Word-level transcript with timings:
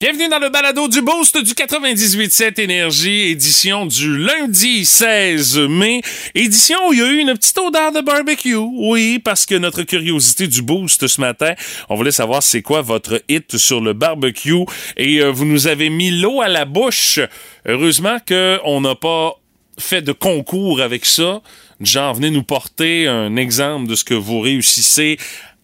Bienvenue 0.00 0.28
dans 0.28 0.38
le 0.38 0.48
balado 0.48 0.86
du 0.86 1.02
Boost 1.02 1.42
du 1.42 1.54
98.7 1.54 2.60
Énergie, 2.60 3.30
édition 3.30 3.84
du 3.84 4.16
lundi 4.16 4.84
16 4.84 5.58
mai, 5.68 6.02
édition 6.36 6.78
où 6.88 6.92
il 6.92 7.00
y 7.00 7.02
a 7.02 7.06
eu 7.06 7.18
une 7.18 7.34
petite 7.34 7.58
odeur 7.58 7.90
de 7.90 8.00
barbecue. 8.00 8.54
Oui, 8.54 9.18
parce 9.18 9.44
que 9.44 9.56
notre 9.56 9.82
curiosité 9.82 10.46
du 10.46 10.62
Boost 10.62 11.08
ce 11.08 11.20
matin, 11.20 11.54
on 11.88 11.96
voulait 11.96 12.12
savoir 12.12 12.44
c'est 12.44 12.62
quoi 12.62 12.80
votre 12.80 13.20
hit 13.28 13.56
sur 13.56 13.80
le 13.80 13.92
barbecue 13.92 14.64
et 14.96 15.20
euh, 15.20 15.32
vous 15.32 15.44
nous 15.44 15.66
avez 15.66 15.90
mis 15.90 16.12
l'eau 16.12 16.42
à 16.42 16.46
la 16.46 16.64
bouche. 16.64 17.18
Heureusement 17.66 18.18
que 18.24 18.60
on 18.62 18.80
n'a 18.80 18.94
pas 18.94 19.34
fait 19.80 20.02
de 20.02 20.12
concours 20.12 20.80
avec 20.80 21.06
ça. 21.06 21.42
Genre, 21.80 22.14
venez 22.14 22.30
nous 22.30 22.42
porter 22.42 23.06
un 23.06 23.36
exemple 23.36 23.88
de 23.88 23.94
ce 23.94 24.04
que 24.04 24.14
vous 24.14 24.40
réussissez 24.40 25.16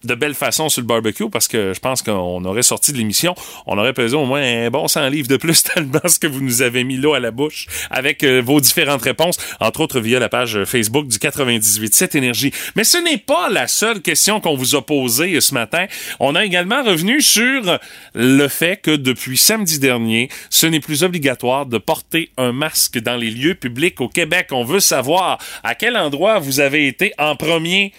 de 0.05 0.14
belle 0.14 0.34
façon 0.34 0.68
sur 0.68 0.82
le 0.82 0.86
barbecue 0.86 1.29
parce 1.30 1.48
que 1.48 1.73
je 1.75 1.80
pense 1.80 2.02
qu'on 2.02 2.45
aurait 2.45 2.62
sorti 2.62 2.93
de 2.93 2.98
l'émission, 2.98 3.34
on 3.66 3.79
aurait 3.79 3.93
pesé 3.93 4.16
au 4.16 4.25
moins 4.25 4.43
un 4.43 4.70
bon 4.70 4.88
100 4.88 5.09
livres 5.09 5.29
de 5.29 5.37
plus 5.37 5.62
tellement 5.75 6.00
ce 6.07 6.19
que 6.19 6.27
vous 6.27 6.41
nous 6.41 6.62
avez 6.62 6.84
mis 6.84 6.96
l'eau 6.96 7.15
à 7.15 7.20
la 7.20 7.30
bouche 7.30 7.66
avec 7.91 8.23
euh, 8.23 8.43
vos 8.45 8.60
différentes 8.60 9.02
réponses, 9.02 9.37
entre 9.60 9.80
autres 9.80 10.01
via 10.01 10.19
la 10.19 10.29
page 10.29 10.65
Facebook 10.65 11.06
du 11.09 11.19
98.7 11.19 12.16
Énergie. 12.16 12.52
Mais 12.77 12.84
ce 12.84 12.98
n'est 12.98 13.19
pas 13.19 13.48
la 13.48 13.66
seule 13.66 14.01
question 14.01 14.41
qu'on 14.41 14.56
vous 14.56 14.74
a 14.74 14.84
posée 14.84 15.41
ce 15.41 15.55
matin. 15.55 15.87
On 16.21 16.34
a 16.34 16.45
également 16.45 16.82
revenu 16.82 17.21
sur 17.21 17.79
le 18.15 18.48
fait 18.48 18.80
que 18.80 18.95
depuis 18.95 19.38
samedi 19.38 19.79
dernier, 19.79 20.29
ce 20.51 20.66
n'est 20.66 20.80
plus 20.80 21.02
obligatoire 21.02 21.66
de 21.66 21.79
porter 21.79 22.30
un 22.37 22.52
masque 22.52 22.98
dans 22.98 23.16
les 23.16 23.30
lieux 23.30 23.55
publics 23.55 24.01
au 24.01 24.09
Québec. 24.09 24.48
On 24.51 24.65
veut 24.65 24.80
savoir 24.80 25.38
à 25.62 25.74
quel 25.74 25.96
endroit 25.96 26.38
vous 26.38 26.60
avez 26.60 26.87
été 26.87 27.12
en 27.18 27.37
premier 27.37 27.93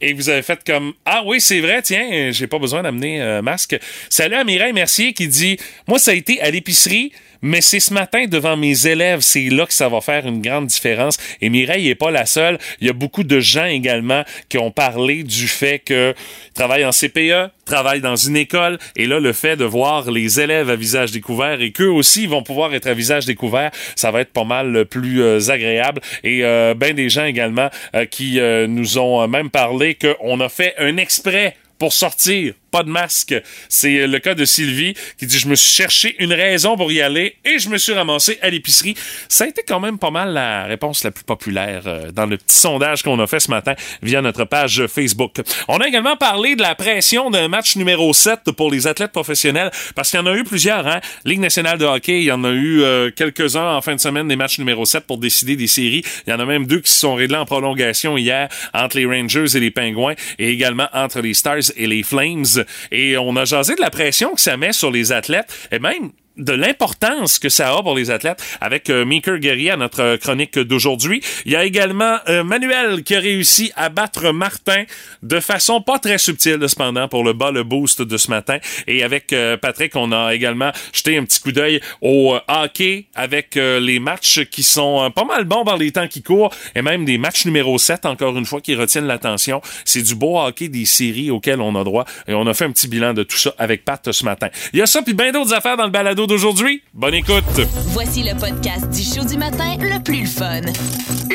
et 0.00 0.12
vous 0.12 0.28
avez 0.28 0.42
fait 0.42 0.60
comme 0.64 0.92
ah 1.04 1.22
oui 1.26 1.40
c'est 1.40 1.60
vrai 1.60 1.82
tiens 1.82 2.30
j'ai 2.30 2.46
pas 2.46 2.58
besoin 2.58 2.82
d'amener 2.82 3.20
un 3.20 3.42
masque 3.42 3.78
salut 4.08 4.36
à 4.36 4.44
Mireille 4.44 4.72
Mercier 4.72 5.12
qui 5.12 5.28
dit 5.28 5.58
moi 5.86 5.98
ça 5.98 6.12
a 6.12 6.14
été 6.14 6.40
à 6.40 6.50
l'épicerie 6.50 7.12
mais 7.42 7.60
c'est 7.60 7.80
ce 7.80 7.92
matin 7.92 8.26
devant 8.26 8.56
mes 8.56 8.86
élèves, 8.86 9.20
c'est 9.20 9.48
là 9.48 9.66
que 9.66 9.72
ça 9.72 9.88
va 9.88 10.00
faire 10.00 10.26
une 10.26 10.42
grande 10.42 10.66
différence. 10.66 11.16
Et 11.40 11.50
Mireille 11.50 11.86
n'est 11.86 11.94
pas 11.94 12.10
la 12.10 12.26
seule. 12.26 12.58
Il 12.80 12.86
y 12.86 12.90
a 12.90 12.92
beaucoup 12.92 13.22
de 13.22 13.40
gens 13.40 13.66
également 13.66 14.24
qui 14.48 14.58
ont 14.58 14.70
parlé 14.70 15.22
du 15.22 15.48
fait 15.48 15.78
que 15.78 16.14
travaillent 16.54 16.84
en 16.84 16.90
CPE, 16.90 17.50
travaillent 17.64 18.00
dans 18.00 18.16
une 18.16 18.36
école, 18.36 18.78
et 18.96 19.06
là, 19.06 19.20
le 19.20 19.32
fait 19.32 19.56
de 19.56 19.64
voir 19.64 20.10
les 20.10 20.40
élèves 20.40 20.70
à 20.70 20.76
visage 20.76 21.12
découvert 21.12 21.60
et 21.60 21.70
qu'eux 21.70 21.90
aussi 21.90 22.26
vont 22.26 22.42
pouvoir 22.42 22.74
être 22.74 22.86
à 22.86 22.94
visage 22.94 23.26
découvert, 23.26 23.70
ça 23.94 24.10
va 24.10 24.22
être 24.22 24.32
pas 24.32 24.44
mal 24.44 24.86
plus 24.86 25.22
euh, 25.22 25.50
agréable. 25.50 26.00
Et 26.24 26.44
euh, 26.44 26.74
ben 26.74 26.94
des 26.94 27.08
gens 27.08 27.24
également 27.24 27.68
euh, 27.94 28.06
qui 28.06 28.40
euh, 28.40 28.66
nous 28.66 28.98
ont 28.98 29.26
même 29.28 29.50
parlé 29.50 29.96
qu'on 29.96 30.40
a 30.40 30.48
fait 30.48 30.74
un 30.78 30.96
exprès 30.96 31.56
pour 31.78 31.92
sortir 31.92 32.54
pas 32.70 32.82
de 32.82 32.90
masque. 32.90 33.34
C'est 33.68 34.06
le 34.06 34.18
cas 34.18 34.34
de 34.34 34.44
Sylvie 34.44 34.94
qui 35.18 35.26
dit 35.26 35.38
je 35.38 35.48
me 35.48 35.54
suis 35.54 35.74
cherché 35.74 36.16
une 36.18 36.32
raison 36.32 36.76
pour 36.76 36.92
y 36.92 37.00
aller 37.00 37.36
et 37.44 37.58
je 37.58 37.68
me 37.68 37.78
suis 37.78 37.92
ramassé 37.92 38.38
à 38.42 38.50
l'épicerie. 38.50 38.94
Ça 39.28 39.44
a 39.44 39.46
été 39.48 39.62
quand 39.66 39.80
même 39.80 39.98
pas 39.98 40.10
mal 40.10 40.32
la 40.32 40.64
réponse 40.64 41.04
la 41.04 41.10
plus 41.10 41.24
populaire 41.24 41.82
euh, 41.86 42.10
dans 42.12 42.26
le 42.26 42.36
petit 42.36 42.56
sondage 42.56 43.02
qu'on 43.02 43.18
a 43.18 43.26
fait 43.26 43.40
ce 43.40 43.50
matin 43.50 43.74
via 44.02 44.22
notre 44.22 44.44
page 44.44 44.86
Facebook. 44.86 45.36
On 45.68 45.78
a 45.78 45.88
également 45.88 46.16
parlé 46.16 46.56
de 46.56 46.62
la 46.62 46.74
pression 46.74 47.30
d'un 47.30 47.48
match 47.48 47.76
numéro 47.76 48.12
7 48.12 48.52
pour 48.56 48.70
les 48.70 48.86
athlètes 48.86 49.12
professionnels 49.12 49.70
parce 49.94 50.10
qu'il 50.10 50.20
y 50.20 50.22
en 50.22 50.26
a 50.26 50.34
eu 50.34 50.44
plusieurs 50.44 50.86
hein. 50.86 51.00
Ligue 51.24 51.40
nationale 51.40 51.78
de 51.78 51.84
hockey, 51.84 52.20
il 52.20 52.24
y 52.24 52.32
en 52.32 52.44
a 52.44 52.50
eu 52.50 52.82
euh, 52.82 53.10
quelques-uns 53.10 53.76
en 53.76 53.80
fin 53.80 53.94
de 53.94 54.00
semaine 54.00 54.28
des 54.28 54.36
matchs 54.36 54.58
numéro 54.58 54.84
7 54.84 55.06
pour 55.06 55.18
décider 55.18 55.56
des 55.56 55.66
séries. 55.66 56.02
Il 56.26 56.30
y 56.30 56.32
en 56.32 56.40
a 56.40 56.44
même 56.44 56.66
deux 56.66 56.80
qui 56.80 56.92
se 56.92 57.00
sont 57.00 57.14
réglés 57.14 57.36
en 57.36 57.46
prolongation 57.46 58.16
hier 58.16 58.48
entre 58.74 58.96
les 58.96 59.06
Rangers 59.06 59.56
et 59.56 59.60
les 59.60 59.70
Pingouins 59.70 60.14
et 60.38 60.50
également 60.50 60.88
entre 60.92 61.20
les 61.20 61.34
Stars 61.34 61.72
et 61.76 61.86
les 61.86 62.02
Flames 62.02 62.57
et 62.90 63.16
on 63.16 63.36
a 63.36 63.44
jasé 63.44 63.74
de 63.74 63.80
la 63.80 63.90
pression 63.90 64.34
que 64.34 64.40
ça 64.40 64.56
met 64.56 64.72
sur 64.72 64.90
les 64.90 65.12
athlètes. 65.12 65.68
Et 65.70 65.78
même 65.78 66.12
de 66.38 66.52
l'importance 66.52 67.38
que 67.38 67.48
ça 67.48 67.70
a 67.74 67.82
pour 67.82 67.96
les 67.96 68.10
athlètes 68.10 68.42
avec 68.60 68.90
euh, 68.90 69.04
Meeker 69.04 69.38
à 69.72 69.76
notre 69.76 70.16
chronique 70.16 70.58
d'aujourd'hui. 70.58 71.22
Il 71.44 71.52
y 71.52 71.56
a 71.56 71.64
également 71.64 72.18
euh, 72.28 72.44
Manuel 72.44 73.02
qui 73.02 73.14
a 73.14 73.20
réussi 73.20 73.72
à 73.76 73.88
battre 73.88 74.32
Martin 74.32 74.84
de 75.22 75.40
façon 75.40 75.80
pas 75.80 75.98
très 75.98 76.18
subtile 76.18 76.68
cependant 76.68 77.08
pour 77.08 77.24
le 77.24 77.32
bas 77.32 77.50
le 77.50 77.62
boost 77.64 78.02
de 78.02 78.16
ce 78.16 78.30
matin 78.30 78.58
et 78.86 79.02
avec 79.02 79.32
euh, 79.32 79.56
Patrick 79.56 79.96
on 79.96 80.12
a 80.12 80.34
également 80.34 80.70
jeté 80.92 81.16
un 81.16 81.24
petit 81.24 81.40
coup 81.40 81.52
d'œil 81.52 81.80
au 82.00 82.34
euh, 82.34 82.40
hockey 82.48 83.06
avec 83.14 83.56
euh, 83.56 83.80
les 83.80 83.98
matchs 83.98 84.44
qui 84.50 84.62
sont 84.62 85.10
pas 85.14 85.24
mal 85.24 85.44
bons 85.44 85.64
dans 85.64 85.76
les 85.76 85.92
temps 85.92 86.08
qui 86.08 86.22
courent 86.22 86.54
et 86.74 86.82
même 86.82 87.04
des 87.04 87.18
matchs 87.18 87.44
numéro 87.46 87.78
7 87.78 88.06
encore 88.06 88.36
une 88.36 88.46
fois 88.46 88.60
qui 88.60 88.74
retiennent 88.74 89.06
l'attention. 89.06 89.60
C'est 89.84 90.02
du 90.02 90.14
beau 90.14 90.38
hockey 90.38 90.68
des 90.68 90.84
séries 90.84 91.30
auxquelles 91.30 91.60
on 91.60 91.74
a 91.74 91.84
droit 91.84 92.04
et 92.26 92.34
on 92.34 92.46
a 92.46 92.54
fait 92.54 92.64
un 92.64 92.72
petit 92.72 92.88
bilan 92.88 93.14
de 93.14 93.22
tout 93.22 93.36
ça 93.36 93.54
avec 93.58 93.84
Pat 93.84 94.10
ce 94.10 94.24
matin. 94.24 94.48
Il 94.72 94.78
y 94.78 94.82
a 94.82 94.86
ça 94.86 95.02
puis 95.02 95.14
bien 95.14 95.32
d'autres 95.32 95.54
affaires 95.54 95.76
dans 95.76 95.84
le 95.84 95.90
balado 95.90 96.26
d'aujourd'hui. 96.28 96.82
Bonne 96.94 97.14
écoute. 97.14 97.42
Voici 97.88 98.22
le 98.22 98.38
podcast 98.38 98.88
du 98.90 99.02
show 99.02 99.24
du 99.24 99.36
matin 99.36 99.76
le 99.80 100.00
plus 100.00 100.26
fun. 100.26 100.60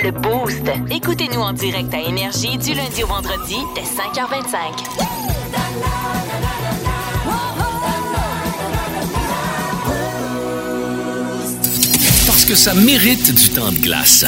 Le 0.01 0.11
Boost. 0.11 0.63
Écoutez-nous 0.89 1.41
en 1.41 1.51
direct 1.51 1.93
à 1.93 1.99
Énergie 1.99 2.57
du 2.57 2.73
lundi 2.73 3.03
au 3.03 3.07
vendredi 3.07 3.57
dès 3.75 3.81
5h25. 3.81 4.53
Parce 12.27 12.45
que 12.45 12.55
ça 12.55 12.73
mérite 12.73 13.33
du 13.35 13.49
temps 13.49 13.71
de 13.71 13.79
glace. 13.79 14.25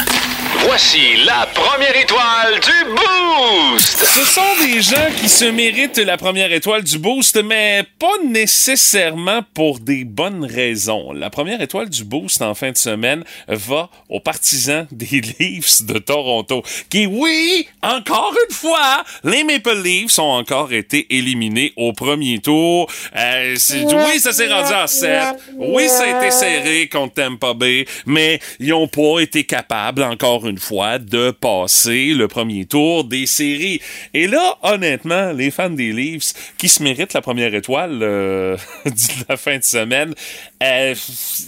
Voici 0.68 1.24
la 1.26 1.48
première 1.54 1.96
étoile 1.96 2.60
du 2.60 2.90
Boost! 2.90 4.04
Ce 4.04 4.26
sont 4.26 4.66
des 4.66 4.82
gens 4.82 5.12
qui 5.16 5.30
se 5.30 5.46
méritent 5.46 6.00
la 6.00 6.18
première 6.18 6.52
étoile 6.52 6.84
du 6.84 6.98
Boost, 6.98 7.42
mais 7.44 7.84
pas 8.00 8.18
nécessairement 8.28 9.42
pour 9.54 9.80
des 9.80 10.06
bonnes 10.06 10.44
raisons. 10.44 11.12
La 11.12 11.30
première 11.30 11.62
étoile 11.62 11.90
du 11.90 12.04
Boost 12.04 12.42
en 12.42 12.56
fin 12.56 12.72
de 12.72 12.78
semaine 12.78 13.24
va 13.48 13.90
aux 14.10 14.20
partisans 14.20 14.88
des 14.92 15.22
Leafs 15.40 15.84
de 15.84 16.00
Toronto, 16.00 16.64
qui, 16.90 17.06
oui, 17.06 17.68
encore 17.84 18.34
une 18.50 18.56
fois, 18.56 19.04
les 19.24 19.44
Maple 19.44 19.84
Leafs 19.84 20.18
ont 20.18 20.34
encore 20.34 20.74
été 20.74 21.06
éliminés 21.16 21.74
au 21.76 21.94
premier 21.94 22.40
tour. 22.40 22.90
Euh, 23.16 23.56
oui, 23.56 24.20
ça 24.20 24.34
s'est 24.34 24.52
rendu 24.52 24.74
à 24.74 24.88
7. 24.88 25.12
Oui, 25.58 25.88
ça 25.88 26.04
a 26.06 26.18
été 26.18 26.32
serré 26.32 26.90
contre 26.90 27.14
Tampa 27.14 27.54
Bay, 27.54 27.86
mais 28.08 28.40
ils 28.60 28.74
ont 28.74 28.88
pas 28.88 29.20
été 29.20 29.44
capables, 29.44 30.02
encore 30.02 30.48
une 30.48 30.55
fois, 30.58 31.00
de 31.00 31.32
passer 31.32 32.14
le 32.14 32.28
premier 32.28 32.66
tour 32.66 33.04
des 33.04 33.26
séries. 33.26 33.82
Et 34.14 34.28
là, 34.28 34.58
honnêtement, 34.64 35.32
les 35.32 35.52
fans 35.52 35.70
des 35.70 35.92
Leafs 35.92 36.34
qui 36.58 36.70
se 36.70 36.84
méritent 36.84 37.14
la 37.14 37.22
première 37.22 37.54
étoile 37.54 38.00
euh, 38.02 38.58
de 38.86 39.26
la 39.30 39.38
fin 39.38 39.58
de 39.58 39.64
semaine, 39.64 40.14
euh, 40.64 40.96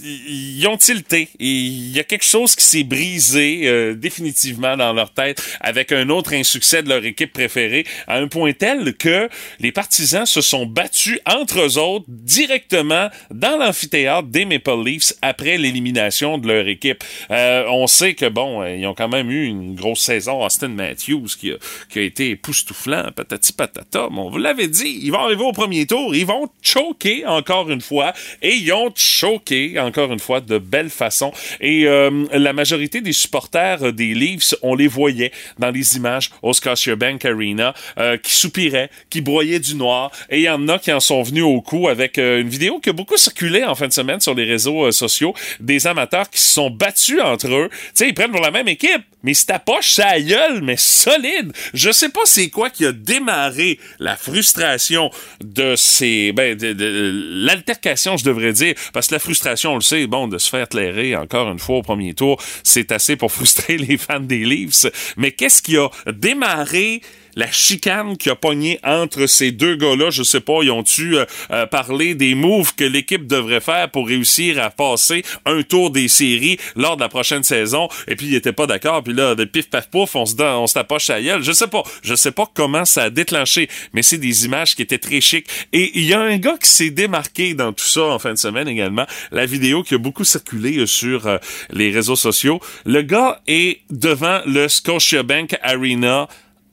ils 0.02 0.66
ont 0.68 0.76
tilté. 0.76 1.28
Il 1.38 1.90
y 1.90 2.00
a 2.00 2.04
quelque 2.04 2.24
chose 2.24 2.54
qui 2.54 2.64
s'est 2.64 2.84
brisé 2.84 3.62
euh, 3.64 3.94
définitivement 3.94 4.76
dans 4.76 4.92
leur 4.92 5.12
tête 5.12 5.42
avec 5.60 5.92
un 5.92 6.08
autre 6.08 6.34
insuccès 6.34 6.82
de 6.82 6.88
leur 6.88 7.04
équipe 7.04 7.32
préférée, 7.32 7.84
à 8.06 8.16
un 8.18 8.28
point 8.28 8.52
tel 8.52 8.94
que 8.94 9.28
les 9.60 9.72
partisans 9.72 10.26
se 10.26 10.40
sont 10.40 10.66
battus 10.66 11.18
entre 11.26 11.60
eux 11.60 11.78
autres 11.78 12.06
directement 12.08 13.08
dans 13.30 13.56
l'amphithéâtre 13.58 14.28
des 14.28 14.44
Maple 14.44 14.84
Leafs 14.84 15.12
après 15.22 15.58
l'élimination 15.58 16.38
de 16.38 16.48
leur 16.48 16.66
équipe. 16.68 17.04
Euh, 17.30 17.64
on 17.68 17.86
sait 17.86 18.14
que, 18.14 18.26
bon, 18.26 18.62
euh, 18.62 18.76
ils 18.76 18.86
ont 18.86 18.94
quand 18.98 19.08
même 19.08 19.30
eu 19.30 19.46
une 19.46 19.76
grosse 19.76 20.00
saison. 20.00 20.44
Austin 20.44 20.68
Matthews 20.68 21.28
qui 21.38 21.52
a, 21.52 22.00
été 22.00 22.30
époustouflant, 22.30 23.12
patati 23.14 23.52
patata. 23.52 24.08
Mais 24.10 24.18
on 24.18 24.28
vous 24.28 24.38
l'avait 24.38 24.66
dit, 24.66 25.00
ils 25.02 25.12
vont 25.12 25.20
arriver 25.20 25.44
au 25.44 25.52
premier 25.52 25.86
tour, 25.86 26.14
ils 26.16 26.26
vont 26.26 26.48
choquer 26.60 27.24
encore 27.24 27.70
une 27.70 27.80
fois, 27.80 28.12
et 28.42 28.54
ils 28.54 28.72
ont 28.72 28.92
choqué 28.94 29.78
encore 29.78 30.12
une 30.12 30.18
fois 30.18 30.40
de 30.40 30.58
belle 30.58 30.90
façon. 30.90 31.32
Et 31.60 31.86
euh, 31.86 32.26
la 32.32 32.52
majorité 32.52 33.00
des 33.00 33.12
supporters 33.12 33.92
des 33.92 34.14
Leafs, 34.14 34.54
on 34.62 34.74
les 34.74 34.88
voyait 34.88 35.30
dans 35.58 35.70
les 35.70 35.96
images 35.96 36.30
au 36.42 36.52
Scotiabank 36.52 37.24
Arena, 37.24 37.74
euh, 37.98 38.16
qui 38.16 38.32
soupiraient, 38.32 38.90
qui 39.10 39.20
broyaient 39.20 39.60
du 39.60 39.76
noir, 39.76 40.10
et 40.28 40.38
il 40.38 40.42
y 40.42 40.48
en 40.48 40.68
a 40.68 40.78
qui 40.78 40.92
en 40.92 41.00
sont 41.00 41.22
venus 41.22 41.44
au 41.44 41.60
coup 41.60 41.88
avec 41.88 42.18
euh, 42.18 42.40
une 42.40 42.48
vidéo 42.48 42.80
qui 42.80 42.90
a 42.90 42.92
beaucoup 42.92 43.16
circulé 43.16 43.64
en 43.64 43.74
fin 43.74 43.86
de 43.86 43.92
semaine 43.92 44.20
sur 44.20 44.34
les 44.34 44.44
réseaux 44.44 44.86
euh, 44.86 44.90
sociaux, 44.90 45.34
des 45.60 45.86
amateurs 45.86 46.28
qui 46.28 46.40
se 46.40 46.52
sont 46.52 46.70
battus 46.70 47.20
entre 47.20 47.48
eux. 47.48 47.68
Tu 47.70 47.90
sais, 47.94 48.08
ils 48.08 48.14
prennent 48.14 48.30
pour 48.30 48.40
la 48.40 48.50
même 48.50 48.68
équipe, 48.68 48.87
mais 49.22 49.34
c'est 49.34 49.46
ta 49.46 49.58
poche, 49.58 49.90
ça 49.92 50.20
gueule, 50.20 50.62
mais 50.62 50.76
solide. 50.76 51.52
Je 51.74 51.90
sais 51.90 52.08
pas 52.08 52.20
c'est 52.24 52.50
quoi 52.50 52.70
qui 52.70 52.86
a 52.86 52.92
démarré 52.92 53.78
la 53.98 54.16
frustration 54.16 55.10
de 55.42 55.74
ces, 55.76 56.32
ben, 56.32 56.56
de, 56.56 56.72
de- 56.72 57.12
l'altercation, 57.44 58.16
je 58.16 58.24
devrais 58.24 58.52
dire, 58.52 58.74
parce 58.92 59.08
que 59.08 59.14
la 59.14 59.18
frustration, 59.18 59.72
on 59.72 59.76
le 59.76 59.80
sait, 59.80 60.06
bon, 60.06 60.28
de 60.28 60.38
se 60.38 60.48
faire 60.48 60.68
clairer 60.68 61.16
encore 61.16 61.50
une 61.50 61.58
fois 61.58 61.78
au 61.78 61.82
premier 61.82 62.14
tour, 62.14 62.40
c'est 62.62 62.92
assez 62.92 63.16
pour 63.16 63.32
frustrer 63.38 63.76
les 63.76 63.96
fans 63.98 64.20
des 64.20 64.44
Leafs. 64.44 64.86
Mais 65.16 65.32
qu'est-ce 65.32 65.62
qui 65.62 65.76
a 65.76 65.88
démarré 66.12 67.00
la 67.38 67.50
chicane 67.52 68.16
qui 68.16 68.30
a 68.30 68.34
pogné 68.34 68.80
entre 68.82 69.26
ces 69.26 69.52
deux 69.52 69.76
gars-là. 69.76 70.10
Je 70.10 70.24
sais 70.24 70.40
pas, 70.40 70.58
ils 70.62 70.72
ont-tu 70.72 71.16
euh, 71.16 71.24
euh, 71.52 71.66
parlé 71.66 72.16
des 72.16 72.34
moves 72.34 72.74
que 72.74 72.82
l'équipe 72.82 73.28
devrait 73.28 73.60
faire 73.60 73.88
pour 73.90 74.08
réussir 74.08 74.60
à 74.60 74.70
passer 74.70 75.22
un 75.46 75.62
tour 75.62 75.92
des 75.92 76.08
séries 76.08 76.58
lors 76.74 76.96
de 76.96 77.00
la 77.00 77.08
prochaine 77.08 77.44
saison. 77.44 77.88
Et 78.08 78.16
puis, 78.16 78.26
ils 78.26 78.34
étaient 78.34 78.52
pas 78.52 78.66
d'accord. 78.66 79.04
Puis 79.04 79.14
là, 79.14 79.36
de 79.36 79.44
pif 79.44 79.70
paf 79.70 79.88
pouf, 79.88 80.16
on 80.16 80.26
se, 80.26 80.34
on 80.42 80.66
se 80.66 80.74
tapoche 80.74 81.10
à 81.10 81.22
gueule. 81.22 81.44
Je 81.44 81.52
sais 81.52 81.68
pas. 81.68 81.84
Je 82.02 82.16
sais 82.16 82.32
pas 82.32 82.50
comment 82.52 82.84
ça 82.84 83.04
a 83.04 83.10
déclenché, 83.10 83.68
mais 83.92 84.02
c'est 84.02 84.18
des 84.18 84.44
images 84.44 84.74
qui 84.74 84.82
étaient 84.82 84.98
très 84.98 85.20
chics. 85.20 85.46
Et 85.72 85.92
il 85.94 86.06
y 86.06 86.14
a 86.14 86.20
un 86.20 86.38
gars 86.38 86.56
qui 86.60 86.68
s'est 86.68 86.90
démarqué 86.90 87.54
dans 87.54 87.72
tout 87.72 87.86
ça 87.86 88.02
en 88.02 88.18
fin 88.18 88.32
de 88.32 88.38
semaine 88.38 88.66
également. 88.66 89.06
La 89.30 89.46
vidéo 89.46 89.84
qui 89.84 89.94
a 89.94 89.98
beaucoup 89.98 90.24
circulé 90.24 90.84
sur 90.86 91.28
euh, 91.28 91.38
les 91.70 91.92
réseaux 91.92 92.16
sociaux. 92.16 92.58
Le 92.84 93.02
gars 93.02 93.40
est 93.46 93.78
devant 93.90 94.40
le 94.44 94.66
Scotiabank 94.66 95.56
Arena 95.62 96.26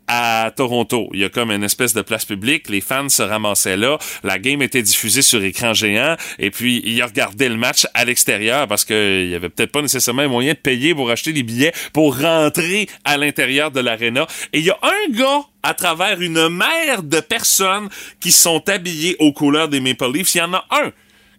à 0.07 0.52
Toronto. 0.56 1.10
Il 1.13 1.19
y 1.19 1.24
a 1.24 1.30
comme 1.30 1.52
une 1.52 1.63
espèce 1.63 1.94
de 1.94 2.02
place 2.02 2.25
publique, 2.25 2.69
les 2.69 2.81
fans 2.81 3.10
se 3.10 3.24
ramassaient 3.24 3.78
là, 3.78 3.98
la 4.24 4.40
game 4.40 4.62
était 4.62 4.81
diffusée 4.81 5.22
sur 5.22 5.44
écran 5.44 5.74
géant, 5.74 6.16
et 6.40 6.52
puis 6.52 6.81
il 6.86 7.02
a 7.02 7.07
regardé 7.07 7.50
le 7.50 7.57
match 7.57 7.88
à 7.94 8.06
l'extérieur 8.06 8.68
parce 8.68 8.86
qu'il 8.86 9.30
y 9.30 9.36
avait 9.36 9.50
peut-être 9.50 9.72
pas 9.72 9.81
nécessairement 9.81 10.28
moyen 10.30 10.54
de 10.54 10.60
payer 10.60 10.94
pour 10.94 11.10
acheter 11.10 11.34
des 11.34 11.44
billets 11.44 11.74
pour 11.94 12.19
rentrer 12.19 12.88
à 13.04 13.18
l'intérieur 13.18 13.72
de 13.72 13.80
l'aréna. 13.80 14.28
Et 14.54 14.60
il 14.60 14.66
y 14.66 14.72
a 14.72 14.78
un 14.81 15.12
gars 15.12 15.42
à 15.63 15.74
travers 15.74 16.22
une 16.22 16.50
mer 16.50 17.04
de 17.04 17.19
personnes 17.19 17.90
qui 18.19 18.31
sont 18.31 18.68
habillées 18.69 19.16
aux 19.19 19.34
couleurs 19.34 19.69
des 19.69 19.80
Maple 19.80 20.12
Leafs. 20.13 20.36
Il 20.36 20.40
y 20.40 20.42
en 20.42 20.54
a 20.54 20.66
un 20.72 20.92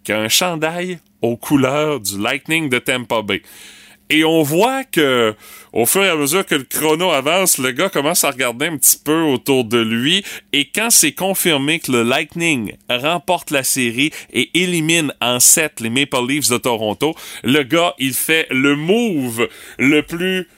qui 0.02 0.12
a 0.12 0.18
un 0.18 0.28
chandail 0.28 0.98
aux 1.22 1.36
couleurs 1.36 2.00
du 2.00 2.20
Lightning 2.20 2.68
de 2.68 2.78
Tampa 2.78 3.22
Bay. 3.22 3.42
Et 4.08 4.24
on 4.24 4.42
voit 4.42 4.84
que, 4.84 5.34
au 5.76 5.84
fur 5.84 6.02
et 6.02 6.08
à 6.08 6.16
mesure 6.16 6.46
que 6.46 6.54
le 6.54 6.62
chrono 6.62 7.10
avance, 7.10 7.58
le 7.58 7.70
gars 7.70 7.90
commence 7.90 8.24
à 8.24 8.30
regarder 8.30 8.66
un 8.66 8.78
petit 8.78 8.96
peu 8.96 9.20
autour 9.20 9.64
de 9.64 9.76
lui. 9.76 10.24
Et 10.54 10.70
quand 10.74 10.88
c'est 10.88 11.12
confirmé 11.12 11.80
que 11.80 11.92
le 11.92 12.02
Lightning 12.02 12.72
remporte 12.88 13.50
la 13.50 13.62
série 13.62 14.10
et 14.32 14.50
élimine 14.54 15.12
en 15.20 15.38
7 15.38 15.80
les 15.80 15.90
Maple 15.90 16.26
Leafs 16.26 16.48
de 16.48 16.56
Toronto, 16.56 17.14
le 17.44 17.62
gars, 17.62 17.94
il 17.98 18.14
fait 18.14 18.46
le 18.50 18.74
move 18.74 19.48
le 19.78 20.02
plus 20.02 20.48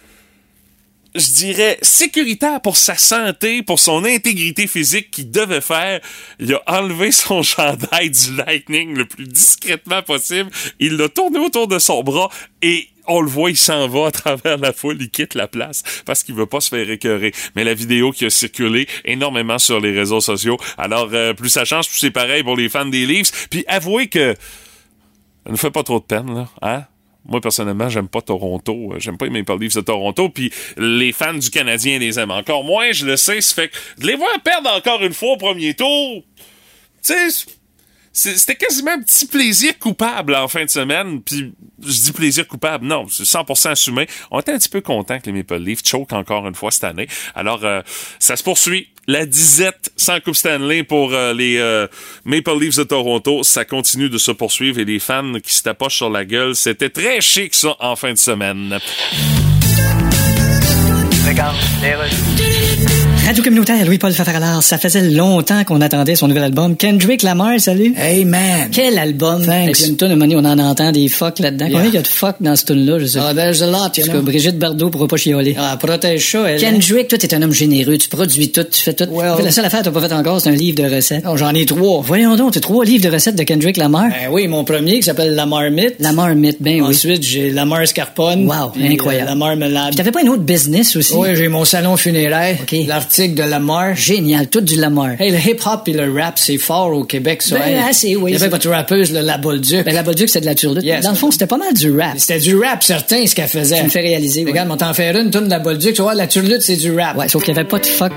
je 1.14 1.32
dirais, 1.32 1.78
sécuritaire 1.82 2.60
pour 2.60 2.76
sa 2.76 2.94
santé, 2.94 3.62
pour 3.62 3.80
son 3.80 4.04
intégrité 4.04 4.68
physique 4.68 5.10
qu'il 5.10 5.32
devait 5.32 5.62
faire. 5.62 6.00
Il 6.38 6.54
a 6.54 6.62
enlevé 6.66 7.10
son 7.12 7.42
chandail 7.42 8.10
du 8.10 8.36
Lightning 8.36 8.94
le 8.94 9.04
plus 9.04 9.26
discrètement 9.26 10.02
possible. 10.02 10.50
Il 10.78 10.96
l'a 10.96 11.08
tourné 11.08 11.40
autour 11.40 11.66
de 11.66 11.80
son 11.80 12.04
bras 12.04 12.30
et 12.62 12.88
on 13.08 13.20
le 13.20 13.28
voit, 13.28 13.50
il 13.50 13.56
s'en 13.56 13.88
va 13.88 14.08
à 14.08 14.10
travers 14.10 14.58
la 14.58 14.72
foule, 14.72 14.96
il 15.00 15.10
quitte 15.10 15.34
la 15.34 15.48
place 15.48 15.82
parce 16.04 16.22
qu'il 16.22 16.34
veut 16.34 16.46
pas 16.46 16.60
se 16.60 16.68
faire 16.68 16.88
écœurer. 16.88 17.32
Mais 17.56 17.64
la 17.64 17.74
vidéo 17.74 18.12
qui 18.12 18.26
a 18.26 18.30
circulé 18.30 18.86
énormément 19.04 19.58
sur 19.58 19.80
les 19.80 19.92
réseaux 19.92 20.20
sociaux, 20.20 20.56
alors 20.76 21.08
euh, 21.12 21.34
plus 21.34 21.48
ça 21.48 21.64
change, 21.64 21.88
plus 21.88 21.98
c'est 21.98 22.10
pareil 22.10 22.42
pour 22.42 22.56
les 22.56 22.68
fans 22.68 22.86
des 22.86 23.06
Leafs. 23.06 23.48
Puis 23.48 23.64
avouez 23.66 24.08
que 24.08 24.34
ça 25.46 25.52
ne 25.52 25.56
fait 25.56 25.70
pas 25.70 25.82
trop 25.82 25.98
de 25.98 26.04
peine, 26.04 26.34
là, 26.34 26.48
hein? 26.62 26.84
Moi, 27.28 27.42
personnellement, 27.42 27.90
j'aime 27.90 28.08
pas 28.08 28.22
Toronto. 28.22 28.94
J'aime 28.96 29.18
pas 29.18 29.26
les 29.26 29.30
Maple 29.30 29.58
Leafs 29.60 29.74
de 29.74 29.82
Toronto. 29.82 30.30
Puis 30.30 30.50
les 30.78 31.12
fans 31.12 31.34
du 31.34 31.50
Canadien 31.50 31.98
les 31.98 32.18
aiment 32.18 32.30
encore 32.30 32.64
moins. 32.64 32.90
Je 32.92 33.04
le 33.04 33.18
sais. 33.18 33.42
Ça 33.42 33.54
fait 33.54 33.68
que 33.68 34.00
de 34.00 34.06
les 34.06 34.16
voir 34.16 34.30
perdre 34.42 34.70
encore 34.70 35.02
une 35.02 35.12
fois 35.12 35.32
au 35.32 35.36
premier 35.36 35.74
tour, 35.74 36.22
tu 37.02 37.12
c'était 38.18 38.56
quasiment 38.56 38.92
un 38.92 39.00
petit 39.00 39.26
plaisir 39.26 39.78
coupable 39.78 40.34
en 40.34 40.48
fin 40.48 40.64
de 40.64 40.70
semaine. 40.70 41.22
Puis 41.22 41.52
je 41.80 42.02
dis 42.02 42.12
plaisir 42.12 42.46
coupable, 42.46 42.86
non, 42.86 43.06
c'est 43.08 43.22
100% 43.22 43.70
assumé. 43.70 44.08
On 44.30 44.40
était 44.40 44.52
un 44.52 44.58
petit 44.58 44.68
peu 44.68 44.80
content 44.80 45.20
que 45.20 45.26
les 45.26 45.32
Maple 45.32 45.58
Leafs 45.58 45.86
choquent 45.86 46.12
encore 46.12 46.46
une 46.46 46.54
fois 46.54 46.70
cette 46.70 46.84
année. 46.84 47.06
Alors, 47.34 47.64
euh, 47.64 47.82
ça 48.18 48.36
se 48.36 48.42
poursuit. 48.42 48.88
La 49.06 49.24
disette 49.24 49.90
sans 49.96 50.20
Coupe 50.20 50.34
Stanley 50.34 50.82
pour 50.82 51.14
euh, 51.14 51.32
les 51.32 51.56
euh, 51.56 51.86
Maple 52.24 52.58
Leafs 52.60 52.76
de 52.76 52.84
Toronto, 52.84 53.42
ça 53.42 53.64
continue 53.64 54.10
de 54.10 54.18
se 54.18 54.32
poursuivre 54.32 54.78
et 54.78 54.84
les 54.84 54.98
fans 54.98 55.34
qui 55.42 55.54
se 55.54 55.62
tapochent 55.62 55.96
sur 55.96 56.10
la 56.10 56.26
gueule, 56.26 56.54
c'était 56.54 56.90
très 56.90 57.20
chic 57.22 57.54
ça 57.54 57.74
en 57.80 57.96
fin 57.96 58.12
de 58.12 58.18
semaine. 58.18 58.78
Radio 63.26 63.42
communautaire 63.42 63.84
Louis-Paul 63.84 64.12
ça 64.62 64.78
faisait 64.78 65.02
longtemps 65.10 65.62
qu'on 65.64 65.82
attendait 65.82 66.14
son 66.14 66.28
nouvel 66.28 66.44
album. 66.44 66.76
Kendrick 66.76 67.22
Lamar, 67.22 67.60
salut. 67.60 67.94
Hey 67.96 68.24
man. 68.24 68.70
Quel 68.72 68.98
album. 68.98 69.44
Thanks. 69.44 69.68
Et 69.68 69.72
puis 69.72 69.84
une 69.90 69.96
tonne, 69.96 70.22
on 70.22 70.44
en 70.46 70.58
entend 70.58 70.92
des 70.92 71.08
fuck 71.08 71.38
là-dedans. 71.38 71.66
Yeah. 71.66 71.74
Combien 71.74 71.90
il 71.90 71.94
y 71.94 71.98
a 71.98 72.02
de 72.02 72.06
fuck 72.06 72.36
dans 72.40 72.56
ce 72.56 72.64
tune-là, 72.64 72.98
je 72.98 73.04
sais 73.06 73.18
Ah, 73.20 73.34
there's 73.34 73.60
a 73.62 73.66
lot, 73.66 73.74
you 73.98 74.04
Parce 74.04 74.08
que 74.08 74.12
know. 74.12 74.22
Brigitte 74.22 74.58
Bardot 74.58 74.88
pourra 74.88 75.08
pas 75.08 75.18
chialer. 75.18 75.54
Ah, 75.58 75.76
protège 75.78 76.30
ça, 76.30 76.48
elle. 76.50 76.58
Kendrick, 76.60 77.08
toi, 77.08 77.18
t'es 77.18 77.34
un 77.34 77.42
homme 77.42 77.52
généreux, 77.52 77.98
tu 77.98 78.08
produis 78.08 78.50
tout, 78.50 78.64
tu 78.64 78.80
fais 78.82 78.94
tout. 78.94 79.04
Well- 79.10 79.44
la 79.44 79.50
seule 79.52 79.66
affaire 79.66 79.80
que 79.80 79.84
t'as 79.86 79.90
pas 79.90 80.08
fait 80.08 80.14
encore, 80.14 80.40
c'est 80.40 80.48
un 80.48 80.52
livre 80.52 80.82
de 80.82 80.94
recettes. 80.94 81.24
Non, 81.24 81.36
j'en 81.36 81.52
ai 81.54 81.66
trois. 81.66 82.00
Voyons 82.00 82.34
donc, 82.34 82.52
t'as 82.54 82.60
trois 82.60 82.84
livres 82.86 83.06
de 83.08 83.12
recettes 83.12 83.36
de 83.36 83.42
Kendrick 83.42 83.76
Lamar. 83.76 84.08
Ben 84.08 84.32
oui, 84.32 84.48
mon 84.48 84.64
premier 84.64 84.96
qui 84.96 85.02
s'appelle 85.02 85.34
La 85.34 85.44
Marmite. 85.44 85.96
La 86.00 86.12
marmite, 86.12 86.56
ben 86.60 86.80
oui. 86.80 86.88
Ensuite, 86.88 87.22
j'ai 87.22 87.50
La 87.50 87.66
Mar 87.66 87.86
Scarpone. 87.86 88.46
Wow, 88.48 88.70
puis, 88.72 88.86
incroyable. 88.86 89.26
euh, 89.26 89.30
la 89.30 89.34
Marmelade. 89.36 89.94
T'avais 89.96 90.12
pas 90.12 90.20
un 90.24 90.28
autre 90.28 90.42
business 90.44 90.96
aussi? 90.96 91.12
Oui, 91.14 91.28
j'ai 91.36 91.48
mon 91.48 91.66
salon 91.66 91.96
funéraire. 91.98 92.56
OK. 92.62 92.74
L'article 93.08 93.34
de 93.36 93.42
Lamar. 93.42 93.94
Génial, 93.96 94.48
tout 94.48 94.60
du 94.60 94.76
Lamar. 94.76 95.12
Hey, 95.18 95.30
le 95.30 95.38
hip-hop 95.38 95.88
et 95.88 95.92
le 95.94 96.12
rap, 96.12 96.38
c'est 96.38 96.58
fort 96.58 96.92
au 96.92 97.04
Québec, 97.04 97.40
ça. 97.40 97.56
Ben, 97.58 97.62
Hey, 97.68 97.78
assez, 97.88 98.16
oui. 98.16 98.32
Il 98.32 98.34
y 98.34 98.36
avait 98.36 98.48
votre 98.50 98.68
rappeuse, 98.68 99.12
le 99.12 99.20
La 99.22 99.38
Bolduc. 99.38 99.82
Ben, 99.86 99.94
la 99.94 100.02
Bolduc, 100.02 100.28
c'est 100.28 100.42
de 100.42 100.46
la 100.46 100.54
turlute. 100.54 100.84
Yes. 100.84 101.04
Dans 101.04 101.10
le 101.12 101.16
fond, 101.16 101.30
c'était 101.30 101.46
pas 101.46 101.56
mal 101.56 101.72
du 101.72 101.90
rap. 101.90 102.18
C'était 102.18 102.38
du 102.38 102.54
rap, 102.58 102.82
certain, 102.84 103.26
ce 103.26 103.34
qu'elle 103.34 103.48
faisait. 103.48 103.78
Tu 103.78 103.84
me 103.84 103.88
fais 103.88 104.00
réaliser, 104.00 104.44
oui. 104.44 104.50
Regarde, 104.50 104.68
on 104.70 104.76
t'en 104.76 104.92
fait 104.92 105.10
une, 105.18 105.30
tourne 105.30 105.46
de 105.46 105.50
La 105.50 105.58
Bolduc. 105.58 105.94
Tu 105.94 106.02
vois, 106.02 106.12
la 106.14 106.26
turlute, 106.26 106.60
c'est 106.60 106.76
du 106.76 106.94
rap. 106.94 107.16
Ouais, 107.16 107.28
sauf 107.30 107.42
qu'il 107.42 107.54
y 107.54 107.58
avait 107.58 107.66
pas 107.66 107.78
de 107.78 107.86
fuck. 107.86 108.12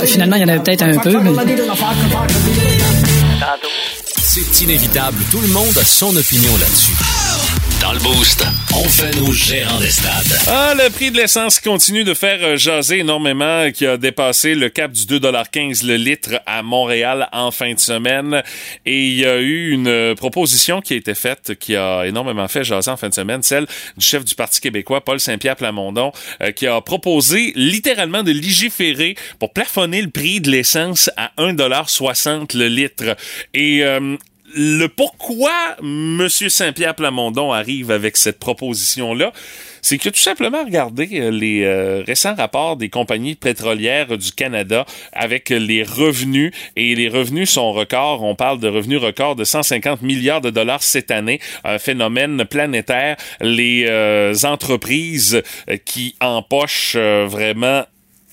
Ouais, 0.00 0.06
finalement, 0.06 0.36
il 0.36 0.42
y 0.42 0.44
en 0.44 0.48
avait 0.48 0.62
peut-être 0.62 0.82
un 0.82 0.98
peu, 0.98 1.12
mais- 1.22 1.30
C'est 4.22 4.64
inévitable, 4.64 5.16
tout 5.30 5.40
le 5.40 5.48
monde 5.48 5.78
a 5.80 5.84
son 5.84 6.14
opinion 6.14 6.50
là-dessus. 6.60 6.92
Dans 7.84 7.92
le 7.92 7.98
Boost, 7.98 8.42
on 8.74 8.88
fait 8.88 9.14
nos 9.20 9.30
gérants 9.30 9.78
des 9.78 9.90
stades. 9.90 10.38
Ah, 10.48 10.72
le 10.74 10.88
prix 10.88 11.10
de 11.10 11.18
l'essence 11.18 11.60
continue 11.60 12.02
de 12.02 12.14
faire 12.14 12.38
euh, 12.40 12.56
jaser 12.56 13.00
énormément, 13.00 13.70
qui 13.72 13.86
a 13.86 13.98
dépassé 13.98 14.54
le 14.54 14.70
cap 14.70 14.90
du 14.90 15.02
2,15 15.02 15.86
le 15.86 15.96
litre 15.96 16.40
à 16.46 16.62
Montréal 16.62 17.28
en 17.32 17.50
fin 17.50 17.74
de 17.74 17.78
semaine. 17.78 18.42
Et 18.86 19.08
il 19.08 19.16
y 19.16 19.26
a 19.26 19.38
eu 19.38 19.70
une 19.70 19.88
euh, 19.88 20.14
proposition 20.14 20.80
qui 20.80 20.94
a 20.94 20.96
été 20.96 21.14
faite, 21.14 21.58
qui 21.58 21.76
a 21.76 22.06
énormément 22.06 22.48
fait 22.48 22.64
jaser 22.64 22.90
en 22.90 22.96
fin 22.96 23.10
de 23.10 23.14
semaine, 23.14 23.42
celle 23.42 23.66
du 23.98 24.04
chef 24.06 24.24
du 24.24 24.34
Parti 24.34 24.62
québécois, 24.62 25.04
Paul 25.04 25.20
Saint-Pierre 25.20 25.56
Plamondon, 25.56 26.10
euh, 26.40 26.52
qui 26.52 26.66
a 26.66 26.80
proposé 26.80 27.52
littéralement 27.54 28.22
de 28.22 28.32
légiférer 28.32 29.14
pour 29.38 29.52
plafonner 29.52 30.00
le 30.00 30.08
prix 30.08 30.40
de 30.40 30.50
l'essence 30.50 31.10
à 31.18 31.32
1,60 31.36 32.56
le 32.56 32.68
litre. 32.68 33.14
Et... 33.52 33.84
le 34.54 34.86
pourquoi 34.86 35.76
M. 35.82 36.28
Saint-Pierre 36.28 36.94
Plamondon 36.94 37.52
arrive 37.52 37.90
avec 37.90 38.16
cette 38.16 38.38
proposition-là, 38.38 39.32
c'est 39.82 39.98
que 39.98 40.08
tout 40.08 40.20
simplement 40.20 40.64
regardé 40.64 41.08
euh, 41.14 41.30
les 41.30 41.62
euh, 41.64 42.02
récents 42.06 42.34
rapports 42.34 42.76
des 42.76 42.88
compagnies 42.88 43.34
pétrolières 43.34 44.16
du 44.16 44.32
Canada 44.32 44.86
avec 45.12 45.50
les 45.50 45.82
revenus 45.82 46.52
et 46.76 46.94
les 46.94 47.08
revenus 47.08 47.50
sont 47.50 47.72
records. 47.72 48.22
On 48.22 48.34
parle 48.34 48.60
de 48.60 48.68
revenus 48.68 49.00
records 49.00 49.36
de 49.36 49.44
150 49.44 50.02
milliards 50.02 50.40
de 50.40 50.50
dollars 50.50 50.82
cette 50.82 51.10
année, 51.10 51.40
un 51.64 51.78
phénomène 51.78 52.44
planétaire. 52.44 53.16
Les 53.40 53.84
euh, 53.88 54.34
entreprises 54.44 55.42
qui 55.84 56.16
empochent 56.20 56.96
vraiment 56.96 57.84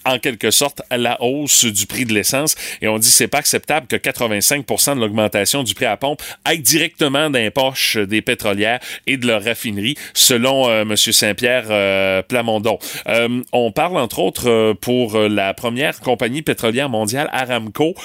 en 0.06 0.20
quelque 0.20 0.52
sorte 0.52 0.82
à 0.90 0.98
la 0.98 1.22
hausse 1.22 1.66
du 1.66 1.86
prix 1.86 2.06
de 2.06 2.14
l'essence 2.14 2.56
et 2.82 2.88
on 2.88 2.98
dit 2.98 3.10
c'est 3.10 3.28
pas 3.28 3.40
acceptable 3.40 3.88
que 3.88 3.96
85% 3.96 4.96
de 4.96 5.02
l'augmentation 5.02 5.64
du 5.64 5.74
prix 5.74 5.86
à 5.86 5.98
pompe 5.98 6.22
aille 6.46 6.60
directement 6.60 7.30
dans 7.30 7.40
les 7.40 7.52
poches 7.52 7.98
des 7.98 8.22
pétrolières 8.22 8.80
et 9.08 9.18
de 9.18 9.28
leurs 9.28 9.44
raffineries 9.44 9.96
selon 10.14 10.70
euh, 10.70 10.86
monsieur 10.86 11.12
Saint-Pierre 11.12 11.66
euh, 11.70 12.22
Plamondon. 12.22 12.80
Euh, 13.08 13.42
on 13.52 13.72
parle 13.72 13.98
entre 13.98 14.20
autres 14.20 14.50
euh, 14.50 14.74
pour 14.74 15.16
euh, 15.16 15.28
la 15.28 15.54
première 15.54 16.00
compagnie 16.00 16.42
pétrolière 16.42 16.90
mondiale 16.90 17.30
Aramco 17.32 17.96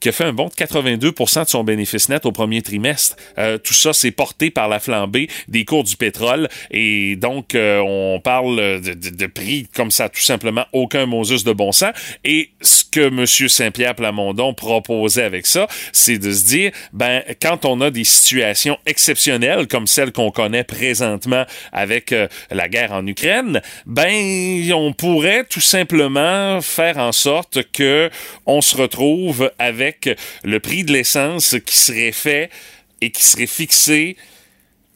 qui 0.00 0.08
a 0.08 0.12
fait 0.12 0.24
un 0.24 0.32
bond 0.32 0.48
de 0.48 0.54
82 0.54 1.10
de 1.10 1.14
son 1.46 1.64
bénéfice 1.64 2.08
net 2.08 2.26
au 2.26 2.32
premier 2.32 2.62
trimestre. 2.62 3.16
Euh, 3.38 3.58
tout 3.58 3.74
ça, 3.74 3.92
c'est 3.92 4.10
porté 4.10 4.50
par 4.50 4.68
la 4.68 4.78
flambée 4.80 5.28
des 5.48 5.64
cours 5.64 5.84
du 5.84 5.96
pétrole. 5.96 6.48
Et 6.70 7.16
donc, 7.16 7.54
euh, 7.54 7.80
on 7.84 8.20
parle 8.20 8.80
de, 8.80 8.94
de- 8.94 9.10
de 9.10 9.26
prix 9.26 9.66
comme 9.74 9.90
ça, 9.90 10.08
tout 10.08 10.20
simplement, 10.22 10.64
aucun 10.72 11.06
Moses 11.06 11.44
de 11.44 11.52
bon 11.52 11.72
sens. 11.72 11.92
Et 12.24 12.50
ce 12.60 12.84
que 12.84 13.08
M. 13.08 13.26
Saint-Pierre 13.26 13.94
Plamondon 13.94 14.54
proposait 14.54 15.22
avec 15.24 15.46
ça, 15.46 15.66
c'est 15.92 16.18
de 16.18 16.32
se 16.32 16.44
dire, 16.46 16.72
ben, 16.92 17.22
quand 17.42 17.64
on 17.64 17.80
a 17.80 17.90
des 17.90 18.04
situations 18.04 18.78
exceptionnelles 18.86 19.66
comme 19.66 19.86
celle 19.86 20.12
qu'on 20.12 20.30
connaît 20.30 20.64
présentement 20.64 21.44
avec 21.72 22.12
euh, 22.12 22.28
la 22.50 22.68
guerre 22.68 22.92
en 22.92 23.06
Ukraine, 23.06 23.60
ben, 23.86 24.70
on 24.74 24.92
pourrait 24.92 25.44
tout 25.48 25.60
simplement 25.60 26.60
faire 26.60 26.98
en 26.98 27.12
sorte 27.12 27.60
que 27.72 28.10
on 28.46 28.60
se 28.60 28.76
retrouve 28.76 29.50
avec 29.58 29.87
le 30.44 30.60
prix 30.60 30.84
de 30.84 30.92
l'essence 30.92 31.56
qui 31.64 31.76
serait 31.76 32.12
fait 32.12 32.50
et 33.00 33.10
qui 33.10 33.22
serait 33.22 33.46
fixé 33.46 34.16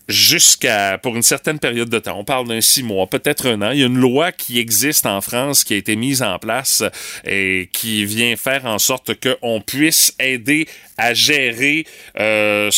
jusqu'à 0.08 0.98
pour 0.98 1.16
une 1.16 1.22
certaine 1.22 1.58
période 1.58 1.88
de 1.88 1.98
temps. 1.98 2.18
On 2.18 2.24
parle 2.24 2.48
d'un 2.48 2.60
six 2.60 2.82
mois, 2.82 3.06
peut-être 3.06 3.48
un 3.48 3.62
an. 3.62 3.70
Il 3.70 3.80
y 3.80 3.82
a 3.82 3.86
une 3.86 3.98
loi 3.98 4.32
qui 4.32 4.58
existe 4.58 5.06
en 5.06 5.20
France 5.20 5.64
qui 5.64 5.74
a 5.74 5.76
été 5.76 5.96
mise 5.96 6.22
en 6.22 6.38
place 6.38 6.82
et 7.24 7.68
qui 7.72 8.04
vient 8.04 8.36
faire 8.36 8.66
en 8.66 8.78
sorte 8.78 9.12
qu'on 9.14 9.60
puisse 9.60 10.14
aider 10.18 10.66
à 10.98 11.14
gérer 11.14 11.86
euh, 12.18 12.68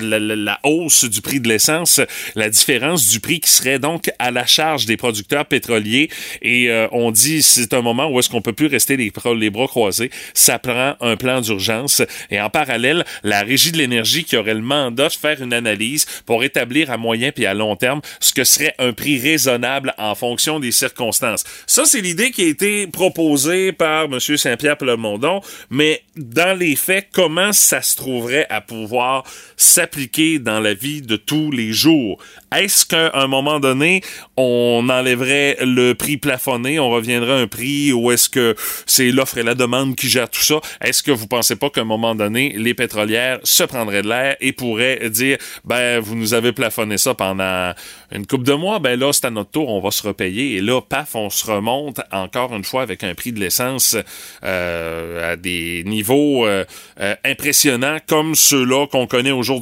la, 0.00 0.18
la, 0.18 0.36
la, 0.36 0.60
hausse 0.62 1.04
du 1.04 1.20
prix 1.20 1.40
de 1.40 1.48
l'essence, 1.48 2.00
la 2.34 2.48
différence 2.48 3.08
du 3.08 3.20
prix 3.20 3.40
qui 3.40 3.50
serait 3.50 3.78
donc 3.78 4.10
à 4.18 4.30
la 4.30 4.46
charge 4.46 4.86
des 4.86 4.96
producteurs 4.96 5.46
pétroliers. 5.46 6.10
Et 6.40 6.70
euh, 6.70 6.88
on 6.92 7.10
dit 7.10 7.42
c'est 7.42 7.74
un 7.74 7.82
moment 7.82 8.08
où 8.08 8.18
est-ce 8.18 8.28
qu'on 8.28 8.42
peut 8.42 8.52
plus 8.52 8.66
rester 8.66 8.96
les, 8.96 9.12
les 9.36 9.50
bras 9.50 9.66
croisés. 9.66 10.10
Ça 10.34 10.58
prend 10.58 10.94
un 11.00 11.16
plan 11.16 11.40
d'urgence. 11.40 12.02
Et 12.30 12.40
en 12.40 12.50
parallèle, 12.50 13.04
la 13.22 13.42
Régie 13.42 13.72
de 13.72 13.78
l'énergie 13.78 14.24
qui 14.24 14.36
aurait 14.36 14.54
le 14.54 14.60
mandat 14.60 15.08
de 15.08 15.14
faire 15.14 15.42
une 15.42 15.52
analyse 15.52 16.06
pour 16.26 16.44
établir 16.44 16.90
à 16.90 16.96
moyen 16.96 17.32
puis 17.32 17.46
à 17.46 17.54
long 17.54 17.76
terme 17.76 18.00
ce 18.20 18.32
que 18.32 18.44
serait 18.44 18.74
un 18.78 18.92
prix 18.92 19.18
raisonnable 19.18 19.94
en 19.98 20.14
fonction 20.14 20.60
des 20.60 20.72
circonstances. 20.72 21.44
Ça, 21.66 21.84
c'est 21.84 22.00
l'idée 22.00 22.30
qui 22.30 22.42
a 22.42 22.46
été 22.46 22.86
proposée 22.86 23.72
par 23.72 24.04
M. 24.04 24.18
Saint-Pierre 24.20 24.76
Plamondon, 24.76 25.40
mais 25.70 26.02
dans 26.16 26.56
les 26.58 26.76
faits, 26.76 27.08
comment 27.12 27.52
ça 27.52 27.82
se 27.82 27.96
trouverait 27.96 28.46
à 28.50 28.60
pouvoir 28.60 29.24
s'appliquer 29.72 30.38
dans 30.38 30.60
la 30.60 30.74
vie 30.74 31.00
de 31.00 31.16
tous 31.16 31.50
les 31.50 31.72
jours. 31.72 32.18
Est-ce 32.54 32.84
qu'à 32.84 33.10
un 33.14 33.26
moment 33.26 33.58
donné, 33.58 34.02
on 34.36 34.86
enlèverait 34.90 35.56
le 35.62 35.94
prix 35.94 36.18
plafonné, 36.18 36.78
on 36.78 36.90
reviendrait 36.90 37.32
à 37.32 37.36
un 37.36 37.46
prix 37.46 37.90
ou 37.90 38.12
est-ce 38.12 38.28
que 38.28 38.54
c'est 38.84 39.10
l'offre 39.10 39.38
et 39.38 39.42
la 39.42 39.54
demande 39.54 39.96
qui 39.96 40.10
gère 40.10 40.28
tout 40.28 40.42
ça? 40.42 40.60
Est-ce 40.82 41.02
que 41.02 41.10
vous 41.10 41.26
pensez 41.26 41.56
pas 41.56 41.70
qu'à 41.70 41.80
un 41.80 41.84
moment 41.84 42.14
donné, 42.14 42.54
les 42.58 42.74
pétrolières 42.74 43.40
se 43.44 43.62
prendraient 43.62 44.02
de 44.02 44.08
l'air 44.08 44.36
et 44.42 44.52
pourraient 44.52 45.08
dire, 45.08 45.38
ben, 45.64 46.00
vous 46.00 46.16
nous 46.16 46.34
avez 46.34 46.52
plafonné 46.52 46.98
ça 46.98 47.14
pendant 47.14 47.72
une 48.14 48.26
coupe 48.26 48.44
de 48.44 48.52
mois, 48.52 48.78
ben 48.78 49.00
là, 49.00 49.10
c'est 49.14 49.24
à 49.24 49.30
notre 49.30 49.52
tour, 49.52 49.70
on 49.70 49.80
va 49.80 49.90
se 49.90 50.06
repayer 50.06 50.56
et 50.56 50.60
là, 50.60 50.82
paf, 50.82 51.14
on 51.14 51.30
se 51.30 51.50
remonte 51.50 52.02
encore 52.10 52.54
une 52.54 52.64
fois 52.64 52.82
avec 52.82 53.04
un 53.04 53.14
prix 53.14 53.32
de 53.32 53.40
l'essence 53.40 53.96
euh, 54.44 55.32
à 55.32 55.36
des 55.36 55.82
niveaux 55.86 56.46
euh, 56.46 56.66
euh, 57.00 57.14
impressionnants 57.24 57.96
comme 58.06 58.34
ceux-là 58.34 58.86
qu'on 58.86 59.06
connaît 59.06 59.30
aujourd'hui. 59.30 59.61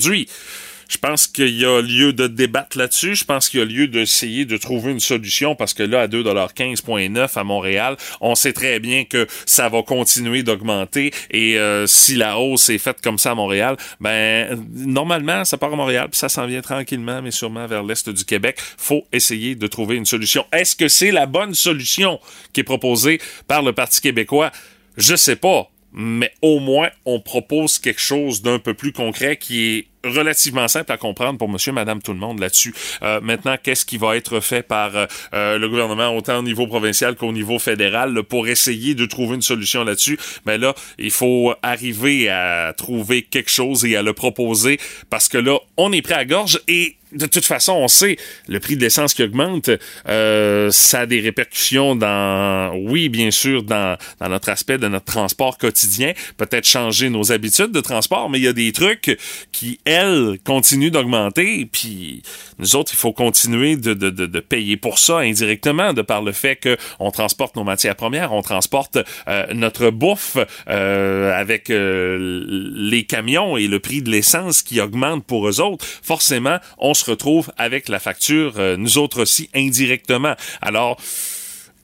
Je 0.90 0.98
pense 0.98 1.28
qu'il 1.28 1.56
y 1.56 1.64
a 1.64 1.80
lieu 1.80 2.12
de 2.12 2.26
débattre 2.26 2.76
là-dessus. 2.76 3.14
Je 3.14 3.24
pense 3.24 3.48
qu'il 3.48 3.60
y 3.60 3.62
a 3.62 3.66
lieu 3.66 3.86
d'essayer 3.86 4.44
de 4.44 4.56
trouver 4.56 4.90
une 4.90 4.98
solution 4.98 5.54
parce 5.54 5.72
que 5.72 5.84
là, 5.84 6.00
à 6.00 6.08
2,15,9 6.08 7.38
à 7.38 7.44
Montréal, 7.44 7.96
on 8.20 8.34
sait 8.34 8.52
très 8.52 8.80
bien 8.80 9.04
que 9.04 9.28
ça 9.46 9.68
va 9.68 9.84
continuer 9.84 10.42
d'augmenter 10.42 11.12
et 11.30 11.58
euh, 11.58 11.86
si 11.86 12.16
la 12.16 12.38
hausse 12.38 12.70
est 12.70 12.78
faite 12.78 13.00
comme 13.02 13.18
ça 13.18 13.30
à 13.30 13.34
Montréal, 13.36 13.76
ben 14.00 14.60
normalement, 14.74 15.44
ça 15.44 15.56
part 15.56 15.72
à 15.72 15.76
Montréal 15.76 16.08
puis 16.10 16.18
ça 16.18 16.28
s'en 16.28 16.46
vient 16.46 16.60
tranquillement, 16.60 17.22
mais 17.22 17.30
sûrement 17.30 17.68
vers 17.68 17.84
l'est 17.84 18.08
du 18.08 18.24
Québec. 18.24 18.58
Faut 18.76 19.04
essayer 19.12 19.54
de 19.54 19.68
trouver 19.68 19.94
une 19.94 20.06
solution. 20.06 20.44
Est-ce 20.52 20.74
que 20.74 20.88
c'est 20.88 21.12
la 21.12 21.26
bonne 21.26 21.54
solution 21.54 22.18
qui 22.52 22.62
est 22.62 22.64
proposée 22.64 23.20
par 23.46 23.62
le 23.62 23.72
Parti 23.72 24.00
québécois? 24.00 24.50
Je 24.96 25.14
sais 25.14 25.36
pas 25.36 25.70
mais 25.92 26.32
au 26.42 26.60
moins 26.60 26.90
on 27.04 27.20
propose 27.20 27.78
quelque 27.78 28.00
chose 28.00 28.42
d'un 28.42 28.58
peu 28.58 28.74
plus 28.74 28.92
concret 28.92 29.36
qui 29.36 29.76
est 29.76 29.86
relativement 30.04 30.68
simple 30.68 30.92
à 30.92 30.96
comprendre 30.96 31.38
pour 31.38 31.48
monsieur, 31.48 31.72
madame, 31.72 32.00
tout 32.00 32.12
le 32.12 32.18
monde 32.18 32.40
là-dessus. 32.40 32.74
Euh, 33.02 33.20
maintenant, 33.20 33.56
qu'est-ce 33.62 33.84
qui 33.84 33.98
va 33.98 34.16
être 34.16 34.40
fait 34.40 34.62
par 34.62 34.92
euh, 34.94 35.58
le 35.58 35.68
gouvernement, 35.68 36.16
autant 36.16 36.38
au 36.38 36.42
niveau 36.42 36.66
provincial 36.66 37.16
qu'au 37.16 37.32
niveau 37.32 37.58
fédéral, 37.58 38.22
pour 38.22 38.48
essayer 38.48 38.94
de 38.94 39.06
trouver 39.06 39.34
une 39.34 39.42
solution 39.42 39.84
là-dessus? 39.84 40.18
Mais 40.46 40.58
là, 40.58 40.74
il 40.98 41.10
faut 41.10 41.52
arriver 41.62 42.28
à 42.28 42.72
trouver 42.76 43.22
quelque 43.22 43.50
chose 43.50 43.84
et 43.84 43.96
à 43.96 44.02
le 44.02 44.12
proposer 44.12 44.78
parce 45.10 45.28
que 45.28 45.38
là, 45.38 45.58
on 45.76 45.92
est 45.92 46.02
prêt 46.02 46.14
à 46.14 46.24
gorge 46.24 46.60
et 46.68 46.96
de 47.12 47.26
toute 47.26 47.44
façon, 47.44 47.72
on 47.72 47.88
sait, 47.88 48.16
le 48.48 48.60
prix 48.60 48.76
de 48.76 48.82
l'essence 48.82 49.14
qui 49.14 49.22
augmente, 49.22 49.70
euh, 50.08 50.70
ça 50.70 51.00
a 51.00 51.06
des 51.06 51.20
répercussions 51.20 51.96
dans, 51.96 52.74
oui, 52.76 53.08
bien 53.08 53.30
sûr, 53.30 53.62
dans, 53.62 53.96
dans 54.20 54.28
notre 54.28 54.48
aspect 54.48 54.78
de 54.78 54.88
notre 54.88 55.06
transport 55.06 55.58
quotidien, 55.58 56.12
peut-être 56.36 56.66
changer 56.66 57.10
nos 57.10 57.32
habitudes 57.32 57.72
de 57.72 57.80
transport, 57.80 58.30
mais 58.30 58.38
il 58.38 58.44
y 58.44 58.48
a 58.48 58.52
des 58.52 58.72
trucs 58.72 59.18
qui, 59.52 59.80
elle, 59.84 60.38
continue 60.44 60.90
d'augmenter. 60.90 61.68
Puis 61.70 62.22
nous 62.58 62.76
autres, 62.76 62.92
il 62.94 62.98
faut 62.98 63.12
continuer 63.12 63.76
de, 63.76 63.94
de, 63.94 64.10
de, 64.10 64.26
de, 64.26 64.40
payer 64.40 64.76
pour 64.76 64.98
ça 64.98 65.18
indirectement, 65.18 65.92
de 65.92 66.02
par 66.02 66.22
le 66.22 66.32
fait 66.32 66.56
qu'on 66.56 67.10
transporte 67.10 67.56
nos 67.56 67.64
matières 67.64 67.96
premières, 67.96 68.32
on 68.32 68.42
transporte 68.42 68.98
euh, 69.28 69.46
notre 69.52 69.90
bouffe 69.90 70.36
euh, 70.68 71.32
avec 71.32 71.68
les 71.68 73.04
camions 73.04 73.56
et 73.56 73.66
le 73.66 73.80
prix 73.80 74.02
de 74.02 74.10
l'essence 74.10 74.62
qui 74.62 74.80
augmente 74.80 75.24
pour 75.24 75.48
eux 75.48 75.60
autres. 75.60 75.84
Forcément, 76.02 76.58
se 77.00 77.10
retrouve 77.10 77.50
avec 77.56 77.88
la 77.88 77.98
facture, 77.98 78.54
euh, 78.58 78.76
nous 78.76 78.98
autres 78.98 79.22
aussi, 79.22 79.48
indirectement. 79.54 80.34
Alors, 80.60 80.98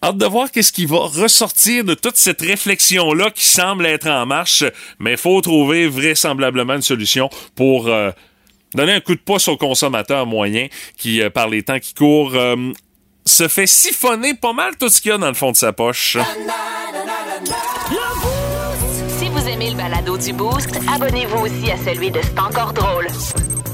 Hâte 0.02 0.18
de 0.18 0.26
voir 0.26 0.50
qu'est-ce 0.50 0.72
qui 0.72 0.84
va 0.84 0.98
ressortir 0.98 1.82
de 1.82 1.94
toute 1.94 2.16
cette 2.16 2.42
réflexion-là 2.42 3.30
qui 3.30 3.44
semble 3.44 3.86
être 3.86 4.06
en 4.06 4.26
marche, 4.26 4.62
mais 4.98 5.12
il 5.12 5.16
faut 5.16 5.40
trouver 5.40 5.88
vraisemblablement 5.88 6.74
une 6.74 6.82
solution 6.82 7.30
pour 7.54 7.88
euh, 7.88 8.10
donner 8.74 8.92
un 8.92 9.00
coup 9.00 9.14
de 9.14 9.20
pouce 9.20 9.48
au 9.48 9.56
consommateur 9.56 10.26
moyen 10.26 10.68
qui, 10.98 11.22
euh, 11.22 11.30
par 11.30 11.48
les 11.48 11.62
temps 11.62 11.80
qui 11.80 11.94
courent, 11.94 12.36
se 13.24 13.48
fait 13.48 13.66
siphonner 13.66 14.34
pas 14.34 14.52
mal 14.52 14.76
tout 14.76 14.90
ce 14.90 15.00
qu'il 15.00 15.10
y 15.10 15.14
a 15.14 15.18
dans 15.18 15.28
le 15.28 15.34
fond 15.34 15.50
de 15.50 15.56
sa 15.56 15.72
poche. 15.72 16.18
Si 19.18 19.28
vous 19.28 19.48
aimez 19.48 19.70
le 19.70 19.76
balado 19.76 20.16
du 20.18 20.32
Boost, 20.32 20.78
abonnez-vous 20.92 21.46
aussi 21.46 21.70
à 21.70 21.76
celui 21.78 22.10
de 22.10 22.20
C'est 22.22 22.38
encore 22.38 22.74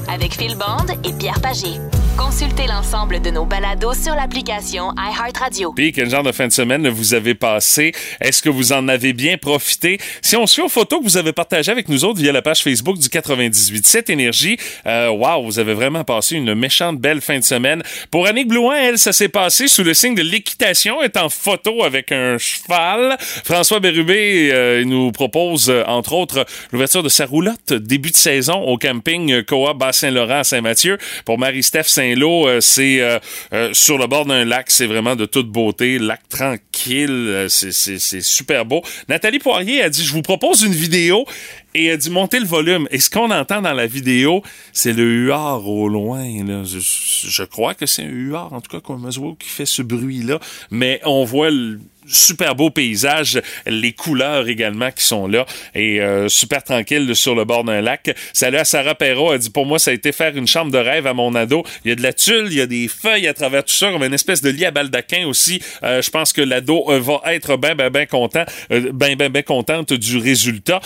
avec 0.07 0.33
Phil 0.33 0.55
Bond 0.55 0.93
et 1.03 1.13
Pierre 1.13 1.39
Pagé. 1.41 1.79
Consultez 2.17 2.67
l'ensemble 2.67 3.21
de 3.21 3.31
nos 3.31 3.45
balados 3.45 3.95
sur 3.95 4.13
l'application 4.13 4.91
iHeartRadio. 4.95 5.73
Puis, 5.73 5.91
quel 5.91 6.09
genre 6.11 6.21
de 6.21 6.31
fin 6.31 6.47
de 6.47 6.51
semaine 6.51 6.87
vous 6.87 7.15
avez 7.15 7.33
passé? 7.33 7.91
Est-ce 8.21 8.43
que 8.43 8.49
vous 8.49 8.71
en 8.71 8.87
avez 8.87 9.13
bien 9.13 9.37
profité? 9.37 9.99
Si 10.21 10.35
on 10.35 10.45
suit 10.45 10.61
aux 10.61 10.69
photos 10.69 10.99
que 10.99 11.05
vous 11.05 11.17
avez 11.17 11.33
partagées 11.33 11.71
avec 11.71 11.89
nous 11.89 12.05
autres 12.05 12.19
via 12.19 12.31
la 12.31 12.43
page 12.43 12.61
Facebook 12.61 12.99
du 12.99 13.07
98.7 13.07 14.11
Énergie, 14.11 14.57
euh, 14.85 15.09
wow, 15.09 15.43
vous 15.43 15.57
avez 15.57 15.73
vraiment 15.73 16.03
passé 16.03 16.35
une 16.35 16.53
méchante 16.53 16.99
belle 16.99 17.19
fin 17.19 17.39
de 17.39 17.43
semaine. 17.43 17.81
Pour 18.11 18.27
Annick 18.27 18.47
Blouin, 18.47 18.75
elle, 18.75 18.99
ça 18.99 19.11
s'est 19.11 19.29
passé 19.29 19.67
sous 19.67 19.83
le 19.83 19.95
signe 19.95 20.13
de 20.13 20.21
l'équitation, 20.21 21.01
est 21.01 21.17
en 21.17 21.29
photo 21.29 21.83
avec 21.83 22.11
un 22.11 22.37
cheval. 22.37 23.17
François 23.19 23.79
Bérubé 23.79 24.51
euh, 24.53 24.81
il 24.81 24.87
nous 24.87 25.11
propose, 25.11 25.69
euh, 25.69 25.83
entre 25.87 26.13
autres, 26.13 26.45
l'ouverture 26.71 27.01
de 27.01 27.09
sa 27.09 27.25
roulotte 27.25 27.73
début 27.73 28.11
de 28.11 28.15
saison 28.15 28.61
au 28.61 28.77
camping 28.77 29.43
Coa 29.43 29.73
Bas-Saint-Laurent 29.93 30.39
à 30.39 30.43
Saint-Mathieu. 30.43 30.97
Pour 31.23 31.37
Marie-Steph 31.37 31.83
Saint-Lô, 31.83 32.47
euh, 32.47 32.61
c'est 32.61 32.99
euh, 32.99 33.19
euh, 33.53 33.69
sur 33.73 33.99
le 33.99 34.07
bord 34.07 34.25
d'un 34.25 34.43
lac, 34.43 34.71
c'est 34.71 34.87
vraiment 34.87 35.15
de 35.15 35.25
toute 35.25 35.51
beauté, 35.51 35.99
lac 35.99 36.27
tranquille, 36.29 37.45
c'est 37.47 38.21
super 38.21 38.65
beau. 38.65 38.81
Nathalie 39.07 39.37
Poirier 39.37 39.83
a 39.83 39.89
dit, 39.89 40.03
je 40.03 40.11
vous 40.11 40.23
propose 40.23 40.63
une 40.63 40.73
vidéo 40.73 41.25
et 41.75 41.85
elle 41.85 41.97
dit 41.99 42.09
montez 42.09 42.39
le 42.39 42.45
volume. 42.45 42.87
Et 42.89 42.99
ce 42.99 43.11
qu'on 43.11 43.29
entend 43.29 43.61
dans 43.61 43.73
la 43.73 43.85
vidéo, 43.85 44.41
c'est 44.71 44.93
le 44.93 45.03
huard 45.03 45.67
au 45.67 45.87
loin. 45.87 46.23
Je, 46.65 47.43
crois 47.43 47.75
que 47.75 47.85
c'est 47.85 48.03
un 48.03 48.07
huard, 48.07 48.51
en 48.51 48.61
tout 48.61 48.71
cas, 48.71 48.81
comme 48.81 49.05
un 49.05 49.09
qui 49.09 49.49
fait 49.49 49.65
ce 49.65 49.83
bruit-là. 49.83 50.39
Mais 50.71 51.01
on 51.05 51.23
voit 51.23 51.51
le 51.51 51.79
super 52.07 52.55
beau 52.55 52.69
paysage, 52.69 53.41
les 53.65 53.93
couleurs 53.93 54.47
également 54.47 54.91
qui 54.91 55.03
sont 55.03 55.27
là 55.27 55.45
et 55.73 56.01
euh, 56.01 56.27
super 56.29 56.63
tranquille 56.63 57.15
sur 57.15 57.35
le 57.35 57.45
bord 57.45 57.63
d'un 57.63 57.81
lac. 57.81 58.15
Salut 58.33 58.57
à 58.57 58.65
Sarah 58.65 58.95
Perrault, 58.95 59.33
elle 59.33 59.39
dit 59.39 59.49
pour 59.49 59.65
moi 59.65 59.79
ça 59.79 59.91
a 59.91 59.93
été 59.93 60.11
faire 60.11 60.35
une 60.35 60.47
chambre 60.47 60.71
de 60.71 60.77
rêve 60.77 61.07
à 61.07 61.13
mon 61.13 61.35
ado. 61.35 61.63
Il 61.85 61.89
y 61.89 61.91
a 61.91 61.95
de 61.95 62.03
la 62.03 62.13
tulle, 62.13 62.47
il 62.47 62.57
y 62.57 62.61
a 62.61 62.65
des 62.65 62.87
feuilles 62.87 63.27
à 63.27 63.33
travers 63.33 63.63
tout 63.63 63.73
ça, 63.73 63.91
comme 63.91 64.03
une 64.03 64.13
espèce 64.13 64.41
de 64.41 64.49
lit 64.49 64.65
à 64.65 64.71
baldaquin 64.71 65.25
aussi. 65.27 65.61
Euh, 65.83 66.01
je 66.01 66.09
pense 66.09 66.33
que 66.33 66.41
l'ado 66.41 66.85
euh, 66.89 66.99
va 66.99 67.21
être 67.33 67.57
ben 67.57 67.75
ben 67.75 67.89
ben 67.89 68.07
content, 68.07 68.45
ben 68.69 69.15
ben 69.15 69.29
ben 69.29 69.43
contente 69.43 69.93
du 69.93 70.17
résultat. 70.17 70.79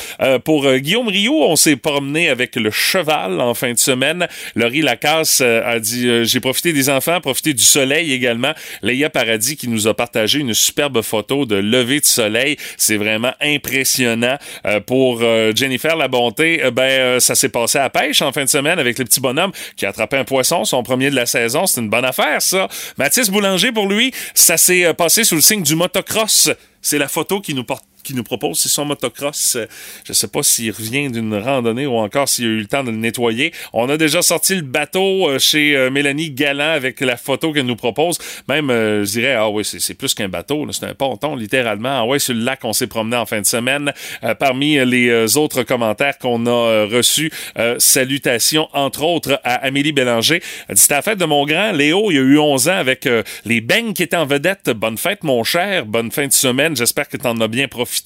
pour 0.44 0.72
Guillaume 0.76 1.08
Rio, 1.08 1.44
on 1.44 1.56
s'est 1.56 1.76
promené 1.76 2.30
avec 2.30 2.56
le 2.56 2.72
cheval 2.72 3.42
en 3.42 3.54
fin 3.54 3.74
de 3.74 3.78
semaine. 3.78 4.28
Laurie 4.56 4.82
Lacasse 4.82 5.42
a 5.42 5.80
dit 5.80 6.26
j'ai 6.26 6.40
profité 6.40 6.74
des 6.74 6.90
enfants, 6.90 7.20
profité 7.22 7.54
du 7.54 7.64
soleil 7.64 8.14
également. 8.14 8.54
Léa 8.82 9.10
Paradis 9.10 9.56
qui 9.56 9.68
nous 9.68 9.88
a 9.88 9.94
partagé 9.94 10.40
une 10.40 10.54
superbe 10.54 11.02
photo 11.08 11.46
de 11.46 11.56
lever 11.56 12.00
de 12.00 12.06
soleil. 12.06 12.58
C'est 12.78 12.98
vraiment 12.98 13.34
impressionnant. 13.42 14.38
Euh, 14.66 14.80
pour 14.80 15.20
euh, 15.22 15.52
Jennifer 15.56 15.96
La 15.96 16.08
Bonté, 16.08 16.64
euh, 16.64 16.72
ben 16.72 17.20
ça 17.20 17.36
s'est 17.36 17.50
passé 17.50 17.80
à 17.80 17.90
pêche 17.90 18.22
en 18.22 18.32
fin 18.32 18.44
de 18.44 18.50
semaine 18.50 18.80
avec 18.80 19.00
le 19.00 19.06
petit 19.06 19.20
bonhomme 19.20 19.52
qui 19.76 19.86
a 19.86 19.90
attrapé 19.90 20.18
un 20.18 20.24
poisson, 20.24 20.66
son 20.66 20.84
premier 20.84 21.10
de 21.10 21.16
la 21.16 21.26
saison. 21.26 21.66
C'est 21.66 21.82
une 21.82 21.90
bonne 21.90 22.06
affaire, 22.06 22.42
ça. 22.42 22.68
Mathis 22.98 23.30
Boulanger, 23.30 23.72
pour 23.72 23.88
lui, 23.88 24.12
ça 24.34 24.58
s'est 24.58 24.94
passé 24.94 25.24
sous 25.24 25.36
le 25.36 25.42
signe 25.42 25.64
du 25.64 25.76
motocross. 25.76 26.50
C'est 26.82 26.98
la 26.98 27.08
photo 27.08 27.42
qui 27.42 27.54
nous 27.54 27.64
porte 27.64 27.84
qui 28.08 28.14
nous 28.14 28.24
propose, 28.24 28.58
c'est 28.58 28.70
son 28.70 28.86
motocross. 28.86 29.58
Je 30.06 30.14
sais 30.14 30.30
pas 30.30 30.42
s'il 30.42 30.72
revient 30.72 31.12
d'une 31.12 31.36
randonnée 31.36 31.86
ou 31.86 31.96
encore 31.96 32.30
s'il 32.30 32.46
a 32.46 32.48
eu 32.48 32.60
le 32.60 32.66
temps 32.66 32.84
de 32.84 32.92
le 32.92 32.98
nettoyer. 32.98 33.52
On 33.74 33.90
a 33.90 33.98
déjà 33.98 34.22
sorti 34.22 34.56
le 34.56 34.62
bateau 34.62 35.30
euh, 35.30 35.40
chez 35.40 35.76
euh, 35.76 35.90
Mélanie 35.90 36.32
Galland 36.32 36.72
avec 36.72 37.02
la 37.02 37.18
photo 37.18 37.52
qu'elle 37.52 37.66
nous 37.66 37.76
propose. 37.76 38.18
Même, 38.48 38.70
euh, 38.70 39.04
je 39.04 39.12
dirais, 39.12 39.34
ah 39.34 39.50
oui, 39.50 39.66
c'est 39.66 39.94
plus 39.94 40.14
qu'un 40.14 40.30
bateau, 40.30 40.66
c'est 40.72 40.86
un 40.86 40.94
ponton, 40.94 41.36
littéralement. 41.36 42.00
Ah 42.00 42.06
ouais, 42.06 42.20
sur 42.20 42.34
le 42.34 42.40
lac, 42.40 42.62
on 42.64 42.72
s'est 42.72 42.88
promené 42.88 43.18
en 43.18 43.26
fin 43.26 43.42
de 43.42 43.46
semaine. 43.46 43.92
Parmi 44.40 44.84
les 44.86 45.38
autres 45.38 45.64
commentaires 45.64 46.18
qu'on 46.18 46.46
a 46.46 46.86
reçus, 46.86 47.32
salutations, 47.78 48.70
entre 48.74 49.04
autres, 49.04 49.42
à 49.44 49.56
Amélie 49.56 49.92
Bélanger. 49.92 50.42
C'était 50.74 50.96
la 50.96 51.02
fête 51.02 51.18
de 51.18 51.26
mon 51.26 51.46
grand 51.46 51.72
Léo, 51.72 52.10
il 52.12 52.18
a 52.18 52.22
eu 52.22 52.40
11 52.40 52.70
ans 52.70 52.78
avec 52.78 53.08
les 53.46 53.62
beignes 53.62 53.94
qui 53.94 54.04
étaient 54.04 54.16
en 54.16 54.26
vedette. 54.26 54.70
Bonne 54.70 54.98
fête, 54.98 55.24
mon 55.24 55.44
cher. 55.44 55.86
Bonne 55.86 56.12
fin 56.12 56.28
de 56.28 56.34
semaine. 56.34 56.76
J'espère 56.76 57.10
que 57.10 57.18
tu 57.18 57.28
en 57.28 57.40
as 57.42 57.48
bien 57.48 57.68
profité. 57.68 57.97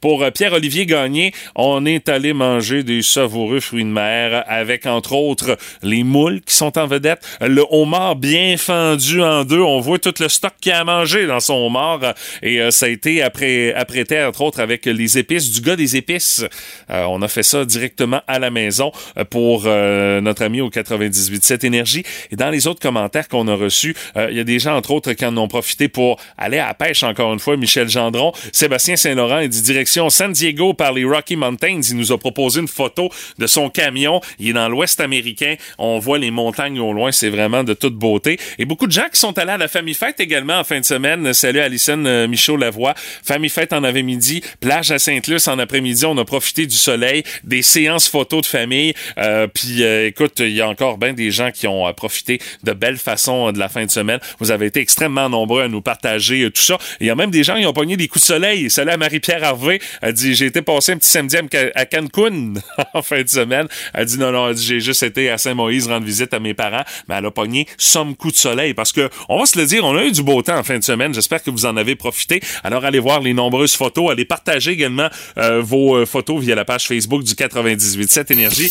Pour 0.00 0.22
euh, 0.22 0.30
Pierre-Olivier 0.30 0.86
Gagné, 0.86 1.32
on 1.54 1.84
est 1.86 2.08
allé 2.08 2.32
manger 2.32 2.82
des 2.82 3.02
savoureux 3.02 3.60
fruits 3.60 3.84
de 3.84 3.88
mer 3.88 4.44
avec, 4.46 4.86
entre 4.86 5.12
autres, 5.12 5.56
les 5.82 6.04
moules 6.04 6.40
qui 6.40 6.54
sont 6.54 6.78
en 6.78 6.86
vedette. 6.86 7.20
Le 7.40 7.64
homard 7.70 8.16
bien 8.16 8.56
fendu 8.56 9.22
en 9.22 9.44
deux. 9.44 9.60
On 9.60 9.80
voit 9.80 9.98
tout 9.98 10.14
le 10.20 10.28
stock 10.28 10.52
qu'il 10.60 10.72
a 10.72 10.80
à 10.80 10.84
manger 10.84 11.26
dans 11.26 11.40
son 11.40 11.54
homard. 11.54 12.14
Et 12.42 12.60
euh, 12.60 12.70
ça 12.70 12.86
a 12.86 12.88
été 12.88 13.22
après, 13.22 13.74
apprêté, 13.74 14.22
entre 14.22 14.42
autres, 14.42 14.60
avec 14.60 14.86
les 14.86 15.18
épices 15.18 15.50
du 15.50 15.60
gars 15.60 15.76
des 15.76 15.96
épices. 15.96 16.44
Euh, 16.90 17.04
on 17.08 17.22
a 17.22 17.28
fait 17.28 17.42
ça 17.42 17.64
directement 17.64 18.22
à 18.26 18.38
la 18.38 18.50
maison 18.50 18.92
pour 19.30 19.64
notre 19.64 20.42
ami 20.42 20.60
au 20.60 20.70
98.7 20.70 21.66
Énergie. 21.66 22.04
Et 22.30 22.36
dans 22.36 22.50
les 22.50 22.66
autres 22.66 22.80
commentaires 22.80 23.28
qu'on 23.28 23.48
a 23.48 23.54
reçus, 23.54 23.94
il 24.16 24.36
y 24.36 24.40
a 24.40 24.44
des 24.44 24.58
gens, 24.58 24.76
entre 24.76 24.92
autres, 24.92 25.12
qui 25.12 25.24
en 25.24 25.36
ont 25.36 25.48
profité 25.48 25.88
pour 25.88 26.18
aller 26.38 26.58
à 26.58 26.68
la 26.68 26.74
pêche, 26.74 27.02
encore 27.02 27.32
une 27.32 27.38
fois. 27.38 27.56
Michel 27.56 27.88
Gendron, 27.88 28.32
Sébastien 28.52 28.96
Saint-Laurent, 28.96 29.39
il 29.40 29.48
dit 29.48 29.62
direction 29.62 30.10
San 30.10 30.32
Diego 30.32 30.74
par 30.74 30.92
les 30.92 31.04
Rocky 31.04 31.36
Mountains. 31.36 31.80
Il 31.88 31.96
nous 31.96 32.12
a 32.12 32.18
proposé 32.18 32.60
une 32.60 32.68
photo 32.68 33.10
de 33.38 33.46
son 33.46 33.70
camion. 33.70 34.20
Il 34.38 34.50
est 34.50 34.52
dans 34.52 34.68
l'Ouest 34.68 35.00
américain. 35.00 35.56
On 35.78 35.98
voit 35.98 36.18
les 36.18 36.30
montagnes 36.30 36.80
au 36.80 36.92
loin. 36.92 37.12
C'est 37.12 37.30
vraiment 37.30 37.64
de 37.64 37.74
toute 37.74 37.94
beauté. 37.94 38.38
Et 38.58 38.64
beaucoup 38.64 38.86
de 38.86 38.92
gens 38.92 39.08
qui 39.12 39.18
sont 39.18 39.36
allés 39.38 39.52
à 39.52 39.58
la 39.58 39.68
Famille 39.68 39.94
Fête 39.94 40.20
également 40.20 40.58
en 40.58 40.64
fin 40.64 40.80
de 40.80 40.84
semaine. 40.84 41.32
Salut 41.32 41.60
Alison 41.60 42.04
euh, 42.04 42.28
Michaud-Lavoie. 42.28 42.94
Famille 43.24 43.50
Fête 43.50 43.72
en 43.72 43.84
avant-midi. 43.84 44.42
Plage 44.60 44.90
à 44.90 44.98
Sainte-Luce 44.98 45.48
en 45.48 45.58
après-midi. 45.58 46.04
On 46.06 46.16
a 46.18 46.24
profité 46.24 46.66
du 46.66 46.76
soleil, 46.76 47.22
des 47.44 47.62
séances 47.62 48.08
photos 48.08 48.42
de 48.42 48.46
famille. 48.46 48.94
Euh, 49.18 49.46
Puis 49.46 49.82
euh, 49.82 50.06
écoute, 50.06 50.40
il 50.40 50.52
y 50.52 50.60
a 50.60 50.68
encore 50.68 50.98
bien 50.98 51.12
des 51.12 51.30
gens 51.30 51.50
qui 51.50 51.66
ont 51.66 51.86
euh, 51.86 51.92
profité 51.92 52.40
de 52.62 52.72
belles 52.72 52.98
façons 52.98 53.48
euh, 53.48 53.52
de 53.52 53.58
la 53.58 53.68
fin 53.68 53.84
de 53.84 53.90
semaine. 53.90 54.20
Vous 54.38 54.50
avez 54.50 54.66
été 54.66 54.80
extrêmement 54.80 55.28
nombreux 55.28 55.62
à 55.62 55.68
nous 55.68 55.80
partager 55.80 56.50
tout 56.50 56.62
ça. 56.62 56.78
Il 57.00 57.06
y 57.06 57.10
a 57.10 57.14
même 57.14 57.30
des 57.30 57.44
gens 57.44 57.56
qui 57.56 57.66
ont 57.66 57.72
pogné 57.72 57.96
des 57.96 58.08
coups 58.08 58.22
de 58.22 58.26
soleil. 58.26 58.70
Salut 58.70 58.90
à 58.90 58.96
Marie-Pierre 59.20 59.44
Harvey. 59.44 59.80
Elle 60.00 60.12
dit, 60.12 60.34
j'ai 60.34 60.46
été 60.46 60.62
passer 60.62 60.92
un 60.92 60.96
petit 60.96 61.10
samedi 61.10 61.36
à 61.74 61.86
Cancun 61.86 62.54
en 62.94 63.02
fin 63.02 63.22
de 63.22 63.28
semaine. 63.28 63.66
Elle 63.94 64.06
dit, 64.06 64.18
non, 64.18 64.32
non, 64.32 64.48
elle 64.48 64.54
dit, 64.54 64.64
j'ai 64.64 64.80
juste 64.80 65.02
été 65.02 65.30
à 65.30 65.38
Saint-Moïse 65.38 65.88
rendre 65.88 66.06
visite 66.06 66.32
à 66.34 66.40
mes 66.40 66.54
parents. 66.54 66.84
Mais 67.08 67.16
elle 67.16 67.26
a 67.26 67.30
pogné 67.30 67.66
somme 67.76 68.16
coup 68.16 68.30
de 68.30 68.36
soleil 68.36 68.74
parce 68.74 68.92
que, 68.92 69.10
on 69.28 69.38
va 69.38 69.46
se 69.46 69.58
le 69.58 69.66
dire, 69.66 69.84
on 69.84 69.96
a 69.96 70.04
eu 70.04 70.12
du 70.12 70.22
beau 70.22 70.42
temps 70.42 70.58
en 70.58 70.62
fin 70.62 70.78
de 70.78 70.84
semaine. 70.84 71.14
J'espère 71.14 71.42
que 71.42 71.50
vous 71.50 71.66
en 71.66 71.76
avez 71.76 71.96
profité. 71.96 72.40
Alors, 72.64 72.84
allez 72.84 72.98
voir 72.98 73.20
les 73.20 73.34
nombreuses 73.34 73.74
photos. 73.74 74.10
Allez 74.10 74.24
partager 74.24 74.72
également 74.72 75.08
euh, 75.38 75.60
vos 75.60 75.96
euh, 75.96 76.06
photos 76.06 76.40
via 76.40 76.54
la 76.54 76.64
page 76.64 76.86
Facebook 76.86 77.22
du 77.22 77.34
98.7 77.34 78.32
Énergie. 78.32 78.70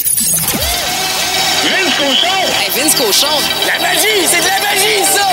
Vince 1.61 1.95
Cochon! 1.97 2.27
Hey, 2.61 2.69
Vince 2.71 2.95
Cochon, 2.95 3.27
La 3.67 3.79
magie! 3.79 4.25
C'est 4.25 4.41
de 4.41 4.47
la 4.47 4.59
magie, 4.61 5.03
ça! 5.03 5.27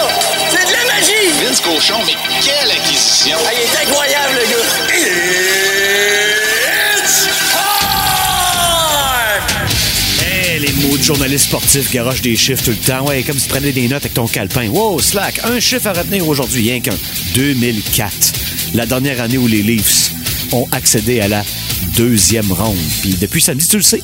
C'est 0.50 0.66
de 0.66 0.72
la 0.72 0.84
magie! 0.92 1.30
Vince 1.40 1.60
Cochon, 1.60 2.00
mais 2.04 2.14
quelle 2.42 2.70
acquisition! 2.70 3.36
Ah, 3.46 3.52
il 3.54 3.60
est 3.60 3.88
incroyable, 3.88 4.34
le 4.34 4.50
gars! 4.50 4.65
Journalistes 11.06 11.46
sportifs 11.46 11.92
garochent 11.92 12.20
des 12.20 12.34
chiffres 12.34 12.64
tout 12.64 12.72
le 12.72 12.76
temps. 12.78 13.06
Ouais, 13.06 13.22
comme 13.22 13.38
si 13.38 13.44
tu 13.44 13.50
prenais 13.50 13.70
des 13.70 13.86
notes 13.86 14.02
avec 14.02 14.14
ton 14.14 14.26
calepin. 14.26 14.68
Wow, 14.70 14.98
slack. 14.98 15.38
Un 15.44 15.60
chiffre 15.60 15.86
à 15.86 15.92
retenir 15.92 16.26
aujourd'hui, 16.26 16.68
rien 16.68 16.80
qu'un. 16.80 16.96
2004. 17.32 18.12
La 18.74 18.86
dernière 18.86 19.20
année 19.20 19.38
où 19.38 19.46
les 19.46 19.62
Leafs 19.62 20.15
ont 20.52 20.66
accédé 20.72 21.20
à 21.20 21.28
la 21.28 21.44
deuxième 21.96 22.50
ronde. 22.52 22.76
Puis 23.00 23.16
depuis 23.20 23.40
samedi, 23.40 23.66
tu 23.66 23.76
le 23.76 23.82
sais, 23.82 24.02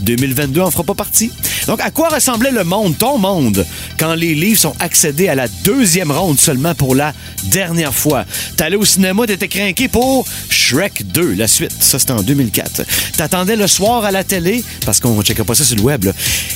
2022 0.00 0.60
en 0.60 0.70
fera 0.70 0.84
pas 0.84 0.94
partie. 0.94 1.30
Donc, 1.66 1.80
à 1.80 1.90
quoi 1.90 2.08
ressemblait 2.08 2.50
le 2.50 2.64
monde, 2.64 2.96
ton 2.98 3.18
monde, 3.18 3.66
quand 3.98 4.14
les 4.14 4.34
Leafs 4.34 4.64
ont 4.66 4.74
accédé 4.78 5.28
à 5.28 5.34
la 5.34 5.48
deuxième 5.64 6.10
ronde 6.10 6.38
seulement 6.38 6.74
pour 6.74 6.94
la 6.94 7.12
dernière 7.44 7.94
fois? 7.94 8.24
T'allais 8.56 8.76
au 8.76 8.84
cinéma, 8.84 9.26
t'étais 9.26 9.48
craqué 9.48 9.88
pour 9.88 10.26
Shrek 10.50 11.06
2, 11.12 11.34
la 11.34 11.48
suite. 11.48 11.72
Ça, 11.80 11.98
c'était 11.98 12.12
en 12.12 12.22
2004. 12.22 12.82
T'attendais 13.16 13.56
le 13.56 13.66
soir 13.66 14.04
à 14.04 14.10
la 14.10 14.24
télé, 14.24 14.62
parce 14.84 15.00
qu'on 15.00 15.20
checkait 15.22 15.44
pas 15.44 15.54
ça 15.54 15.64
sur 15.64 15.76
le 15.76 15.82
web, 15.82 16.04
là. 16.04 16.12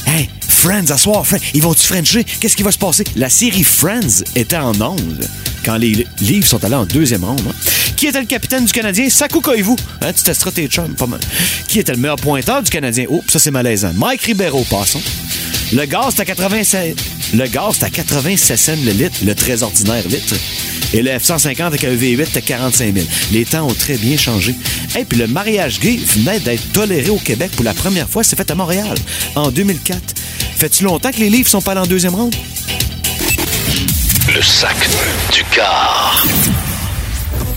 Hey, 0.06 0.28
Friends, 0.46 0.90
à 0.90 0.98
soir, 0.98 1.26
Friends, 1.26 1.40
ils 1.54 1.62
vont-tu 1.62 1.86
Frencher? 1.86 2.24
Qu'est-ce 2.40 2.56
qui 2.56 2.62
va 2.62 2.72
se 2.72 2.78
passer? 2.78 3.04
La 3.16 3.28
série 3.28 3.64
Friends 3.64 4.24
était 4.34 4.56
en 4.56 4.78
onde 4.80 5.28
quand 5.64 5.76
les 5.76 6.06
livres 6.20 6.46
sont 6.46 6.64
allés 6.64 6.74
en 6.74 6.84
deuxième 6.86 7.24
ronde. 7.24 7.40
hein. 7.48 7.52
Qui 7.96 8.06
était 8.06 8.20
le 8.20 8.26
capitaine 8.26 8.64
du 8.64 8.72
Canadien? 8.72 9.08
Saku 9.10 9.40
Koivu. 9.40 9.72
Hein, 10.02 10.12
tu 10.12 10.22
testeras 10.22 10.52
tes 10.52 10.68
chums, 10.68 10.94
pas 10.94 11.06
mal. 11.06 11.20
Qui 11.66 11.80
était 11.80 11.92
le 11.92 11.98
meilleur 11.98 12.16
pointeur 12.16 12.62
du 12.62 12.70
Canadien? 12.70 13.06
Oh, 13.08 13.24
ça 13.28 13.38
c'est 13.38 13.50
malaisant. 13.50 13.92
Mike 13.94 14.22
Ribeiro, 14.22 14.64
passons. 14.70 15.02
Le 15.72 15.84
gaz, 15.84 16.14
c'est 16.16 16.22
à 16.22 16.24
87... 16.24 16.96
Le 17.34 17.46
gaz, 17.46 17.74
c'est 17.78 17.84
à 17.84 17.90
87 17.90 18.56
cents 18.58 18.72
le 18.84 18.92
litre, 18.92 19.16
le 19.22 19.34
très 19.34 19.62
ordinaire 19.62 20.06
litre. 20.08 20.34
Et 20.94 21.02
le 21.02 21.10
F-150 21.10 21.60
avec 21.64 21.84
un 21.84 21.94
V8, 21.94 22.24
c'était 22.24 22.40
45 22.40 22.94
000. 22.94 23.06
Les 23.32 23.44
temps 23.44 23.66
ont 23.68 23.74
très 23.74 23.98
bien 23.98 24.16
changé. 24.16 24.54
Et 24.98 25.04
puis 25.04 25.18
le 25.18 25.26
mariage 25.26 25.78
gay 25.80 25.98
venait 26.14 26.40
d'être 26.40 26.72
toléré 26.72 27.10
au 27.10 27.18
Québec 27.18 27.50
pour 27.54 27.64
la 27.64 27.74
première 27.74 28.08
fois. 28.08 28.24
C'est 28.24 28.36
fait 28.36 28.50
à 28.50 28.54
Montréal, 28.54 28.96
en 29.34 29.50
2004. 29.50 30.00
Fait-tu 30.56 30.84
longtemps 30.84 31.10
que 31.10 31.18
les 31.18 31.28
livres 31.28 31.48
sont 31.50 31.60
pas 31.60 31.72
allés 31.72 31.82
en 31.82 31.86
deuxième 31.86 32.14
ronde? 32.14 32.34
Le 34.34 34.42
sac 34.42 34.76
du 35.32 35.42
car. 35.44 36.22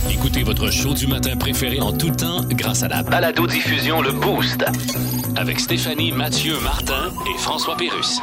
Écoutez 0.09 0.43
votre 0.43 0.71
show 0.71 0.93
du 0.93 1.07
matin 1.07 1.35
préféré 1.35 1.81
en 1.81 1.91
tout 1.91 2.11
temps 2.11 2.41
grâce 2.49 2.83
à 2.83 2.87
la 2.87 3.03
Balado-diffusion 3.03 4.01
Le 4.01 4.11
Boost. 4.11 4.63
avec 5.35 5.59
Stéphanie, 5.59 6.11
Mathieu, 6.11 6.57
Martin 6.61 7.11
et 7.33 7.37
François 7.37 7.75
Pérus. 7.75 8.19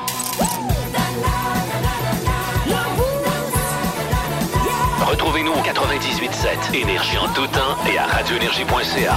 Retrouvez-nous 5.07 5.53
au 5.53 5.63
98.7 5.63 6.75
Énergie 6.75 7.19
en 7.19 7.29
tout 7.35 7.47
temps 7.49 7.77
et 7.93 7.99
à 7.99 8.07
radioénergie.ca. 8.07 9.15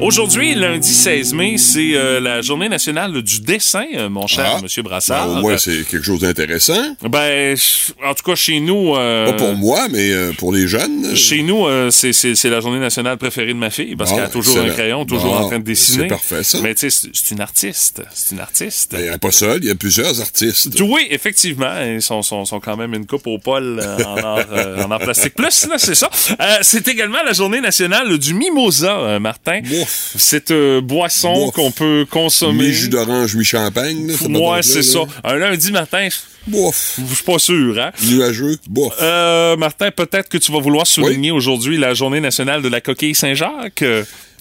Aujourd'hui, 0.00 0.54
lundi 0.54 0.92
16 0.92 1.32
mai, 1.32 1.56
c'est 1.56 1.92
euh, 1.94 2.20
la 2.20 2.42
journée 2.42 2.68
nationale 2.68 3.22
du 3.22 3.40
dessin, 3.40 3.86
euh, 3.94 4.10
mon 4.10 4.26
cher 4.26 4.56
Ah. 4.58 4.60
Monsieur 4.62 4.82
Ben, 4.82 4.90
Brassard. 4.90 5.30
au 5.30 5.34
moins, 5.36 5.56
c'est 5.56 5.88
quelque 5.88 6.02
chose 6.04 6.20
d'intéressant. 6.20 6.94
Ben, 7.02 7.56
en 8.04 8.12
tout 8.14 8.22
cas, 8.22 8.34
chez 8.34 8.60
nous... 8.60 8.94
euh, 8.94 9.26
Pas 9.26 9.32
pour 9.32 9.54
moi, 9.54 9.88
mais 9.90 10.10
euh, 10.12 10.32
pour 10.36 10.52
les 10.52 10.68
jeunes. 10.68 11.16
Chez 11.16 11.42
nous, 11.42 11.66
euh, 11.66 11.90
c'est- 11.90 12.12
la 12.44 12.60
journée 12.60 12.78
nationale 12.78 13.16
préférée 13.16 13.48
de 13.54 13.58
ma 13.58 13.70
fille 13.70 13.96
parce 13.96 14.10
Bon, 14.10 14.16
qu'elle 14.16 14.26
a 14.26 14.28
toujours 14.28 14.58
un 14.58 14.68
crayon, 14.68 15.06
toujours 15.06 15.32
Bon, 15.34 15.44
en 15.44 15.48
train 15.48 15.58
de 15.58 15.64
dessiner. 15.64 16.02
c'est 16.04 16.08
parfait, 16.08 16.42
ça. 16.44 16.58
Mais 16.62 16.74
tu 16.74 16.90
sais, 16.90 17.08
c'est 17.12 17.30
une 17.34 17.40
artiste. 17.40 18.02
C'est 18.12 18.34
une 18.34 18.40
artiste. 18.40 18.92
Ben, 18.92 19.14
a 19.14 19.18
pas 19.18 19.32
seul, 19.32 19.60
il 19.62 19.68
y 19.68 19.70
a 19.70 19.74
plusieurs 19.74 20.20
artistes. 20.20 20.78
Oui, 20.80 21.06
effectivement. 21.10 21.72
Ils 21.82 22.02
sont, 22.02 22.20
sont, 22.22 22.44
sont 22.44 22.60
quand 22.60 22.76
même 22.76 22.92
une 22.92 23.06
coupe 23.06 23.26
au 23.26 23.38
pôle 23.38 23.80
en, 23.80 24.38
euh, 24.52 24.84
en 24.84 24.90
or 24.90 24.98
plastique 25.00 25.34
plus, 25.34 25.66
là, 25.68 25.78
c'est 25.78 25.94
ça. 25.94 26.10
Euh, 26.38 26.58
c'est 26.60 26.86
également 26.86 27.22
la 27.24 27.32
journée 27.32 27.62
nationale 27.62 28.18
du 28.18 28.34
mimosa, 28.34 29.18
Martin. 29.20 29.60
Cette 29.88 30.50
euh, 30.50 30.80
boisson 30.80 31.50
qu'on 31.54 31.70
peut 31.70 32.06
consommer. 32.10 32.68
Mi-jus 32.68 32.88
d'orange, 32.88 33.34
mi-champagne. 33.36 34.06
là, 34.08 34.12
cette 34.18 34.28
Ouais, 34.28 34.32
patente-là, 34.32 34.62
c'est 34.62 34.82
ça. 34.82 35.00
Un 35.24 35.34
lundi 35.36 35.72
matin, 35.72 36.08
je 36.10 36.16
Bouf. 36.50 37.00
je 37.08 37.14
suis 37.14 37.24
pas 37.24 37.38
sûr, 37.40 37.78
hein? 37.80 37.90
Nuageux. 38.04 38.56
Bouf. 38.68 38.92
Euh, 39.02 39.56
Martin, 39.56 39.90
peut-être 39.90 40.28
que 40.28 40.38
tu 40.38 40.52
vas 40.52 40.60
vouloir 40.60 40.86
souligner 40.86 41.30
aujourd'hui 41.32 41.76
la 41.76 41.92
journée 41.94 42.20
nationale 42.20 42.62
de 42.62 42.68
la 42.68 42.80
coquille 42.80 43.14
Saint-Jacques. 43.16 43.82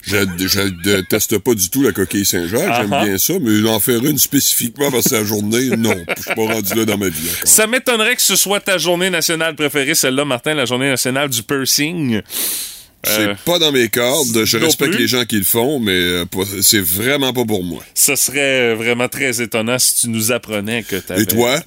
Je, 0.07 0.17
je 0.37 0.61
déteste 0.83 1.39
pas 1.39 1.55
du 1.55 1.67
tout 1.71 1.81
la 1.81 1.91
coquille 1.91 2.25
Saint-Jacques, 2.25 2.61
j'aime 2.79 2.93
Ah-ha. 2.93 3.05
bien 3.05 3.17
ça, 3.17 3.33
mais 3.41 3.67
en 3.67 3.79
faire 3.79 4.05
une 4.05 4.19
spécifiquement 4.19 4.91
parce 4.91 5.05
que 5.09 5.15
la 5.15 5.23
journée, 5.23 5.69
non. 5.77 5.95
Je 6.15 6.21
suis 6.21 6.35
pas 6.35 6.53
rendu 6.53 6.75
là 6.75 6.85
dans 6.85 6.97
ma 6.99 7.09
vie 7.09 7.27
encore. 7.27 7.47
Ça 7.49 7.65
m'étonnerait 7.65 8.15
que 8.15 8.21
ce 8.21 8.35
soit 8.35 8.59
ta 8.59 8.77
journée 8.77 9.09
nationale 9.09 9.55
préférée, 9.55 9.95
celle-là, 9.95 10.23
Martin, 10.25 10.53
la 10.53 10.65
journée 10.65 10.89
nationale 10.89 11.29
du 11.29 11.41
piercing. 11.41 12.21
C'est 13.05 13.27
Euh, 13.29 13.33
pas 13.45 13.59
dans 13.59 13.71
mes 13.71 13.87
cordes. 13.89 14.43
Je 14.45 14.57
respecte 14.57 14.91
plus. 14.91 15.01
les 15.01 15.07
gens 15.07 15.25
qui 15.25 15.37
le 15.37 15.43
font, 15.43 15.79
mais 15.79 15.91
euh, 15.93 16.25
c'est 16.61 16.81
vraiment 16.83 17.33
pas 17.33 17.45
pour 17.45 17.63
moi. 17.63 17.83
Ce 17.93 18.15
serait 18.15 18.73
vraiment 18.75 19.07
très 19.07 19.41
étonnant 19.41 19.77
si 19.79 20.01
tu 20.01 20.09
nous 20.09 20.31
apprenais 20.31 20.83
que 20.83 20.95
tu 20.97 21.21
Et 21.21 21.25
toi? 21.25 21.59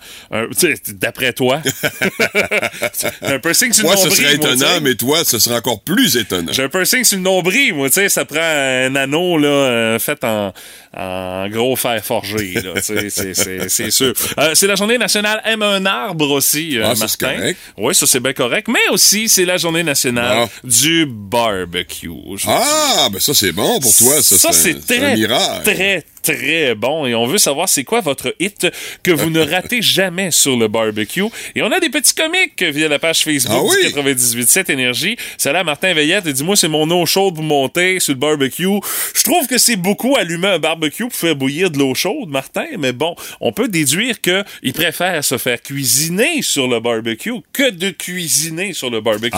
D'après 0.95 1.33
toi? 1.33 1.63
un 3.23 3.39
piercing 3.39 3.73
sur 3.73 3.83
le 3.85 3.89
Moi, 3.89 3.97
ce 3.97 4.05
nombril, 4.05 4.17
serait 4.25 4.37
moi, 4.37 4.47
tu 4.49 4.55
étonnant, 4.55 4.81
mais 4.83 4.95
toi, 4.95 5.25
ce 5.25 5.39
serait 5.39 5.57
encore 5.57 5.81
plus 5.83 6.17
étonnant. 6.17 6.53
J'ai 6.53 6.63
un 6.65 6.69
piercing 6.69 7.05
sur 7.05 7.17
le 7.19 7.23
nombril, 7.25 7.75
moi, 7.75 7.89
tu 7.89 7.95
sais, 7.95 8.09
ça 8.09 8.25
prend 8.25 8.39
un 8.41 8.95
anneau, 8.97 9.39
là, 9.39 9.49
euh, 9.49 9.99
fait 9.99 10.23
en, 10.25 10.53
en 10.97 11.49
gros 11.49 11.77
fer 11.77 12.03
forgé, 12.05 12.55
là, 12.55 12.75
c'est- 12.83 13.91
sûr. 13.91 14.13
Euh, 14.39 14.55
c'est 14.55 14.67
la 14.67 14.75
journée 14.75 14.99
nationale 14.99 15.41
Aime 15.45 15.63
un 15.63 15.85
arbre 15.87 16.31
aussi, 16.31 16.79
euh, 16.79 16.85
Ah, 16.87 16.95
Martin. 16.99 17.53
Oui, 17.77 17.95
ça, 17.95 18.07
c'est 18.07 18.21
bien 18.21 18.33
correct. 18.33 18.69
Mais 18.69 18.89
aussi, 18.93 19.29
c'est 19.29 19.45
la 19.45 19.57
journée 19.57 19.83
nationale 19.83 20.45
Ah. 20.45 20.49
du 20.65 21.07
barbecue. 21.29 22.11
Ah, 22.47 23.09
ben 23.13 23.21
ça, 23.21 23.35
c'est 23.35 23.53
bon 23.53 23.79
pour 23.81 23.95
toi. 23.95 24.23
Ça, 24.23 24.39
ça, 24.39 24.53
c'est 24.53 24.75
très, 24.87 25.15
très, 25.63 26.05
très 26.23 26.75
bon. 26.75 27.07
Et 27.07 27.15
on 27.15 27.27
veut 27.27 27.39
savoir 27.39 27.69
c'est 27.69 27.85
quoi 27.85 28.01
votre 28.01 28.35
hit 28.39 28.67
que 29.03 29.11
vous 29.11 29.31
ne 29.31 29.41
ratez 29.41 29.83
jamais 29.83 30.31
sur 30.31 30.57
le 30.57 30.69
barbecue. 30.69 31.25
Et 31.55 31.63
on 31.63 31.71
a 31.73 31.81
des 31.81 31.89
petits 31.91 32.15
comiques 32.15 32.63
via 32.63 32.89
la 32.89 32.99
page 32.99 33.23
Facebook 33.23 33.57
Ah 33.59 33.63
oui? 33.63 33.93
du 33.93 33.95
98.7 33.95 34.71
Énergie. 34.73 35.17
C'est 35.37 35.53
là 35.53 35.65
Martin 35.65 35.95
Veillette. 35.95 36.25
Il 36.27 36.33
dit, 36.33 36.45
moi, 36.45 36.57
c'est 36.57 36.69
mon 36.69 36.91
eau 36.91 37.07
chaude 37.07 37.35
pour 37.35 37.45
monter 37.45 38.01
sur 38.01 38.15
le 38.15 38.19
barbecue. 38.19 38.67
Je 39.15 39.23
trouve 39.23 39.47
que 39.47 39.59
c'est 39.59 39.77
beaucoup 39.77 40.17
allumer 40.17 40.49
un 40.49 40.59
barbecue 40.59 41.05
pour 41.05 41.15
faire 41.15 41.37
bouillir 41.37 41.71
de 41.71 41.79
l'eau 41.79 41.95
chaude, 41.95 42.29
Martin. 42.29 42.67
Mais 42.79 42.93
bon, 42.93 43.15
on 43.41 43.53
peut 43.53 43.69
déduire 43.69 44.21
que 44.21 44.45
il 44.63 44.73
préfère 44.73 45.23
se 45.25 45.39
faire 45.39 45.61
cuisiner 45.63 46.43
sur 46.43 46.69
le 46.69 46.81
barbecue 46.81 47.35
que 47.53 47.71
de 47.71 47.91
cuisiner 47.91 48.73
sur 48.73 48.91
le 48.91 49.01
barbecue. 49.01 49.37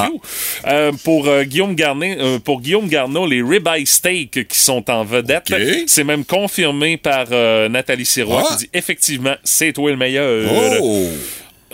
Ah. 0.64 0.70
Euh, 0.70 0.92
pour 1.04 1.26
euh, 1.28 1.44
Guillaume 1.44 1.74
Garnet, 1.74 2.16
euh, 2.18 2.38
pour 2.38 2.60
Guillaume 2.60 2.88
Garneau, 2.88 3.26
les 3.26 3.42
ribeye 3.42 3.86
steak 3.86 4.48
qui 4.48 4.58
sont 4.58 4.90
en 4.90 5.04
vedette, 5.04 5.50
OK. 5.52 5.60
c'est 5.86 6.04
même 6.04 6.24
confirmé 6.24 6.69
par 7.02 7.26
euh, 7.32 7.68
Nathalie 7.68 8.06
Sirois 8.06 8.44
Ah. 8.46 8.52
qui 8.52 8.64
dit 8.64 8.70
effectivement, 8.74 9.34
c'est 9.44 9.72
toi 9.72 9.90
le 9.90 9.96
meilleur. 9.96 10.50
Oh! 10.52 11.08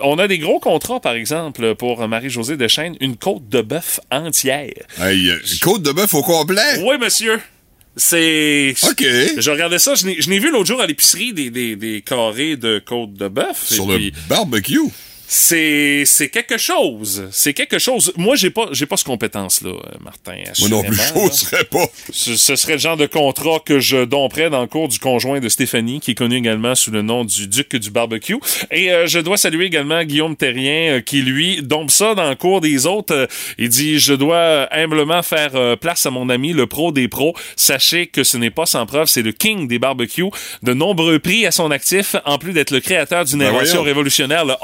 On 0.03 0.19
a 0.19 0.29
des 0.29 0.39
gros 0.39 0.61
contrats, 0.61 1.01
par 1.01 1.15
exemple, 1.15 1.75
pour 1.75 2.07
Marie-Josée 2.07 2.57
Deschênes, 2.59 2.97
une 3.01 3.17
côte 3.17 3.49
de 3.49 3.63
bœuf 3.63 3.99
entière. 4.11 4.71
Hey, 5.01 5.31
euh, 5.31 5.39
côte 5.63 5.83
de 5.83 5.93
bœuf 5.93 6.13
au 6.15 6.23
complet? 6.23 6.83
Oui, 6.85 6.97
monsieur. 7.01 7.41
C'est. 7.97 8.75
OK. 8.83 9.03
Je 9.39 9.51
regardais 9.51 9.79
ça, 9.79 9.95
je 9.95 10.05
n'ai 10.05 10.21
je 10.21 10.29
n'ai 10.29 10.39
vu 10.39 10.51
l'autre 10.51 10.67
jour 10.67 10.83
à 10.83 10.87
l'épicerie 10.87 11.33
des, 11.33 11.49
des, 11.49 11.77
des 11.77 12.03
carrés 12.03 12.57
de 12.57 12.79
côte 12.79 13.15
de 13.15 13.29
bœuf. 13.29 13.65
Sur 13.65 13.85
et 13.85 13.87
le 13.93 13.97
puis 13.97 14.13
barbecue. 14.29 14.81
C'est 15.29 16.05
c'est 16.05 16.29
quelque 16.29 16.57
chose. 16.57 17.29
C'est 17.33 17.53
quelque 17.53 17.79
chose. 17.79 18.13
Moi, 18.17 18.37
j'ai 18.37 18.51
pas 18.51 18.69
j'ai 18.73 18.87
pas 18.87 18.97
cette 18.97 19.07
compétence-là, 19.07 19.71
euh, 19.71 19.97
Martin. 20.01 20.37
Moi 20.61 20.69
non 20.69 20.83
plus, 20.83 20.97
là. 20.97 21.05
j'oserais 21.15 21.65
pas. 21.65 21.85
Ce, 22.13 22.37
ce 22.37 22.55
serait 22.57 22.75
le 22.75 22.79
genre 22.79 22.97
de 22.97 23.07
contrat 23.07 23.59
que 23.65 23.81
je 23.81 24.05
domperais 24.05 24.51
dans 24.51 24.61
le 24.61 24.69
cours 24.69 24.89
du 24.89 24.99
conjoint 25.01 25.41
de 25.41 25.49
Stéphanie, 25.49 25.99
qui 26.01 26.13
est 26.13 26.15
connu 26.15 26.37
également 26.37 26.75
sous 26.75 26.91
le 26.93 27.03
nom 27.03 27.25
du 27.25 27.49
Duc 27.49 27.75
du 27.75 27.91
barbecue. 27.91 28.37
Et 28.71 28.93
euh, 28.93 29.07
je 29.07 29.19
dois 29.19 29.37
saluer 29.37 29.67
également 29.67 30.05
Guillaume 30.05 30.37
Terrien, 30.37 30.97
euh, 30.97 31.01
qui 31.01 31.23
lui 31.23 31.61
dompe 31.63 31.91
ça 31.91 32.15
dans 32.15 32.29
le 32.29 32.37
cours 32.37 32.61
des 32.61 32.87
autres. 32.87 33.15
Euh, 33.15 33.27
il 33.59 33.69
dit, 33.69 33.99
je 33.99 34.15
dois 34.15 34.69
humblement 34.73 35.23
faire 35.23 35.77
place 35.79 36.07
à 36.07 36.11
mon 36.11 36.29
ami, 36.29 36.53
le 36.53 36.67
pro 36.67 36.93
des 36.93 37.09
pros. 37.09 37.35
Sachez 37.57 38.07
que 38.07 38.23
ce 38.23 38.37
n'est 38.37 38.51
pas 38.51 38.67
sans 38.67 38.87
preuve, 38.87 39.09
c'est 39.09 39.23
le 39.23 39.33
king 39.33 39.67
des 39.67 39.79
barbecues. 39.79 40.31
De 40.63 40.73
nombreux 40.73 41.19
prix 41.19 41.47
à 41.47 41.51
son 41.51 41.71
actif, 41.71 42.15
en 42.25 42.39
plus 42.39 42.53
d'être 42.53 42.71
le 42.71 42.81
créateur 42.81 43.25
d'une 43.25 43.41
Ben 43.41 43.49
invention 43.49 43.79
voyons. 43.79 43.83
révolutionnaire, 43.83 44.45
le 44.45 44.55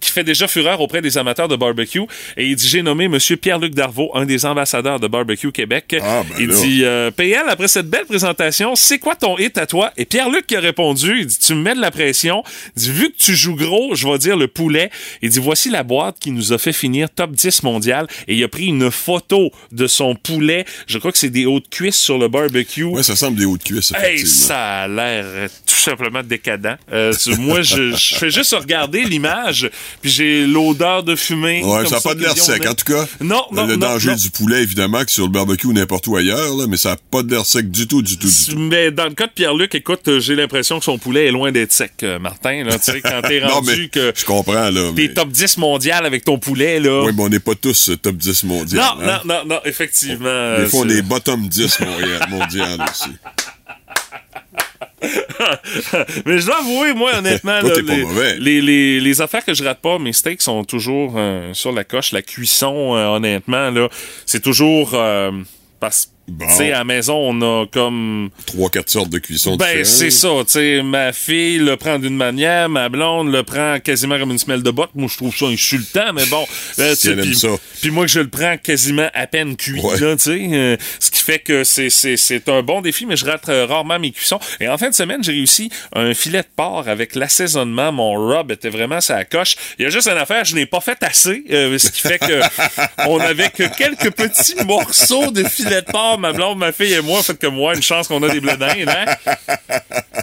Qui 0.00 0.10
fait 0.10 0.24
déjà 0.24 0.46
fureur 0.48 0.80
auprès 0.80 1.02
des 1.02 1.18
amateurs 1.18 1.48
de 1.48 1.56
barbecue. 1.56 2.02
Et 2.36 2.46
il 2.46 2.56
dit, 2.56 2.68
j'ai 2.68 2.82
nommé 2.82 3.08
Monsieur 3.08 3.36
Pierre-Luc 3.36 3.74
Darvaux, 3.74 4.10
un 4.14 4.24
des 4.26 4.44
ambassadeurs 4.46 5.00
de 5.00 5.08
Barbecue 5.08 5.52
Québec. 5.52 5.96
Ah, 6.00 6.22
ben 6.28 6.36
il 6.38 6.48
là. 6.48 6.60
dit, 6.60 6.84
euh, 6.84 7.10
PL, 7.10 7.44
après 7.48 7.68
cette 7.68 7.88
belle 7.88 8.06
présentation, 8.06 8.74
c'est 8.76 8.98
quoi 8.98 9.14
ton 9.16 9.36
hit 9.38 9.58
à 9.58 9.66
toi? 9.66 9.92
Et 9.96 10.04
Pierre-Luc 10.04 10.46
qui 10.46 10.56
a 10.56 10.60
répondu, 10.60 11.20
il 11.20 11.26
dit, 11.26 11.38
tu 11.38 11.54
me 11.54 11.62
mets 11.62 11.74
de 11.74 11.80
la 11.80 11.90
pression. 11.90 12.42
Il 12.76 12.82
dit, 12.82 12.92
vu 12.92 13.10
que 13.10 13.16
tu 13.18 13.34
joues 13.34 13.56
gros, 13.56 13.94
je 13.94 14.06
vais 14.06 14.18
dire 14.18 14.36
le 14.36 14.48
poulet. 14.48 14.90
Il 15.22 15.30
dit, 15.30 15.38
voici 15.40 15.70
la 15.70 15.82
boîte 15.82 16.18
qui 16.20 16.30
nous 16.30 16.52
a 16.52 16.58
fait 16.58 16.72
finir 16.72 17.08
top 17.10 17.32
10 17.32 17.62
mondial. 17.62 18.06
Et 18.26 18.34
il 18.34 18.44
a 18.44 18.48
pris 18.48 18.66
une 18.66 18.90
photo 18.90 19.50
de 19.72 19.86
son 19.86 20.14
poulet. 20.14 20.64
Je 20.86 20.98
crois 20.98 21.12
que 21.12 21.18
c'est 21.18 21.30
des 21.30 21.46
hautes 21.46 21.68
cuisses 21.70 21.96
sur 21.98 22.18
le 22.18 22.28
barbecue. 22.28 22.84
Ouais, 22.84 23.02
ça 23.02 23.16
semble 23.16 23.36
des 23.38 23.44
hauts 23.44 23.56
de 23.56 23.62
cuisse, 23.62 23.92
Hey, 23.96 24.26
ça 24.26 24.82
a 24.82 24.88
l'air 24.88 25.48
tout 25.66 25.74
simplement 25.74 26.22
décadent. 26.22 26.76
Euh, 26.92 27.12
moi, 27.38 27.62
je, 27.62 27.92
je 27.94 28.14
fais 28.16 28.30
juste 28.30 28.54
regarder 28.54 29.04
l'image, 29.04 29.27
puis 30.02 30.10
j'ai 30.10 30.46
l'odeur 30.46 31.02
de 31.02 31.16
fumée. 31.16 31.62
Ouais, 31.64 31.84
ça 31.86 31.96
n'a 31.96 32.00
pas 32.00 32.14
de 32.14 32.20
l'air 32.22 32.36
sec. 32.36 32.66
En 32.66 32.74
tout 32.74 32.84
cas, 32.92 33.06
Non, 33.20 33.42
non, 33.52 33.66
le 33.66 33.76
non, 33.76 33.88
danger 33.88 34.10
non. 34.10 34.16
du 34.16 34.30
poulet, 34.30 34.62
évidemment, 34.62 35.04
que 35.04 35.10
sur 35.10 35.24
le 35.24 35.30
barbecue 35.32 35.66
ou 35.66 35.72
n'importe 35.72 36.06
où 36.06 36.16
ailleurs, 36.16 36.54
là, 36.56 36.66
mais 36.68 36.76
ça 36.76 36.90
n'a 36.90 36.96
pas 37.10 37.22
de 37.22 37.30
l'air 37.30 37.46
sec 37.46 37.70
du 37.70 37.86
tout, 37.86 38.02
du 38.02 38.18
tout, 38.18 38.26
du 38.28 38.52
tout. 38.52 38.58
Mais 38.58 38.90
dans 38.90 39.04
le 39.06 39.14
cas 39.14 39.26
de 39.26 39.32
Pierre-Luc, 39.32 39.74
écoute, 39.74 40.06
euh, 40.08 40.20
j'ai 40.20 40.34
l'impression 40.34 40.78
que 40.78 40.84
son 40.84 40.98
poulet 40.98 41.26
est 41.26 41.30
loin 41.32 41.52
d'être 41.52 41.72
sec, 41.72 41.92
euh, 42.02 42.18
Martin. 42.18 42.64
Là, 42.64 42.78
tu 42.78 42.90
sais, 42.92 43.00
quand 43.00 43.20
t'es 43.26 43.40
Non, 43.48 43.48
rendu 43.54 43.70
mais 43.82 43.88
que 43.88 44.12
je 44.16 44.24
comprends, 44.24 44.70
là. 44.70 44.90
t'es 44.94 45.08
Mais... 45.08 45.14
top 45.14 45.30
10 45.30 45.58
mondial 45.58 46.04
avec 46.06 46.24
ton 46.24 46.38
poulet, 46.38 46.80
là. 46.80 47.04
Oui, 47.04 47.12
mais 47.16 47.22
on 47.22 47.28
n'est 47.28 47.40
pas 47.40 47.54
tous 47.54 47.90
euh, 47.90 47.96
top 47.96 48.16
10 48.16 48.44
mondial. 48.44 48.82
non, 48.82 49.04
hein. 49.08 49.20
non, 49.24 49.34
non, 49.34 49.44
non, 49.46 49.60
effectivement. 49.64 50.58
Des 50.58 50.66
fois, 50.66 50.80
on 50.80 50.88
est 50.88 51.02
bottom 51.02 51.48
10 51.48 51.80
mondial, 51.80 52.26
mondial 52.30 52.84
aussi. 52.90 53.10
Mais 56.26 56.38
je 56.38 56.46
dois 56.46 56.58
avouer, 56.58 56.92
moi, 56.94 57.12
honnêtement, 57.16 57.60
là, 57.62 57.74
les, 58.38 58.60
les, 58.60 59.00
les 59.00 59.20
affaires 59.20 59.44
que 59.44 59.54
je 59.54 59.64
rate 59.64 59.80
pas, 59.80 59.98
mes 59.98 60.12
steaks 60.12 60.42
sont 60.42 60.64
toujours 60.64 61.14
euh, 61.16 61.54
sur 61.54 61.72
la 61.72 61.84
coche. 61.84 62.12
La 62.12 62.22
cuisson, 62.22 62.94
euh, 62.96 63.06
honnêtement, 63.06 63.70
là, 63.70 63.88
c'est 64.26 64.42
toujours... 64.42 64.90
euh, 64.94 65.30
parce 65.80 66.10
Bon. 66.28 66.46
tu 66.46 66.54
sais, 66.54 66.72
à 66.72 66.78
la 66.78 66.84
maison, 66.84 67.14
on 67.16 67.40
a 67.42 67.66
comme... 67.66 68.30
Trois, 68.46 68.68
quatre 68.70 68.90
sortes 68.90 69.08
de 69.10 69.18
cuisson 69.18 69.56
Ben, 69.56 69.84
c'est 69.84 70.10
ça, 70.10 70.28
tu 70.46 70.52
sais, 70.52 70.82
ma 70.82 71.12
fille 71.12 71.58
le 71.58 71.76
prend 71.76 71.98
d'une 71.98 72.16
manière, 72.16 72.68
ma 72.68 72.88
blonde 72.88 73.32
le 73.32 73.42
prend 73.42 73.78
quasiment 73.80 74.18
comme 74.18 74.30
une 74.30 74.38
semelle 74.38 74.62
de 74.62 74.70
botte. 74.70 74.90
Moi, 74.94 75.08
je 75.10 75.16
trouve 75.16 75.34
ça 75.34 75.46
insultant, 75.46 76.12
mais 76.14 76.26
bon. 76.26 76.44
euh, 76.78 76.94
elle 77.04 77.10
aime 77.10 77.20
puis- 77.22 77.34
ça. 77.36 77.48
Puis 77.80 77.90
moi, 77.90 78.06
je 78.06 78.20
le 78.20 78.28
prends 78.28 78.56
quasiment 78.58 79.08
à 79.14 79.26
peine 79.26 79.56
cuit, 79.56 79.80
Ouais. 79.80 79.98
là, 80.00 80.16
tu 80.16 80.22
sais. 80.24 80.48
euh, 80.52 80.76
ce 81.00 81.10
qui 81.10 81.22
fait 81.22 81.38
que 81.38 81.64
c'est, 81.64 81.90
c'est, 81.90 82.16
c'est 82.16 82.48
un 82.48 82.62
bon 82.62 82.80
défi, 82.82 83.06
mais 83.06 83.16
je 83.16 83.24
rate 83.24 83.48
euh, 83.48 83.66
rarement 83.66 83.98
mes 83.98 84.10
cuissons. 84.10 84.38
Et 84.60 84.68
en 84.68 84.76
fin 84.78 84.90
de 84.90 84.94
semaine, 84.94 85.22
j'ai 85.24 85.32
réussi 85.32 85.70
un 85.94 86.12
filet 86.14 86.42
de 86.42 86.48
porc 86.54 86.88
avec 86.88 87.14
l'assaisonnement. 87.14 87.90
Mon 87.92 88.12
rub 88.14 88.50
était 88.52 88.68
vraiment 88.70 89.00
sa 89.00 89.24
coche. 89.24 89.56
Il 89.78 89.84
y 89.84 89.86
a 89.86 89.90
juste 89.90 90.08
une 90.08 90.18
affaire, 90.18 90.44
je 90.44 90.54
n'ai 90.54 90.66
pas 90.66 90.80
fait 90.80 90.98
assez, 91.02 91.42
ce 91.48 91.90
qui 91.90 92.00
fait 92.00 92.18
que 92.18 92.40
on 93.08 93.18
avait 93.20 93.50
que 93.50 93.64
quelques 93.76 94.10
petits 94.10 94.56
morceaux 94.66 95.30
de 95.30 95.44
filet 95.44 95.82
de 95.82 95.86
porc, 95.90 96.17
ma 96.18 96.32
blonde, 96.32 96.58
ma 96.58 96.72
fille 96.72 96.92
et 96.92 97.00
moi. 97.02 97.22
Fait 97.22 97.38
que 97.38 97.46
moi, 97.46 97.74
une 97.74 97.82
chance 97.82 98.08
qu'on 98.08 98.22
a 98.22 98.28
des 98.28 98.40
bledins, 98.40 98.68
hein? 98.86 99.04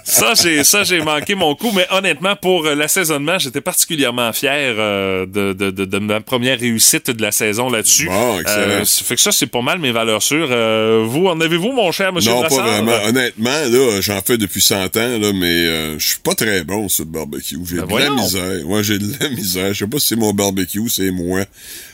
Ça, 0.07 0.33
j'ai, 0.35 0.63
ça, 0.63 0.83
j'ai 0.83 1.01
manqué 1.01 1.33
mon 1.33 1.55
coup, 1.55 1.71
mais 1.73 1.87
honnêtement, 1.89 2.35
pour 2.35 2.65
euh, 2.65 2.75
l'assaisonnement, 2.75 3.39
j'étais 3.39 3.61
particulièrement 3.61 4.31
fier 4.33 4.75
euh, 4.77 5.25
de, 5.25 5.53
de, 5.53 5.71
de, 5.71 5.85
de 5.85 5.97
ma 5.97 6.21
première 6.21 6.59
réussite 6.59 7.09
de 7.09 7.21
la 7.21 7.31
saison 7.31 7.69
là-dessus. 7.69 8.05
Bon, 8.07 8.39
excellent. 8.39 8.61
Euh, 8.61 8.85
ça 8.85 9.03
fait 9.03 9.15
que 9.15 9.21
ça, 9.21 9.31
c'est 9.31 9.47
pas 9.47 9.61
mal 9.61 9.79
mes 9.79 9.91
valeurs 9.91 10.21
sûres. 10.21 10.49
Euh, 10.51 11.03
vous, 11.07 11.25
en 11.27 11.41
avez-vous, 11.41 11.71
mon 11.71 11.91
cher 11.91 12.13
monsieur 12.13 12.31
Non, 12.31 12.41
pas 12.43 12.49
vraiment. 12.49 12.91
Honnêtement, 13.05 13.49
là, 13.49 13.99
j'en 14.01 14.21
fais 14.21 14.37
depuis 14.37 14.61
100 14.61 14.95
ans, 14.95 15.17
là, 15.19 15.31
mais 15.33 15.97
je 15.97 16.05
suis 16.05 16.19
pas 16.19 16.35
très 16.35 16.63
bon 16.63 16.87
sur 16.87 17.05
le 17.05 17.09
barbecue. 17.09 17.57
J'ai 17.67 17.77
Ben 17.77 17.87
de 17.87 17.97
la 17.97 18.09
misère. 18.11 18.67
Ouais, 18.67 18.83
j'ai 18.83 18.99
de 18.99 19.11
la 19.19 19.29
misère. 19.29 19.73
Je 19.73 19.79
sais 19.79 19.87
pas 19.87 19.99
si 19.99 20.07
c'est 20.09 20.15
mon 20.15 20.33
barbecue, 20.33 20.87
c'est 20.87 21.11
moi. 21.11 21.41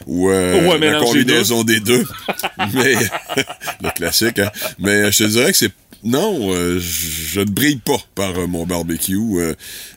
Ou 0.06 0.30
Ou 0.30 0.78
la 0.80 1.00
combinaison 1.00 1.64
des 1.64 1.80
deux. 1.80 2.04
mais 2.74 2.96
le 3.82 3.90
classique, 3.96 4.40
hein. 4.40 4.52
Mais 4.80 5.12
je 5.12 5.18
te 5.20 5.24
dirais 5.26 5.52
que 5.52 5.58
c'est 5.58 5.72
non, 6.04 6.52
euh, 6.52 6.80
je 6.80 7.42
ne 7.42 7.46
brille 7.46 7.76
pas 7.78 8.00
par 8.16 8.32
euh, 8.40 8.48
mon 8.48 8.66
barbecue. 8.66 9.16
Euh, 9.38 9.54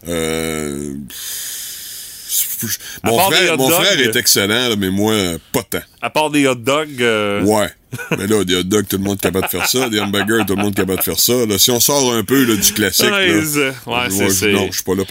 euh, 0.07 0.95
mon 3.05 3.19
frère, 3.31 3.57
mon 3.57 3.69
dogs. 3.69 3.81
frère 3.83 4.01
est 4.01 4.17
excellent, 4.17 4.69
là, 4.69 4.77
mais 4.77 4.91
moi, 4.91 5.13
euh, 5.13 5.39
pas 5.53 5.63
tant. 5.63 5.79
À 6.03 6.11
part 6.11 6.31
des 6.31 6.47
hot 6.47 6.57
dogs. 6.57 7.01
euh, 7.01 7.43
Ouais. 7.43 7.69
Mais 8.19 8.27
là, 8.27 8.45
des 8.45 8.57
hot 8.57 8.63
dogs, 8.65 8.87
tout 8.89 8.99
le 8.99 9.05
monde 9.05 9.17
est 9.17 9.23
capable 9.23 9.47
de 9.47 9.51
faire 9.51 9.67
ça. 9.69 9.89
Des 9.89 10.01
hamburgers, 10.01 10.43
tout 10.47 10.57
le 10.57 10.63
monde 10.63 10.73
est 10.73 10.83
capable 10.83 10.99
de 10.99 11.05
faire 11.05 11.19
ça. 11.21 11.47
Là, 11.47 11.59
si 11.59 11.71
on 11.71 11.81
sort 11.81 12.13
un 12.13 12.25
peu 12.25 12.45
là, 12.45 12.57
du 12.57 12.73
classique, 12.73 13.07
là, 13.09 13.17
Ouais, 13.19 13.43
c'est- 13.45 13.59
ouais, 13.87 14.11
c'est- 14.11 14.25
je- 14.29 14.33
c'est- 14.35 14.53
non, 14.53 14.67
je 14.67 14.73
suis 14.75 14.83
pas 14.83 14.95
là 14.95 15.05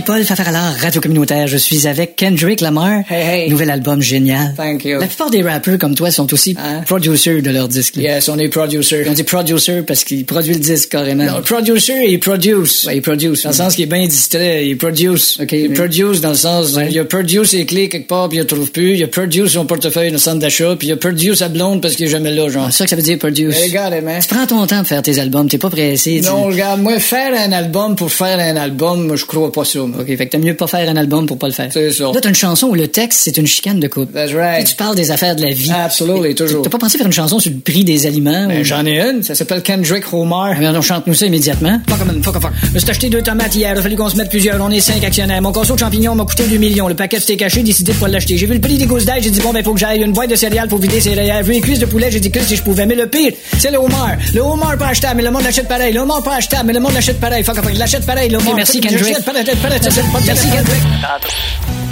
pantoute. 0.00 0.08
Louis-Paul 0.16 0.24
Fafaralard, 0.24 0.74
Radio 0.80 1.00
Communautaire. 1.00 1.46
Je 1.46 1.56
suis 1.58 1.86
avec 1.86 2.16
Kendrick 2.16 2.60
Lamar. 2.60 3.02
Hey, 3.10 3.42
hey. 3.44 3.50
Nouvel 3.50 3.70
album 3.70 4.00
génial. 4.00 4.54
Thank 4.56 4.84
you. 4.84 4.98
La 4.98 5.06
plupart 5.06 5.30
des 5.30 5.42
rappeurs 5.42 5.78
comme 5.78 5.94
toi 5.94 6.10
sont 6.10 6.32
aussi 6.32 6.56
Hein? 6.58 6.80
producers 6.86 7.42
de 7.42 7.50
leur 7.50 7.68
disque. 7.68 7.96
Yes, 7.96 8.28
on 8.28 8.38
est 8.38 8.48
producer. 8.48 9.04
On 9.08 9.12
dit 9.12 9.22
producer 9.22 9.82
parce 9.82 10.04
qu'il 10.04 10.24
produit 10.24 10.54
le 10.54 10.60
disque 10.60 10.90
carrément. 10.90 11.24
Non, 11.24 11.42
producer, 11.42 12.06
il 12.08 12.20
produce. 12.20 12.84
Ouais, 12.86 12.96
il 12.96 13.02
produce. 13.02 13.42
Dans 13.42 13.50
le 13.50 13.54
sens 13.54 13.74
qu'il 13.74 13.84
est 13.84 13.86
bien 13.86 14.06
distrait, 14.06 14.66
il 14.66 14.76
produce. 14.78 15.38
Ok, 15.40 15.52
il 15.52 15.68
mais- 15.68 15.74
produce 15.74 16.20
dans 16.20 16.30
le 16.30 16.34
sens, 16.36 16.74
Ouais. 16.74 16.88
il 16.90 16.98
a 16.98 17.04
produce 17.04 17.50
ses 17.50 17.66
clés 17.66 17.88
quelque 17.88 18.08
part 18.08 18.28
puis 18.28 18.38
il 18.38 18.40
ne 18.40 18.46
trouve 18.46 18.70
plus. 18.70 18.94
Il 18.96 19.02
a 19.04 19.08
produce 19.08 19.52
son 19.52 19.66
portefeuille 19.66 20.08
dans 20.08 20.14
le 20.14 20.18
centre 20.18 20.38
d'achat 20.38 20.74
puis 20.78 20.88
il 20.88 20.92
a 20.92 20.96
produce 20.96 21.38
sa 21.40 21.48
blonde 21.48 21.82
parce 21.82 21.96
qu'il 21.96 22.06
est 22.06 22.10
jamais 22.10 22.32
là, 22.32 22.48
genre. 22.48 22.68
C'est 22.70 22.78
ça 22.78 22.84
que 22.84 22.90
ça 22.90 22.96
veut 22.96 23.02
dire 23.02 23.18
produce. 23.18 23.56
Hey, 23.58 23.68
regarde, 23.68 23.94
man. 24.02 24.20
Tu 24.22 24.28
prends 24.34 24.46
ton 24.46 24.66
temps 24.66 24.78
pour 24.78 24.86
faire 24.88 25.02
tes 25.02 25.18
albums, 25.18 25.48
t'es 25.48 25.58
pas 25.58 25.70
pressé. 25.70 26.20
tu- 26.22 26.26
Non, 26.28 26.44
regarde, 26.44 26.80
moi, 26.80 26.98
faire 26.98 27.32
un 27.38 27.52
album 27.52 27.94
pour 27.96 28.10
faire 28.10 28.38
un 28.38 28.56
album, 28.56 29.06
moi, 29.06 29.16
je 29.16 29.24
crois 29.26 29.52
pas 29.52 29.64
ça. 29.64 29.80
Ça. 29.90 29.98
OK, 30.00 30.06
fait 30.06 30.26
que 30.26 30.30
t'as 30.30 30.38
mieux 30.38 30.54
pas 30.54 30.66
faire 30.66 30.88
un 30.88 30.96
album 30.96 31.26
pour 31.26 31.38
pas 31.38 31.46
le 31.48 31.52
faire. 31.52 31.68
C'est 31.72 31.90
ça. 31.92 32.04
Là, 32.04 32.20
t'as 32.20 32.28
une 32.28 32.34
chanson 32.34 32.68
où 32.68 32.74
le 32.74 32.88
texte, 32.88 33.20
c'est 33.24 33.36
une 33.36 33.46
chicane 33.46 33.80
de 33.80 33.88
couple. 33.88 34.12
That's 34.12 34.32
right. 34.34 34.66
Tu 34.66 34.74
parles 34.76 34.96
des 34.96 35.10
affaires 35.10 35.34
de 35.36 35.42
la 35.42 35.50
vie. 35.50 35.70
Absolutely, 35.72 36.34
toujours. 36.34 36.62
T'as 36.62 36.70
pas 36.70 36.78
pensé 36.78 36.98
faire 36.98 37.06
une 37.06 37.12
chanson 37.12 37.38
sur 37.38 37.50
le 37.50 37.58
prix 37.58 37.84
des 37.84 38.06
aliments? 38.06 38.46
Ben, 38.48 38.60
ou- 38.60 38.64
J'en 38.64 38.84
ai 38.86 39.00
une, 39.00 39.22
ça 39.22 39.34
s'appelle 39.34 39.62
Kendrick 39.62 40.12
Homer. 40.12 40.54
Ah, 40.56 40.72
on 40.74 40.82
chante-nous 40.82 41.14
ça 41.14 41.26
immédiatement. 41.26 41.80
Fuck, 41.88 42.04
man, 42.06 42.22
fuck, 42.22 42.40
fuck. 42.40 42.52
Je 42.74 42.90
acheté 42.90 43.08
deux 43.08 43.22
tomates 43.22 43.54
hier, 43.54 43.72
il 43.74 43.78
a 43.78 43.82
fallu 43.82 43.96
qu'on 43.96 44.08
se 44.10 44.16
mette 44.16 44.28
plusieurs. 44.28 44.60
On 44.60 44.70
est 44.70 44.80
cinq 44.80 45.02
actionnaires. 45.04 45.40
Mon 45.40 45.52
conso 45.52 45.74
de 45.74 45.78
champignons 45.80 46.14
m'a 46.14 46.24
coûté 46.24 46.44
2 46.44 46.56
millions. 46.58 46.88
Le 46.88 46.94
paquet 46.94 47.18
c'était 47.20 47.36
caché, 47.36 47.62
décidé 47.62 47.92
de 47.92 47.96
pas 47.98 48.08
l'acheter. 48.08 48.36
J'ai 48.36 48.46
vu 48.46 48.54
le 48.54 48.60
prix 48.60 48.76
des 48.76 48.86
gousses 48.86 49.04
d'ail, 49.04 49.22
j'ai 49.22 49.30
dit 49.30 49.40
bon 49.40 49.52
ben 49.52 49.62
faut 49.64 49.72
que 49.74 49.80
j'aille 49.80 50.02
une 50.02 50.12
boîte 50.12 50.30
de 50.30 50.34
céréales 50.36 50.68
pour 50.68 50.78
vider 50.78 50.98
rayères. 51.10 51.42
Vu 51.42 51.52
les 51.52 51.60
cuisses 51.60 51.78
de 51.78 51.86
poulet, 51.86 52.10
j'ai 52.10 52.20
dit 52.20 52.30
que 52.30 52.40
si 52.40 52.56
je 52.56 52.62
pouvais. 52.62 52.86
Mais 52.86 52.94
le 52.94 53.06
pire, 53.06 53.32
c'est 53.58 53.70
le 53.70 53.78
homard. 53.78 54.16
Le 54.34 54.40
homard 54.40 54.76
pas 54.78 54.88
achetable, 54.88 55.16
mais 55.16 55.22
le 55.22 55.30
monde 55.30 55.42
l'achète 55.44 55.68
pareil. 55.68 55.92
Le 55.92 56.00
homard 56.00 56.22
pas 56.22 56.36
achetable, 56.36 56.66
mais 56.66 56.72
le 56.72 56.80
monde 56.80 56.92
l'achète 56.94 57.18
pareil. 57.20 57.42
Fuck, 57.44 57.56
fuck, 57.56 57.74
l'achète 57.78 58.04
pareil. 58.06 58.28
Le 58.30 58.38
homard. 58.38 58.54
Merci 58.56 58.80
Kendrick. 58.80 59.16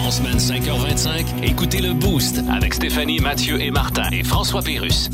En 0.04 0.11
semaine 0.11 0.38
5h25, 0.38 1.24
Écoutez 1.44 1.78
le 1.80 1.92
Boost 1.92 2.40
avec 2.52 2.74
Stéphanie, 2.74 3.20
Mathieu 3.20 3.61
et 3.61 3.70
Martin 3.70 4.11
et 4.12 4.24
François 4.24 4.61
Pérus. 4.61 5.09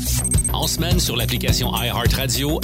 en 0.53 0.65
semaine 0.65 0.99
sur 0.99 1.15
l'application 1.15 1.71
iHeartRadio 1.75 2.59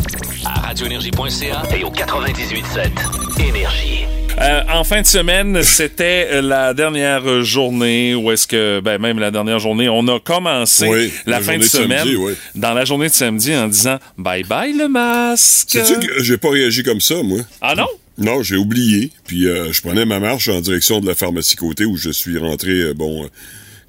À 0.45 0.61
radioénergie.ca 0.61 1.63
et 1.77 1.83
au 1.83 1.91
98.7 1.91 3.47
Énergie. 3.47 4.05
Euh, 4.41 4.61
en 4.73 4.83
fin 4.83 5.01
de 5.01 5.05
semaine, 5.05 5.61
c'était 5.61 6.27
euh, 6.31 6.41
la 6.41 6.73
dernière 6.73 7.43
journée, 7.43 8.15
ou 8.15 8.31
est-ce 8.31 8.47
que, 8.47 8.79
ben 8.83 8.99
même 8.99 9.19
la 9.19 9.29
dernière 9.29 9.59
journée, 9.59 9.89
on 9.89 10.07
a 10.07 10.19
commencé 10.19 10.87
Oui, 10.87 11.13
la, 11.27 11.37
la 11.37 11.43
fin 11.45 11.57
de 11.59 11.63
semaine 11.63 11.99
samedi, 11.99 12.15
oui. 12.15 12.33
dans 12.55 12.73
la 12.73 12.83
journée 12.83 13.09
de 13.09 13.13
samedi 13.13 13.55
en 13.55 13.67
disant 13.67 13.99
bye 14.17 14.43
bye 14.43 14.73
le 14.75 14.87
masque. 14.87 15.69
Sais-tu 15.69 15.99
que 16.07 16.23
j'ai 16.23 16.37
pas 16.37 16.49
réagi 16.49 16.81
comme 16.81 16.99
ça, 16.99 17.21
moi? 17.21 17.41
Ah 17.61 17.75
non? 17.75 17.85
Non, 18.17 18.43
j'ai 18.43 18.55
oublié. 18.57 19.11
Puis 19.25 19.47
euh, 19.47 19.71
je 19.73 19.81
prenais 19.81 20.05
ma 20.05 20.19
marche 20.19 20.47
en 20.49 20.61
direction 20.61 20.99
de 20.99 21.07
la 21.07 21.15
pharmacie 21.15 21.55
côté 21.55 21.85
où 21.85 21.97
je 21.97 22.09
suis 22.11 22.37
rentré, 22.37 22.71
euh, 22.71 22.93
bon, 22.93 23.23
euh, 23.25 23.27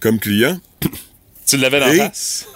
comme 0.00 0.18
client. 0.18 0.58
Tu 1.46 1.58
l'avais 1.58 1.78
dans 1.80 1.88
Et- 1.92 1.98
la 1.98 2.04
face? 2.10 2.46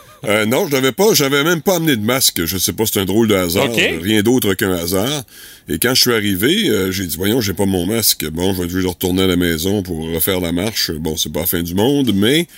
Non, 0.48 0.66
je 0.66 0.72
l'avais 0.72 0.90
pas, 0.92 1.12
j'avais 1.14 1.44
même 1.44 1.60
pas 1.62 1.76
amené 1.76 1.94
de 1.94 2.02
masque. 2.02 2.44
Je 2.44 2.58
sais 2.58 2.72
pas, 2.72 2.84
c'est 2.86 2.98
un 2.98 3.04
drôle 3.04 3.28
de 3.28 3.34
hasard. 3.36 3.68
Rien 3.72 4.22
d'autre 4.22 4.54
qu'un 4.54 4.72
hasard. 4.72 5.22
Et 5.68 5.78
quand 5.78 5.94
je 5.94 6.00
suis 6.00 6.12
arrivé, 6.12 6.90
j'ai 6.90 7.06
dit, 7.06 7.14
voyons, 7.16 7.40
j'ai 7.40 7.52
pas 7.52 7.66
mon 7.66 7.86
masque. 7.86 8.26
Bon, 8.30 8.52
je 8.52 8.62
vais 8.78 8.88
retourner 8.88 9.22
à 9.22 9.26
la 9.28 9.36
maison 9.36 9.82
pour 9.84 10.08
refaire 10.12 10.40
la 10.40 10.50
marche. 10.50 10.90
Bon, 10.90 11.16
c'est 11.16 11.30
pas 11.32 11.40
la 11.40 11.46
fin 11.46 11.62
du 11.62 11.74
monde, 11.74 12.10
mais 12.14 12.48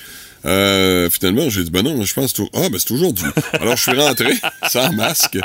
euh, 0.47 1.11
finalement, 1.11 1.49
j'ai 1.51 1.65
dit, 1.65 1.71
ben 1.71 1.83
non, 1.83 2.03
je 2.03 2.15
pense 2.15 2.33
tout. 2.33 2.49
Ah, 2.55 2.69
ben 2.71 2.79
c'est 2.79 2.93
aujourd'hui. 2.93 3.27
Alors, 3.53 3.77
je 3.77 3.83
suis 3.83 3.93
rentré 3.93 4.33
sans 4.69 4.93
masque. 4.93 5.39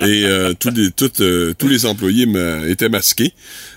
Et 0.00 0.24
euh, 0.24 0.52
tous 0.58 0.72
euh, 1.20 1.54
tous 1.56 1.68
les 1.68 1.86
employés 1.86 2.26
étaient 2.68 2.88
masqués. 2.88 3.32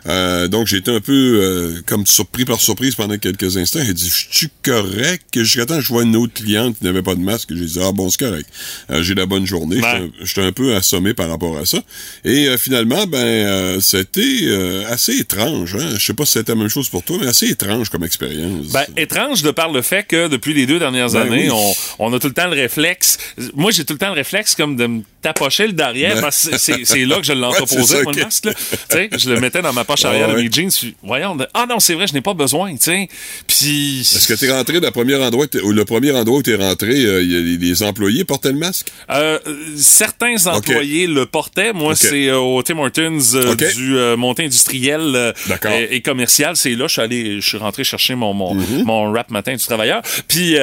Euh, 0.07 0.47
donc, 0.47 0.67
j'ai 0.67 0.77
été 0.77 0.91
un 0.91 1.01
peu 1.01 1.11
euh, 1.41 1.81
comme 1.85 2.05
surpris 2.05 2.45
par 2.45 2.61
surprise 2.61 2.95
pendant 2.95 3.17
quelques 3.17 3.57
instants. 3.57 3.79
J'ai 3.85 3.93
dit, 3.93 4.09
je 4.09 4.37
suis 4.37 4.49
correct? 4.63 5.23
Jusqu'à 5.35 5.65
temps 5.65 5.75
que 5.77 5.81
je 5.81 5.89
vois 5.89 6.03
une 6.03 6.15
autre 6.15 6.33
cliente 6.33 6.77
qui 6.77 6.83
n'avait 6.85 7.01
pas 7.03 7.15
de 7.15 7.21
masque? 7.21 7.49
J'ai 7.53 7.65
dit, 7.65 7.79
ah 7.81 7.91
bon, 7.91 8.09
c'est 8.09 8.19
correct. 8.19 8.47
Euh, 8.91 9.01
j'ai 9.03 9.15
la 9.15 9.25
bonne 9.25 9.45
journée. 9.45 9.81
J'étais 10.23 10.41
un- 10.41 10.51
peu 10.51 10.75
assommé 10.75 11.13
par 11.13 11.29
rapport 11.29 11.57
à 11.57 11.65
ça. 11.65 11.77
Et 12.25 12.47
euh, 12.47 12.57
finalement, 12.57 13.05
ben, 13.05 13.17
euh, 13.19 13.79
c'était 13.81 14.39
euh, 14.43 14.83
assez 14.89 15.17
étrange. 15.17 15.75
Hein? 15.75 15.89
Je 15.97 16.03
sais 16.03 16.13
pas 16.13 16.25
si 16.25 16.33
c'était 16.33 16.53
la 16.53 16.57
même 16.57 16.69
chose 16.69 16.89
pour 16.89 17.03
toi, 17.03 17.17
mais 17.21 17.27
assez 17.27 17.47
étrange 17.47 17.89
comme 17.89 18.03
expérience. 18.03 18.67
Ben, 18.73 18.85
étrange 18.97 19.43
de 19.43 19.51
par 19.51 19.71
le 19.71 19.81
fait 19.81 20.03
que 20.07 20.27
depuis 20.27 20.53
les 20.53 20.65
deux 20.65 20.79
dernières 20.79 21.11
Ben 21.11 21.21
années, 21.21 21.49
oui. 21.51 21.75
on, 21.99 22.07
on 22.11 22.13
a 22.13 22.19
tout 22.19 22.27
le 22.27 22.33
temps 22.33 22.47
le 22.47 22.55
réflexe. 22.55 23.17
Moi, 23.53 23.71
j'ai 23.71 23.85
tout 23.85 23.93
le 23.93 23.99
temps 23.99 24.07
le 24.09 24.13
réflexe 24.15 24.55
comme 24.55 24.75
de 24.75 24.87
me 24.87 25.01
tapocher 25.21 25.67
le 25.67 25.73
derrière 25.73 26.15
Ben. 26.15 26.21
parce 26.21 26.47
que 26.49 26.57
c'est- 26.57 27.05
là 27.05 27.17
que 27.17 27.23
je 27.23 27.33
Ouais, 27.39 27.39
l'entreposais, 27.39 28.01
le 28.01 28.07
ok. 28.07 28.17
masque. 28.23 28.45
là. 28.45 28.53
Tu 28.89 29.09
je 29.19 29.29
le 29.29 29.39
mettais 29.39 29.61
dans 29.61 29.73
ma 29.73 29.83
poche 29.83 30.05
arrière 30.05 30.27
Ah 30.29 30.31
de 30.33 30.37
ouais. 30.37 30.43
mes 30.43 30.51
jeans. 30.51 30.69
puis, 30.71 30.95
voyons, 31.03 31.35
de- 31.35 31.47
ah 31.53 31.65
non, 31.67 31.79
c'est 31.79 31.93
vrai, 31.93 32.07
je 32.07 32.13
n'ai 32.13 32.21
pas 32.21 32.33
besoin, 32.33 32.75
tu. 32.75 33.07
Puis... 33.47 34.01
Est-ce 34.01 34.27
que 34.27 34.33
t'es 34.33 34.51
rentré 34.51 34.79
dans 34.79 34.87
le 34.87 34.91
premier 34.91 35.15
endroit, 35.15 35.45
le 35.53 35.83
premier 35.85 36.11
où 36.11 36.41
t'es 36.43 36.55
rentré, 36.55 36.89
euh, 37.05 37.19
les, 37.21 37.57
les 37.57 37.83
employés 37.83 38.23
portaient 38.23 38.51
le 38.51 38.57
masque? 38.57 38.87
Euh, 39.11 39.39
certains 39.77 40.45
employés 40.47 41.07
le 41.07 41.25
portaient. 41.25 41.73
Moi, 41.73 41.95
c'est 41.95 42.27
euh, 42.27 42.37
au 42.39 42.61
Tim 42.63 42.77
Hortons 42.79 43.17
du 43.75 43.95
monté 44.17 44.45
industriel 44.45 45.33
et, 45.69 45.95
et 45.95 46.01
commercial. 46.01 46.55
C'est 46.55 46.71
là, 46.75 46.87
je 46.87 46.93
suis 46.93 47.01
allé, 47.01 47.41
je 47.41 47.47
suis 47.47 47.57
rentré 47.57 47.83
chercher 47.83 48.15
mon 48.15 48.33
mon, 48.33 48.53
Mhm. 48.53 48.83
mon 48.83 49.11
rap 49.11 49.31
matin 49.31 49.55
du 49.55 49.63
travailleur. 49.65 50.01
Puis, 50.27 50.55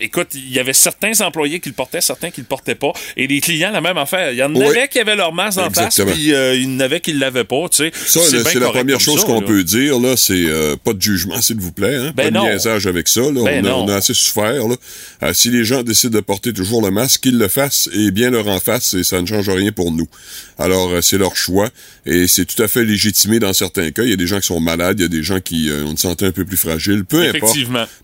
écoute, 0.00 0.28
il 0.34 0.52
y 0.52 0.58
avait 0.58 0.72
certains 0.72 1.20
employés 1.20 1.60
qui 1.60 1.68
le 1.68 1.74
portaient, 1.74 2.00
certains 2.00 2.30
qui 2.30 2.40
le 2.40 2.46
portaient 2.46 2.74
pas, 2.74 2.92
et 3.16 3.26
les 3.26 3.40
clients 3.40 3.63
la 3.72 3.80
même 3.80 3.96
affaire. 3.98 4.32
Il 4.32 4.38
y 4.38 4.42
en 4.42 4.54
Oui. 4.54 4.64
avait 4.64 4.88
qui 4.88 4.98
avaient 4.98 5.16
leur 5.16 5.32
masque 5.32 5.58
en 5.58 5.70
face, 5.70 6.00
puis 6.12 6.32
euh, 6.34 6.54
il 6.54 6.72
y 6.72 6.76
en 6.76 6.80
avait 6.80 7.00
qui 7.00 7.12
l'avaient 7.12 7.44
pas. 7.44 7.68
Tu 7.70 7.78
sais, 7.78 7.92
Ça, 8.06 8.20
c'est 8.44 8.58
la 8.58 8.68
première 8.70 9.00
chose 9.00 9.24
qu'on 9.24 9.42
peut 9.42 9.64
dire, 9.64 9.98
là, 10.00 10.16
c'est 10.16 10.44
euh, 10.46 10.76
pas 10.82 10.92
de 10.92 11.00
jugement, 11.02 11.40
s'il 11.40 11.56
vous 11.60 11.72
plaît, 11.72 11.96
hein? 11.96 12.12
Ben 12.16 12.32
pas 12.32 12.40
de 12.40 12.44
niaisage 12.52 12.86
avec 12.86 13.08
ça, 13.08 13.20
là. 13.22 13.42
Ben 13.44 13.64
on, 13.64 13.68
a, 13.68 13.70
non. 13.70 13.84
on 13.84 13.88
a 13.88 13.96
assez 13.96 14.14
souffert, 14.14 14.66
là. 14.68 14.76
Euh, 15.22 15.32
si 15.34 15.50
les 15.50 15.64
gens 15.64 15.82
décident 15.82 16.12
de 16.16 16.20
porter 16.20 16.52
toujours 16.52 16.82
le 16.82 16.90
masque, 16.90 17.22
qu'ils 17.22 17.38
le 17.38 17.48
fassent 17.48 17.88
et 17.92 18.10
bien 18.10 18.30
leur 18.30 18.48
en 18.48 18.60
face, 18.60 18.94
et 18.94 19.04
ça 19.04 19.20
ne 19.20 19.26
change 19.26 19.48
rien 19.48 19.72
pour 19.72 19.92
nous. 19.92 20.06
Alors, 20.58 20.90
c'est 21.02 21.18
leur 21.18 21.36
choix, 21.36 21.68
et 22.06 22.28
c'est 22.28 22.44
tout 22.44 22.62
à 22.62 22.68
fait 22.68 22.84
légitimé 22.84 23.38
dans 23.40 23.52
certains 23.52 23.90
cas. 23.90 24.02
Il 24.04 24.10
y 24.10 24.12
a 24.12 24.16
des 24.16 24.26
gens 24.26 24.38
qui 24.40 24.46
sont 24.46 24.60
malades, 24.60 25.00
il 25.00 25.02
y 25.02 25.06
a 25.06 25.08
des 25.08 25.22
gens 25.22 25.40
qui 25.40 25.68
ont 25.84 25.90
une 25.90 25.96
santé 25.96 26.26
un 26.26 26.32
peu 26.32 26.44
plus 26.44 26.56
fragile. 26.56 27.04
Peu 27.04 27.22
importe. 27.22 27.56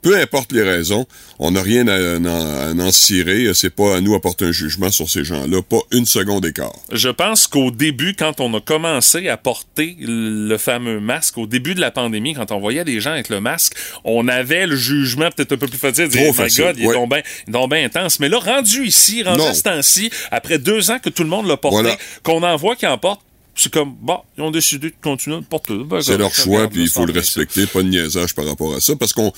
Peu 0.03 0.16
importe 0.16 0.53
les 0.53 0.62
raisons, 0.62 1.07
on 1.38 1.51
n'a 1.53 1.62
rien 1.62 1.87
à, 1.88 1.94
à- 1.94 2.70
à 2.70 2.73
en 2.75 2.92
cirer. 2.92 3.51
C'est 3.55 3.70
pas 3.70 3.96
à 3.96 4.01
nous 4.01 4.14
à 4.14 4.20
porter 4.20 4.46
un 4.46 4.53
jugement 4.53 4.90
sur 4.90 5.09
ces 5.09 5.25
gens-là. 5.25 5.49
Pas 5.68 5.78
une 5.92 6.06
seconde 6.06 6.42
d'écart. 6.42 6.72
Je 6.92 7.08
pense 7.08 7.46
qu'au 7.46 7.70
début, 7.70 8.14
quand 8.14 8.40
on 8.40 8.52
a 8.54 8.60
commencé 8.60 9.28
à 9.28 9.36
porter 9.36 9.96
le 10.00 10.56
fameux 10.58 11.00
masque, 11.00 11.38
au 11.38 11.46
début 11.46 11.74
de 11.74 11.80
la 11.80 11.90
pandémie, 11.90 12.34
quand 12.34 12.50
on 12.52 12.60
voyait 12.60 12.84
des 12.84 13.00
gens 13.00 13.12
avec 13.12 13.28
le 13.28 13.40
masque, 13.40 13.74
on 14.04 14.26
avait 14.28 14.66
le 14.66 14.76
jugement 14.76 15.28
peut-être 15.30 15.52
un 15.52 15.56
peu 15.58 15.66
plus 15.68 15.78
facile 15.78 16.04
de 16.04 16.10
dire, 16.10 16.22
oh 16.28 16.32
my 16.42 16.48
God, 16.54 16.76
il 16.78 16.84
est 16.84 16.86
ouais. 16.88 16.94
donc 16.94 17.08
bien 17.10 17.22
donc 17.48 17.70
ben 17.70 17.84
intense. 17.84 18.20
Mais 18.20 18.28
là, 18.28 18.38
rendu 18.38 18.86
ici, 18.86 19.22
rendu 19.22 19.38
Non. 19.38 19.48
à 19.48 19.54
ce 19.54 19.62
temps-ci, 19.62 20.10
après 20.30 20.58
deux 20.58 20.90
ans 20.90 20.98
que 20.98 21.10
tout 21.10 21.22
le 21.22 21.28
monde 21.28 21.46
l'a 21.46 21.56
porté, 21.56 21.82
Voilà. 21.82 21.96
qu'on 22.22 22.42
en 22.42 22.56
voit 22.56 22.76
qui 22.76 22.86
en 22.86 22.98
portent, 22.98 23.20
c'est 23.56 23.70
comme, 23.72 23.94
bon, 24.00 24.18
ils 24.38 24.42
ont 24.42 24.50
décidé 24.50 24.88
de 24.88 24.94
continuer 25.02 25.36
de 25.38 25.44
porter. 25.44 25.74
Ben, 25.84 26.00
C'est 26.00 26.16
leur 26.16 26.32
choix, 26.32 26.68
puis 26.68 26.82
il 26.82 26.88
faut 26.88 27.04
le 27.04 27.12
ça. 27.12 27.18
respecter, 27.20 27.66
pas 27.66 27.82
de 27.82 27.88
niaisage 27.88 28.34
par 28.34 28.46
rapport 28.46 28.74
à 28.74 28.80
ça, 28.80 28.94
parce 28.96 29.12
qu'on 29.12 29.32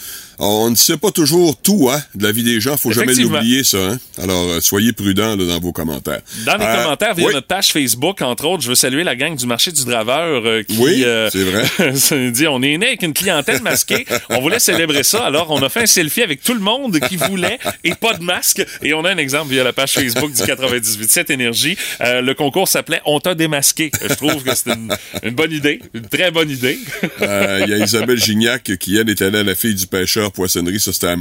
on 0.45 0.71
ne 0.71 0.77
sait 0.77 0.97
pas 0.97 1.11
toujours 1.13 1.57
tout 1.57 1.89
hein, 1.93 2.03
de 2.15 2.25
la 2.25 2.33
vie 2.33 2.43
des 2.43 2.61
gens, 2.61 2.77
faut 2.77 2.91
jamais 2.93 3.15
l'oublier 3.15 3.63
ça. 3.63 3.79
Hein? 3.79 3.99
Alors, 4.21 4.43
euh, 4.51 4.61
soyez 4.61 4.93
prudents 4.93 5.37
là, 5.37 5.45
dans 5.45 5.61
vos 5.61 5.73
commentaires. 5.73 6.21
Dans 6.45 6.57
les 6.57 6.65
Euh, 6.65 6.83
commentaires 6.83 7.15
via 7.15 7.27
oui. 7.29 7.35
notre 7.35 7.47
page 7.47 7.69
Facebook, 7.73 8.21
entre 8.23 8.47
autres, 8.47 8.63
je 8.63 8.69
veux 8.69 8.75
saluer 8.75 9.05
la 9.05 9.15
gang 9.15 9.37
du 9.37 9.47
marché 9.47 9.71
du 9.71 9.85
draveur 9.85 10.43
euh, 10.45 10.63
qui 10.65 10.77
Oui, 10.79 11.05
c'est 11.31 11.45
vrai. 11.45 12.31
dit 12.33 12.47
on 12.49 12.61
est 12.63 12.77
né 12.77 12.89
avec 12.89 13.03
une 13.03 13.13
clientèle 13.13 13.63
masquée, 13.63 14.05
on 14.31 14.41
voulait 14.41 14.59
célébrer 14.59 15.05
ça, 15.05 15.25
alors 15.25 15.51
on 15.51 15.63
a 15.63 15.69
fait 15.69 15.83
un 15.83 15.87
selfie 15.87 16.23
avec 16.23 16.43
tout 16.43 16.55
le 16.55 16.61
monde 16.61 16.99
qui 17.09 17.17
voulait 17.17 17.59
et 17.85 17.95
pas 17.95 18.15
de 18.15 18.25
masque 18.25 18.65
et 18.83 18.95
on 18.95 19.05
a 19.05 19.11
un 19.11 19.19
exemple 19.19 19.53
via 19.53 19.63
la 19.63 19.73
page 19.73 19.93
Facebook 19.93 20.33
du 20.33 20.43
98.7 20.43 21.33
Énergie. 21.33 21.77
Le 22.01 22.33
concours 22.33 22.67
s'appelait 22.69 23.01
On 23.07 23.21
t'a 23.21 23.35
démasqué. 23.35 23.91
Je 24.03 24.15
trouve 24.15 24.43
que 24.43 24.55
c'est 24.55 24.71
une, 24.71 24.93
une 25.23 25.35
bonne 25.35 25.53
idée, 25.53 25.81
une 25.95 26.07
très 26.09 26.31
bonne 26.31 26.51
idée. 26.51 26.79
Il 27.21 27.69
y 27.69 27.75
a 27.75 27.79
Isabelle 27.79 28.19
Gignac 28.21 28.77
qui, 28.79 28.97
elle, 28.97 29.09
est 29.09 29.23
allée 29.23 29.39
à 29.39 29.45
la 29.45 29.55
fille 29.55 29.75
du 29.75 29.87
pêcheur 29.87 30.32
poissonnerie, 30.33 30.81
ça 30.81 30.93
c'était. 30.93 31.13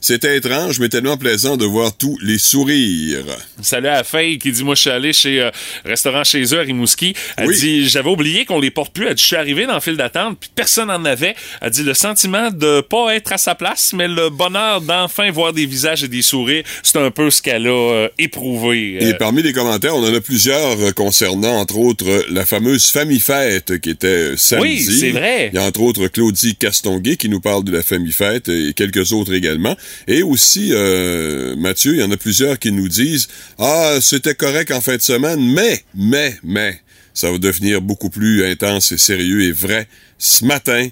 C'était 0.00 0.36
étrange, 0.36 0.80
mais 0.80 0.88
tellement 0.88 1.16
plaisant 1.16 1.56
de 1.56 1.64
voir 1.64 1.96
tous 1.96 2.18
les 2.22 2.38
sourires. 2.38 3.24
Salut 3.62 3.88
à 3.88 4.04
Faye 4.04 4.38
qui 4.38 4.52
dit 4.52 4.64
moi 4.64 4.74
je 4.74 4.80
suis 4.82 4.90
allé 4.90 5.12
chez 5.12 5.40
euh, 5.40 5.50
restaurant 5.84 6.24
chez 6.24 6.42
eux 6.54 6.58
à 6.58 6.62
Rimouski. 6.62 7.14
Elle 7.36 7.48
Oui. 7.48 7.58
dit 7.58 7.88
j'avais 7.88 8.10
oublié 8.10 8.44
qu'on 8.44 8.60
les 8.60 8.70
porte 8.70 8.92
plus. 8.92 9.06
Elle 9.06 9.14
dit 9.14 9.22
je 9.22 9.26
suis 9.28 9.36
arrivé 9.36 9.66
dans 9.66 9.74
le 9.74 9.80
file 9.80 9.96
d'attente 9.96 10.38
puis 10.40 10.50
personne 10.54 10.90
en 10.90 11.04
avait. 11.04 11.34
Elle 11.60 11.70
dit 11.70 11.82
le 11.82 11.94
sentiment 11.94 12.50
de 12.50 12.80
pas 12.80 13.14
être 13.14 13.32
à 13.32 13.38
sa 13.38 13.54
place 13.54 13.92
mais 13.94 14.08
le 14.08 14.30
bonheur 14.30 14.80
d'enfin 14.80 15.30
voir 15.30 15.52
des 15.52 15.66
visages 15.66 16.04
et 16.04 16.08
des 16.08 16.22
sourires, 16.22 16.64
c'est 16.82 16.96
un 16.98 17.10
peu 17.10 17.30
ce 17.30 17.42
qu'elle 17.42 17.66
a 17.66 17.70
euh, 17.70 18.08
éprouvé. 18.18 18.98
Et 19.00 19.12
Euh, 19.12 19.16
parmi 19.18 19.42
les 19.42 19.52
commentaires, 19.52 19.94
on 19.96 20.04
en 20.04 20.14
a 20.14 20.20
plusieurs 20.20 20.80
euh, 20.80 20.92
concernant, 20.92 21.58
entre 21.58 21.76
autres, 21.78 22.24
la 22.30 22.46
fameuse 22.46 22.90
famille 22.90 23.20
fête 23.20 23.78
qui 23.80 23.90
était 23.90 24.36
samedi. 24.36 24.62
Oui, 24.68 24.80
c'est 24.82 25.10
vrai. 25.10 25.50
Il 25.52 25.56
y 25.56 25.58
a 25.58 25.64
entre 25.66 25.80
autres 25.80 26.06
Claudie 26.08 26.56
Castonguay 26.56 27.16
qui 27.16 27.28
nous 27.28 27.40
parle 27.40 27.64
de 27.64 27.72
la 27.72 27.82
famille 27.82 28.12
fête 28.12 28.37
et 28.46 28.72
quelques 28.74 29.12
autres 29.12 29.34
également. 29.34 29.76
Et 30.06 30.22
aussi, 30.22 30.70
euh, 30.72 31.56
Mathieu, 31.56 31.94
il 31.94 32.00
y 32.00 32.04
en 32.04 32.10
a 32.10 32.16
plusieurs 32.16 32.58
qui 32.58 32.72
nous 32.72 32.88
disent 32.88 33.28
«Ah, 33.58 33.98
c'était 34.00 34.34
correct 34.34 34.70
en 34.70 34.80
fin 34.80 34.96
de 34.96 35.02
semaine, 35.02 35.40
mais, 35.52 35.82
mais, 35.94 36.36
mais, 36.42 36.80
ça 37.14 37.30
va 37.30 37.38
devenir 37.38 37.82
beaucoup 37.82 38.10
plus 38.10 38.44
intense 38.44 38.92
et 38.92 38.98
sérieux 38.98 39.42
et 39.42 39.52
vrai 39.52 39.88
ce 40.18 40.44
matin 40.44 40.88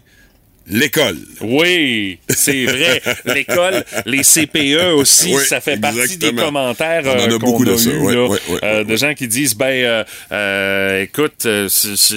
l'école. 0.68 1.16
Oui, 1.40 2.18
c'est 2.28 2.64
vrai. 2.64 3.02
L'école, 3.26 3.84
les 4.04 4.22
CPE 4.22 4.94
aussi, 4.94 5.34
Oui, 5.34 5.42
ça 5.46 5.60
fait 5.60 5.76
partie 5.78 5.96
des 5.98 6.26
exactement. 6.26 6.42
commentaires 6.46 7.02
On 7.06 7.10
en 7.20 7.34
a 7.34 7.38
beaucoup 7.38 7.64
de 7.64 7.72
a 7.74 7.78
ça. 7.78 7.90
eu, 7.90 8.14
là, 8.14 8.28
euh, 8.62 8.84
de 8.84 8.96
gens 8.96 9.14
qui 9.14 9.28
disent, 9.28 9.54
ben, 9.54 9.66
euh, 9.66 10.04
euh, 10.32 11.02
écoute, 11.02 11.44
euh, 11.46 11.68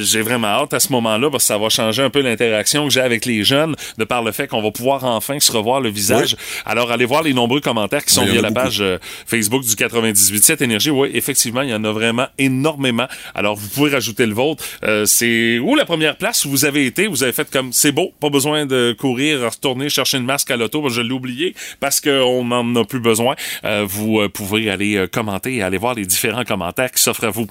j'ai 0.04 0.22
vraiment 0.22 0.48
hâte 0.48 0.74
à 0.74 0.80
ce 0.80 0.92
moment-là 0.94 1.30
parce 1.30 1.44
que 1.44 1.48
ça 1.48 1.58
va 1.58 1.70
changer 1.70 2.02
un 2.02 2.10
peu 2.10 2.22
l'interaction 2.22 2.86
que 2.88 2.94
j'ai 2.94 3.02
avec 3.02 3.26
les 3.26 3.44
jeunes 3.44 3.76
de 3.98 4.04
par 4.04 4.24
le 4.24 4.32
fait 4.32 4.48
qu'on 4.48 4.62
va 4.62 4.72
pouvoir 4.72 5.04
enfin 5.04 5.40
se 5.40 5.52
revoir 5.52 5.82
le 5.82 5.90
visage. 5.90 6.36
Alors, 6.66 6.92
allez 6.92 7.06
voir 7.06 7.24
les 7.24 7.34
nombreux 7.34 7.62
commentaires 7.62 8.04
qui 8.06 8.14
sont 8.14 8.26
y 8.26 8.32
via 8.32 8.42
la 8.42 8.50
beaucoup. 8.50 8.64
page 8.66 8.82
euh, 8.82 8.98
Facebook 9.28 9.64
du 9.64 9.74
98.7 9.76 10.64
Énergie. 10.64 10.90
Oui, 10.90 11.10
effectivement, 11.14 11.62
il 11.62 11.70
y 11.70 11.74
en 11.74 11.84
a 11.84 11.92
vraiment 11.92 12.28
énormément. 12.38 13.08
Alors, 13.36 13.56
vous 13.56 13.68
pouvez 13.70 13.92
rajouter 13.92 14.26
le 14.26 14.34
vôtre. 14.34 14.64
Euh, 14.84 15.06
c'est 15.06 15.60
où 15.60 15.76
la 15.76 15.86
première 15.86 16.16
place 16.18 16.46
où 16.46 16.50
vous 16.50 16.66
avez 16.66 16.86
été? 16.86 17.08
Vous 17.08 17.24
avez 17.24 17.32
fait 17.34 17.50
comme, 17.52 17.72
c'est 17.74 17.92
beau, 17.92 18.12
pas 18.20 18.30
besoin 18.30 18.39
de 18.40 18.96
courir, 18.98 19.42
retourner 19.42 19.90
chercher 19.90 20.18
une 20.18 20.26
masque 20.26 20.52
à 20.52 20.58
l'auto, 20.58 20.88
je 20.90 21.02
l'ai 21.02 21.12
oublié, 21.12 21.56
parce 21.80 22.00
qu'on 22.00 22.46
n'en 22.46 22.76
a 22.76 22.86
plus 22.86 23.00
besoin. 23.00 23.36
Euh, 23.66 23.86
vous 23.88 24.20
euh, 24.20 24.30
pouvez 24.30 24.70
aller 24.70 24.96
euh, 24.96 25.08
commenter 25.08 25.56
et 25.56 25.64
aller 25.64 25.78
voir 25.78 25.94
les 25.94 26.06
différents 26.06 26.46
commentaires 26.46 26.92
qui 26.92 27.02
s'offrent 27.02 27.26
à 27.26 27.30
vous. 27.30 27.48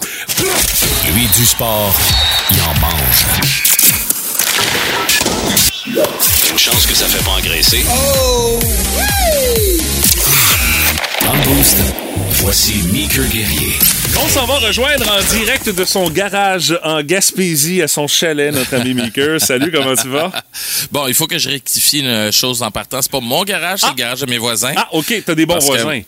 Lui, 1.13 1.27
du 1.37 1.45
sport, 1.45 1.95
il 2.51 2.61
en 2.63 2.75
mange. 2.81 3.27
Une 6.51 6.59
chance 6.59 6.87
que 6.87 6.95
ça 6.95 7.07
fait 7.07 7.25
pas 7.25 7.33
engraisser. 7.39 7.85
Dans 11.29 11.35
le 11.35 11.41
boost, 11.57 11.77
voici 12.41 12.83
Meeker 12.91 13.27
Guerrier. 13.27 13.75
On 14.25 14.29
s'en 14.29 14.47
va 14.47 14.55
rejoindre 14.55 15.05
en 15.13 15.21
direct 15.37 15.69
de 15.69 15.85
son 15.85 16.09
garage 16.09 16.75
en 16.83 17.03
Gaspésie 17.03 17.83
à 17.83 17.89
son 17.89 18.07
chalet, 18.09 18.51
notre 18.51 18.73
ami 18.75 18.95
Meeker. 18.95 19.39
Salut, 19.39 19.71
comment 19.71 19.95
tu 19.95 20.09
vas? 20.09 20.33
Bon, 20.91 21.07
il 21.07 21.13
faut 21.13 21.27
que 21.27 21.37
je 21.37 21.51
rectifie 21.51 21.99
une 22.01 22.33
chose 22.33 22.63
en 22.63 22.71
partant. 22.71 23.03
C'est 23.03 23.11
pas 23.13 23.21
mon 23.21 23.45
garage, 23.45 23.81
c'est 23.81 23.89
le 23.89 23.95
garage 23.95 24.21
de 24.21 24.27
mes 24.31 24.39
voisins. 24.39 24.73
Ah, 24.75 24.89
OK, 24.93 25.13
t'as 25.27 25.35
des 25.35 25.45
bons 25.45 25.59
que- 25.59 25.65
voisins. 25.65 26.01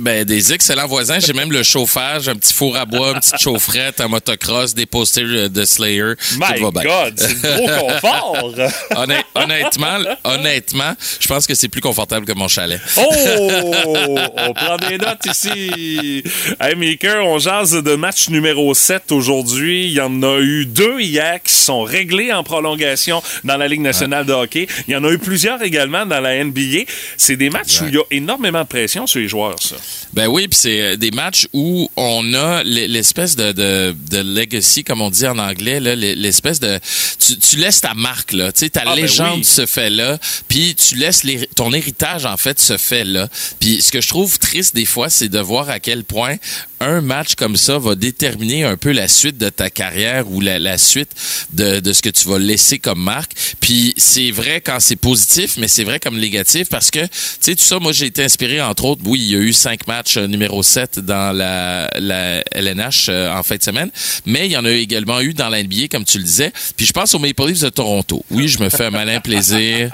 Ben, 0.00 0.24
des 0.24 0.52
excellents 0.52 0.86
voisins. 0.86 1.18
J'ai 1.18 1.32
même 1.32 1.50
le 1.50 1.62
chauffage, 1.62 2.28
un 2.28 2.34
petit 2.36 2.52
four 2.52 2.76
à 2.76 2.84
bois, 2.84 3.12
une 3.12 3.20
petite 3.20 3.38
chaufferette, 3.38 4.00
un 4.00 4.08
motocross, 4.08 4.74
des 4.74 4.84
posters 4.84 5.48
de 5.48 5.64
Slayer. 5.64 6.12
My 6.36 6.60
va. 6.60 6.82
God, 6.82 7.14
c'est 7.16 7.40
gros 7.40 7.66
confort! 7.88 8.54
Honnêt- 8.96 9.24
honnêtement, 9.34 9.98
honnêtement, 10.24 10.92
je 11.20 11.26
pense 11.26 11.46
que 11.46 11.54
c'est 11.54 11.68
plus 11.68 11.80
confortable 11.80 12.26
que 12.26 12.32
mon 12.32 12.48
chalet. 12.48 12.80
Oh! 12.98 14.20
On 14.36 14.52
prend 14.52 14.76
des 14.76 14.98
notes 14.98 15.24
ici. 15.26 16.22
Hey, 16.60 16.74
Maker, 16.76 17.24
on 17.24 17.38
jase 17.38 17.72
de 17.82 17.94
match 17.94 18.28
numéro 18.28 18.74
7 18.74 19.10
aujourd'hui. 19.12 19.86
Il 19.86 19.92
y 19.92 20.00
en 20.02 20.22
a 20.22 20.38
eu 20.38 20.66
deux 20.66 21.00
hier 21.00 21.40
qui 21.42 21.52
sont 21.54 21.82
réglés 21.82 22.30
en 22.32 22.44
prolongation 22.44 23.22
dans 23.44 23.56
la 23.56 23.66
Ligue 23.68 23.80
nationale 23.80 24.26
de 24.26 24.32
hockey. 24.34 24.66
Il 24.86 24.92
y 24.92 24.96
en 24.96 25.04
a 25.04 25.10
eu 25.10 25.18
plusieurs 25.18 25.62
également 25.62 26.04
dans 26.04 26.20
la 26.20 26.44
NBA. 26.44 26.84
C'est 27.16 27.36
des 27.36 27.48
matchs 27.48 27.80
où 27.80 27.86
il 27.88 27.94
y 27.94 27.98
a 27.98 28.02
énormément 28.10 28.62
de 28.62 28.66
pression 28.68 29.06
sur 29.06 29.20
les 29.20 29.28
joueurs, 29.28 29.56
ça. 29.60 29.76
Ben 30.14 30.26
oui, 30.26 30.48
puis 30.48 30.58
c'est 30.60 30.80
euh, 30.80 30.96
des 30.96 31.10
matchs 31.10 31.46
où 31.52 31.90
on 31.96 32.34
a 32.34 32.62
l'espèce 32.64 33.36
de, 33.36 33.52
de, 33.52 33.94
de 34.10 34.18
legacy, 34.18 34.84
comme 34.84 35.02
on 35.02 35.10
dit 35.10 35.26
en 35.26 35.38
anglais, 35.38 35.80
l'espèce 35.80 36.60
de... 36.60 36.78
Tu, 37.18 37.36
tu 37.38 37.56
laisses 37.56 37.80
ta 37.80 37.94
marque, 37.94 38.32
là. 38.32 38.52
Tu 38.52 38.60
sais, 38.60 38.70
ta 38.70 38.82
Ah, 38.86 38.94
ben 38.94 39.02
légende 39.02 39.38
oui. 39.40 39.44
se 39.44 39.66
fait 39.66 39.90
là, 39.90 40.18
puis 40.48 40.74
tu 40.74 40.94
laisses 40.96 41.22
ton 41.54 41.72
héritage, 41.72 42.24
en 42.24 42.36
fait, 42.36 42.58
se 42.58 42.76
fait 42.78 43.04
là. 43.04 43.28
Puis 43.60 43.82
ce 43.82 43.92
que 43.92 44.00
je 44.00 44.08
trouve 44.08 44.38
triste 44.38 44.74
des 44.74 44.86
fois, 44.86 45.10
c'est 45.10 45.28
de 45.28 45.38
voir 45.38 45.68
à 45.68 45.78
quel 45.80 46.04
point 46.04 46.36
un 46.80 47.00
match 47.00 47.34
comme 47.34 47.56
ça 47.56 47.76
va 47.78 47.96
déterminer 47.96 48.62
un 48.64 48.76
peu 48.76 48.92
la 48.92 49.08
suite 49.08 49.36
de 49.36 49.48
ta 49.48 49.68
carrière 49.68 50.30
ou 50.30 50.40
la, 50.40 50.60
la 50.60 50.78
suite 50.78 51.10
de, 51.50 51.80
de 51.80 51.92
ce 51.92 52.02
que 52.02 52.08
tu 52.08 52.28
vas 52.28 52.38
laisser 52.38 52.78
comme 52.78 53.02
marque. 53.02 53.32
Puis 53.60 53.94
c'est 53.96 54.30
vrai 54.30 54.60
quand 54.60 54.78
c'est 54.78 54.94
positif, 54.96 55.56
mais 55.58 55.66
c'est 55.66 55.82
vrai 55.84 55.98
comme 55.98 56.18
négatif 56.18 56.68
parce 56.68 56.90
que, 56.92 57.00
tu 57.00 57.08
sais, 57.40 57.56
tout 57.56 57.64
ça, 57.64 57.78
moi, 57.80 57.92
j'ai 57.92 58.06
été 58.06 58.22
inspiré, 58.22 58.60
entre 58.62 58.84
autres, 58.84 59.02
oui, 59.06 59.18
il 59.20 59.30
y 59.30 59.34
a 59.34 59.38
eu 59.40 59.52
cinq 59.68 59.86
matchs 59.86 60.16
euh, 60.16 60.26
numéro 60.26 60.62
7 60.62 60.98
dans 61.00 61.36
la, 61.36 61.90
la 61.98 62.42
LNH 62.52 63.08
euh, 63.10 63.30
en 63.36 63.42
fin 63.42 63.56
de 63.56 63.62
semaine, 63.62 63.90
mais 64.24 64.46
il 64.46 64.52
y 64.52 64.56
en 64.56 64.64
a 64.64 64.70
également 64.70 65.20
eu 65.20 65.34
dans 65.34 65.50
la 65.50 65.62
NBA, 65.62 65.88
comme 65.90 66.04
tu 66.06 66.16
le 66.16 66.24
disais. 66.24 66.50
Puis 66.76 66.86
je 66.86 66.92
pense 66.94 67.14
aux 67.14 67.18
Maple 67.18 67.48
Leafs 67.48 67.60
de 67.60 67.68
Toronto. 67.68 68.24
Oui, 68.30 68.48
je 68.48 68.60
me 68.60 68.70
fais 68.70 68.86
un 68.86 68.90
malin 68.90 69.20
plaisir 69.20 69.90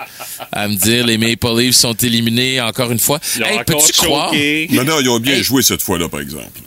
à 0.53 0.69
me 0.69 0.77
dire 0.77 1.05
les 1.05 1.19
Maple 1.19 1.59
Leafs 1.59 1.75
sont 1.75 1.95
éliminés 1.95 2.61
encore 2.61 2.93
une 2.93 3.01
fois. 3.01 3.19
Hey, 3.45 3.59
peux-tu 3.67 3.93
croire? 3.95 4.33
Non, 4.71 4.85
non, 4.85 5.01
ils 5.01 5.09
ont 5.09 5.19
bien 5.19 5.35
Hey. 5.35 5.43
joué 5.43 5.63
cette 5.63 5.83
fois-là, 5.83 6.09
par 6.09 6.21
exemple. 6.21 6.61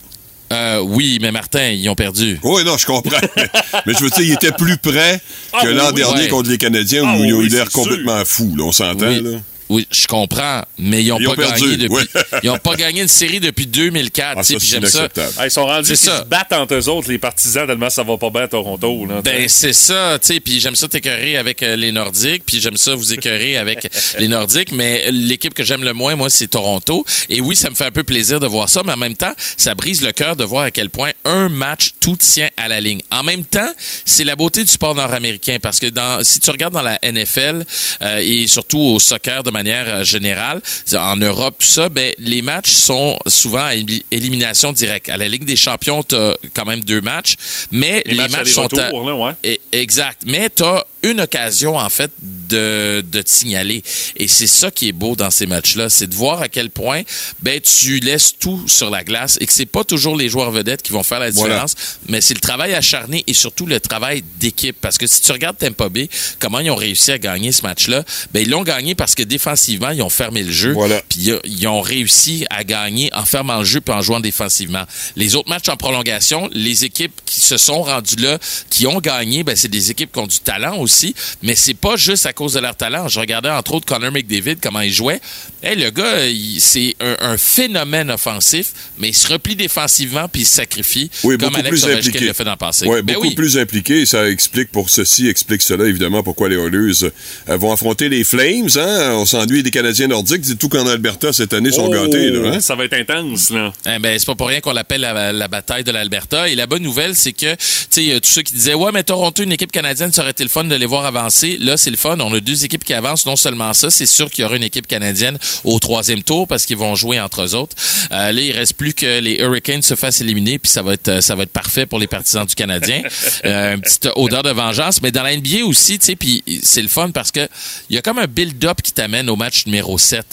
Euh, 0.51 0.79
oui, 0.81 1.19
mais 1.21 1.31
Martin, 1.31 1.69
ils 1.69 1.87
ont 1.89 1.95
perdu. 1.95 2.39
Oui, 2.43 2.65
non, 2.65 2.77
je 2.77 2.85
comprends. 2.85 3.17
mais 3.85 3.93
je 3.93 4.03
veux 4.03 4.09
dire, 4.09 4.19
ils 4.21 4.33
étaient 4.33 4.51
plus 4.51 4.77
près 4.77 5.21
Ah 5.53 5.59
que 5.63 5.69
l'an 5.69 5.87
oui, 5.89 5.93
dernier 5.95 6.21
ouais. 6.23 6.27
contre 6.27 6.49
les 6.49 6.57
Canadiens 6.57 7.03
Ah 7.05 7.17
où 7.17 7.23
ils 7.23 7.33
ont 7.33 7.41
eu 7.41 7.47
l'air 7.47 7.69
complètement 7.71 8.21
fous. 8.25 8.53
Là, 8.57 8.63
on 8.65 8.71
s'entend, 8.73 9.07
Oui. 9.07 9.37
Oui, 9.69 9.87
je 9.91 10.07
comprends, 10.07 10.61
mais 10.77 11.03
ils 11.03 11.11
ont 11.11 11.19
Ils 11.19 11.25
pas 11.27 11.35
gagné 11.35 11.77
depuis. 11.77 12.07
ils 12.43 12.49
ont 12.49 12.57
pas 12.57 12.75
gagné 12.75 13.01
une 13.01 13.07
série 13.07 13.39
depuis 13.39 13.67
2004. 13.67 14.37
Ah, 14.37 14.41
tu 14.41 14.53
sais, 14.53 14.59
ça, 14.59 14.65
j'aime 14.65 14.85
ça. 14.85 14.99
inacceptable. 14.99 15.33
Ah, 15.37 15.45
ils 15.47 15.51
sont 15.51 15.65
rendus 15.65 15.95
ça. 15.95 16.19
se 16.19 16.23
battent 16.23 16.53
entre 16.53 16.75
eux 16.75 16.89
autres, 16.89 17.09
les 17.09 17.17
partisans, 17.17 17.67
tellement 17.67 17.89
ça 17.89 18.03
va 18.03 18.17
pas 18.17 18.29
bien 18.29 18.43
à 18.43 18.47
Toronto. 18.47 19.05
Là, 19.05 19.21
Ben 19.21 19.47
c'est 19.49 19.73
ça, 19.73 20.17
tu 20.21 20.27
sais, 20.27 20.39
puis 20.39 20.59
j'aime 20.59 20.75
ça 20.75 20.87
t'écœurer 20.87 21.37
avec 21.37 21.63
euh, 21.63 21.75
les 21.75 21.91
Nordiques, 21.91 22.43
puis 22.45 22.61
j'aime 22.61 22.77
ça 22.77 22.95
vous 22.95 23.13
écœurer 23.13 23.57
avec 23.57 23.89
les 24.19 24.27
Nordiques, 24.27 24.71
mais 24.71 25.11
l'équipe 25.11 25.53
que 25.53 25.63
j'aime 25.63 25.83
le 25.83 25.93
moins, 25.93 26.15
moi, 26.15 26.29
c'est 26.29 26.47
Toronto. 26.47 27.05
Et 27.29 27.41
oui, 27.41 27.55
ça 27.55 27.69
me 27.69 27.75
fait 27.75 27.85
un 27.85 27.91
peu 27.91 28.03
plaisir 28.03 28.39
de 28.39 28.47
voir 28.47 28.69
ça, 28.69 28.81
mais 28.85 28.93
en 28.93 28.97
même 28.97 29.15
temps, 29.17 29.33
ça 29.57 29.75
brise 29.75 30.01
le 30.01 30.11
cœur 30.13 30.35
de 30.35 30.43
voir 30.43 30.63
à 30.63 30.71
quel 30.71 30.89
point 30.89 31.11
un 31.25 31.49
match 31.49 31.91
tout 31.99 32.15
tient 32.15 32.49
à 32.55 32.67
la 32.67 32.79
ligne. 32.79 33.01
En 33.11 33.23
même 33.23 33.43
temps, 33.43 33.69
c'est 34.05 34.23
la 34.23 34.35
beauté 34.35 34.63
du 34.63 34.71
sport 34.71 34.95
nord-américain, 34.95 35.57
parce 35.61 35.79
que 35.79 35.87
dans, 35.87 36.23
si 36.23 36.39
tu 36.39 36.49
regardes 36.51 36.73
dans 36.73 36.81
la 36.81 36.99
NFL 37.03 37.65
euh, 38.01 38.19
et 38.23 38.47
surtout 38.47 38.79
au 38.79 38.99
soccer 38.99 39.43
de 39.43 39.51
manière 39.57 39.85
euh, 39.87 40.03
générale, 40.03 40.61
en 40.95 41.15
Europe, 41.17 41.61
ça, 41.63 41.89
ben 41.89 42.13
les 42.19 42.41
matchs 42.41 42.71
sont 42.71 43.17
souvent 43.27 43.65
à 43.65 43.75
éli- 43.75 44.03
élimination 44.11 44.71
directe. 44.71 45.09
À 45.09 45.17
la 45.17 45.27
Ligue 45.27 45.45
des 45.45 45.55
Champions, 45.55 46.03
t'as 46.03 46.33
quand 46.53 46.65
même 46.65 46.81
deux 46.81 47.01
matchs, 47.01 47.35
mais 47.71 48.03
Les 48.05 48.11
les, 48.11 48.17
matchs 48.17 48.31
matchs 48.31 48.51
sont 48.51 48.73
à, 48.77 48.81
aller-retour, 48.83 49.09
là, 49.09 49.15
ouais. 49.15 49.31
et- 49.43 49.61
Exact. 49.71 50.21
Mais 50.25 50.49
tu 50.55 50.63
as 50.63 50.85
une 51.03 51.21
occasion, 51.21 51.77
en 51.77 51.89
fait, 51.89 52.11
de, 52.21 53.03
de 53.11 53.21
te 53.21 53.29
signaler. 53.29 53.83
Et 54.15 54.27
c'est 54.27 54.47
ça 54.47 54.71
qui 54.71 54.87
est 54.89 54.91
beau 55.03 55.15
dans 55.15 55.29
ces 55.31 55.45
matchs-là. 55.45 55.89
C'est 55.89 56.07
de 56.07 56.15
voir 56.15 56.41
à 56.41 56.47
quel 56.49 56.69
point 56.69 57.01
ben, 57.41 57.59
tu 57.61 57.99
laisses 57.99 58.33
tout 58.37 58.67
sur 58.67 58.89
la 58.89 59.03
glace 59.03 59.37
et 59.39 59.45
que 59.45 59.53
c'est 59.53 59.65
pas 59.65 59.83
toujours 59.83 60.15
les 60.15 60.29
joueurs 60.29 60.51
vedettes 60.51 60.81
qui 60.81 60.91
vont 60.93 61.03
faire 61.03 61.19
la 61.19 61.29
Voilà. 61.31 61.53
différence, 61.65 61.75
mais 62.09 62.21
c'est 62.21 62.33
le 62.33 62.39
travail 62.39 62.73
acharné 62.73 63.23
et 63.27 63.33
surtout 63.33 63.65
le 63.65 63.79
travail 63.79 64.23
d'équipe. 64.39 64.77
Parce 64.81 64.97
que 64.97 65.07
si 65.07 65.21
tu 65.21 65.31
regardes 65.31 65.57
Tampa 65.57 65.89
Bay, 65.89 66.09
comment 66.39 66.59
ils 66.59 66.71
ont 66.71 66.75
réussi 66.75 67.11
à 67.11 67.17
gagner 67.19 67.51
ce 67.51 67.61
match-là, 67.63 68.03
ben, 68.33 68.41
ils 68.41 68.49
l'ont 68.49 68.63
gagné 68.63 68.95
parce 68.95 69.13
que 69.15 69.23
défensivement, 69.23 69.46
ils 69.55 70.01
ont 70.01 70.09
fermé 70.09 70.43
le 70.43 70.51
jeu. 70.51 70.71
Voilà. 70.73 71.01
Puis 71.09 71.31
ils- 71.45 71.67
ont 71.67 71.81
réussi 71.81 72.45
à 72.49 72.63
gagner 72.63 73.09
en 73.13 73.25
fermant 73.25 73.59
le 73.59 73.65
jeu 73.65 73.81
puis 73.81 73.93
en 73.93 74.01
jouant 74.01 74.19
défensivement. 74.19 74.83
Les 75.15 75.35
autres 75.35 75.49
matchs 75.49 75.67
en 75.69 75.75
prolongation, 75.75 76.49
les 76.53 76.85
équipes 76.85 77.11
qui 77.25 77.41
se 77.41 77.57
sont 77.57 77.81
rendues 77.83 78.15
là, 78.17 78.37
qui 78.69 78.87
ont 78.87 78.99
gagné, 78.99 79.43
ben 79.43 79.55
c'est 79.55 79.67
des 79.67 79.91
équipes 79.91 80.11
qui 80.13 80.19
ont 80.19 80.27
du 80.27 80.39
talent 80.39 80.77
aussi, 80.79 81.13
mais 81.43 81.55
c'est 81.55 81.73
pas 81.73 81.95
juste 81.97 82.25
à 82.25 82.33
cause 82.33 82.53
de 82.53 82.59
leur 82.59 82.75
talent. 82.75 83.07
Je 83.07 83.19
regardais 83.19 83.49
entre 83.49 83.73
autres 83.73 83.85
Connor 83.85 84.11
McDavid 84.11 84.57
comment 84.61 84.81
il 84.81 84.91
jouait. 84.93 85.19
Hey, 85.61 85.75
le 85.75 85.89
gars, 85.89 86.17
c'est 86.59 86.95
un, 86.99 87.17
un 87.31 87.37
phénomène 87.37 88.11
offensif, 88.11 88.71
mais 88.97 89.09
il 89.09 89.15
se 89.15 89.27
replie 89.27 89.55
défensivement 89.55 90.27
puis 90.29 90.43
il 90.43 90.45
se 90.45 90.53
sacrifie 90.55 91.09
Oui, 91.23 91.37
comme 91.37 91.49
beaucoup 91.49 91.59
Alex 91.59 91.69
plus 91.69 91.83
Ovechkin 91.85 92.07
impliqué. 92.09 92.25
l'a 92.27 92.33
fait 92.33 92.43
dans 92.43 92.51
le 92.51 92.57
passé. 92.57 92.85
Ben 92.87 93.01
beaucoup 93.01 93.27
oui. 93.27 93.35
plus 93.35 93.57
impliqué. 93.57 94.05
Ça 94.05 94.29
explique 94.29 94.71
pour 94.71 94.89
ceci, 94.89 95.27
explique 95.27 95.61
cela, 95.61 95.85
évidemment, 95.85 96.23
pourquoi 96.23 96.49
les 96.49 96.55
Oilers 96.55 97.03
euh, 97.49 97.57
vont 97.57 97.71
affronter 97.73 98.09
les 98.09 98.23
Flames. 98.23 98.69
Hein? 98.75 99.13
On 99.15 99.25
s'ennuie 99.39 99.63
des 99.63 99.71
Canadiens 99.71 100.07
nordiques. 100.07 100.57
Tout 100.57 100.69
qu'en 100.69 100.87
Alberta, 100.87 101.31
cette 101.33 101.53
année, 101.53 101.71
sont 101.71 101.85
Oh, 101.87 101.91
gâtés. 101.91 102.29
Là, 102.29 102.53
hein? 102.55 102.59
Ça 102.59 102.75
va 102.75 102.85
être 102.85 102.93
intense, 102.93 103.49
là. 103.51 103.71
Eh 103.85 103.99
ben, 103.99 104.17
c'est 104.17 104.25
pas 104.25 104.35
pour 104.35 104.47
rien 104.47 104.59
qu'on 104.61 104.73
l'appelle 104.73 105.01
la, 105.01 105.31
la 105.31 105.47
bataille 105.47 105.83
de 105.83 105.91
l'Alberta. 105.91 106.49
Et 106.49 106.55
la 106.55 106.67
bonne 106.67 106.83
nouvelle, 106.83 107.15
c'est 107.15 107.33
que, 107.33 107.53
tu 107.55 107.57
sais, 107.89 108.11
euh, 108.11 108.19
tous 108.19 108.29
ceux 108.29 108.41
qui 108.41 108.53
disaient, 108.53 108.73
ouais, 108.73 108.91
mais 108.93 109.03
Toronto, 109.03 109.43
une 109.43 109.51
équipe 109.51 109.71
canadienne, 109.71 110.11
ça 110.11 110.21
aurait 110.21 110.31
été 110.31 110.43
le 110.43 110.49
fun 110.49 110.63
de 110.63 110.75
les 110.75 110.85
voir 110.85 111.05
avancer. 111.05 111.57
Là, 111.59 111.77
c'est 111.77 111.91
le 111.91 111.97
fun. 111.97 112.17
On 112.19 112.33
a 112.33 112.39
deux 112.39 112.65
équipes 112.65 112.83
qui 112.83 112.93
avancent. 112.93 113.25
Non 113.25 113.35
seulement 113.35 113.73
ça, 113.73 113.89
c'est 113.89 114.05
sûr 114.05 114.29
qu'il 114.29 114.43
y 114.43 114.45
aura 114.45 114.55
une 114.55 114.63
équipe 114.63 114.87
canadienne 114.87 115.37
au 115.63 115.79
troisième 115.79 116.23
tour 116.23 116.47
parce 116.47 116.65
qu'ils 116.65 116.77
vont 116.77 116.95
jouer 116.95 117.19
entre 117.19 117.43
eux 117.43 117.55
autres. 117.55 117.75
Euh, 118.11 118.31
là, 118.31 118.41
il 118.41 118.51
reste 118.51 118.73
plus 118.73 118.93
que 118.93 119.19
les 119.19 119.35
Hurricanes 119.35 119.81
se 119.81 119.95
fassent 119.95 120.21
éliminer, 120.21 120.59
puis 120.59 120.71
ça 120.71 120.81
va 120.81 120.93
être, 120.93 121.07
euh, 121.07 121.21
ça 121.21 121.35
va 121.35 121.43
être 121.43 121.51
parfait 121.51 121.85
pour 121.85 121.99
les 121.99 122.07
partisans 122.07 122.45
du 122.45 122.55
Canadien. 122.55 123.01
Euh, 123.45 123.75
une 123.75 123.81
petite 123.81 124.09
odeur 124.15 124.41
de 124.41 124.49
vengeance. 124.49 125.01
Mais 125.01 125.11
dans 125.11 125.21
la 125.23 125.35
NBA 125.35 125.63
aussi, 125.65 125.99
tu 125.99 126.05
sais, 126.07 126.15
puis 126.15 126.43
c'est 126.63 126.81
le 126.81 126.87
fun 126.87 127.11
parce 127.11 127.31
que 127.31 127.47
il 127.89 127.95
y 127.95 127.99
a 127.99 128.01
comme 128.01 128.17
un 128.17 128.25
build-up 128.25 128.81
qui 128.81 128.91
t'amène 128.91 129.26
au 129.29 129.35
match 129.35 129.65
numéro 129.65 129.97
7. 129.97 130.25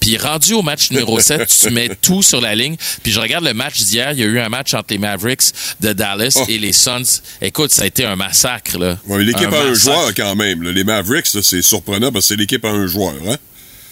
Puis 0.00 0.16
rendu 0.16 0.54
au 0.54 0.62
match 0.62 0.90
numéro 0.90 1.18
7, 1.20 1.48
tu 1.60 1.70
mets 1.70 1.88
tout 2.00 2.22
sur 2.22 2.40
la 2.40 2.54
ligne. 2.54 2.76
Puis 3.02 3.12
je 3.12 3.20
regarde 3.20 3.44
le 3.44 3.54
match 3.54 3.80
d'hier, 3.82 4.12
il 4.12 4.18
y 4.18 4.22
a 4.22 4.26
eu 4.26 4.38
un 4.40 4.48
match 4.48 4.74
entre 4.74 4.86
les 4.90 4.98
Mavericks 4.98 5.42
de 5.80 5.92
Dallas 5.92 6.32
Oh. 6.36 6.44
et 6.48 6.58
les 6.58 6.72
Suns. 6.72 7.20
Écoute, 7.42 7.70
ça 7.72 7.82
a 7.82 7.86
été 7.86 8.04
un 8.04 8.16
massacre, 8.16 8.78
là. 8.78 8.96
Ouais, 9.06 9.22
l'équipe 9.24 9.52
a 9.52 9.62
un 9.62 9.74
joueur 9.74 10.14
quand 10.14 10.34
même. 10.36 10.62
là. 10.62 10.72
Les 10.72 10.84
Mavericks, 10.84 11.26
c'est 11.42 11.62
surprenant 11.62 12.12
parce 12.12 12.26
que 12.26 12.34
c'est 12.34 12.40
l'équipe 12.40 12.64
à 12.64 12.70
un 12.70 12.86
joueur. 12.86 13.14
Hein? 13.28 13.36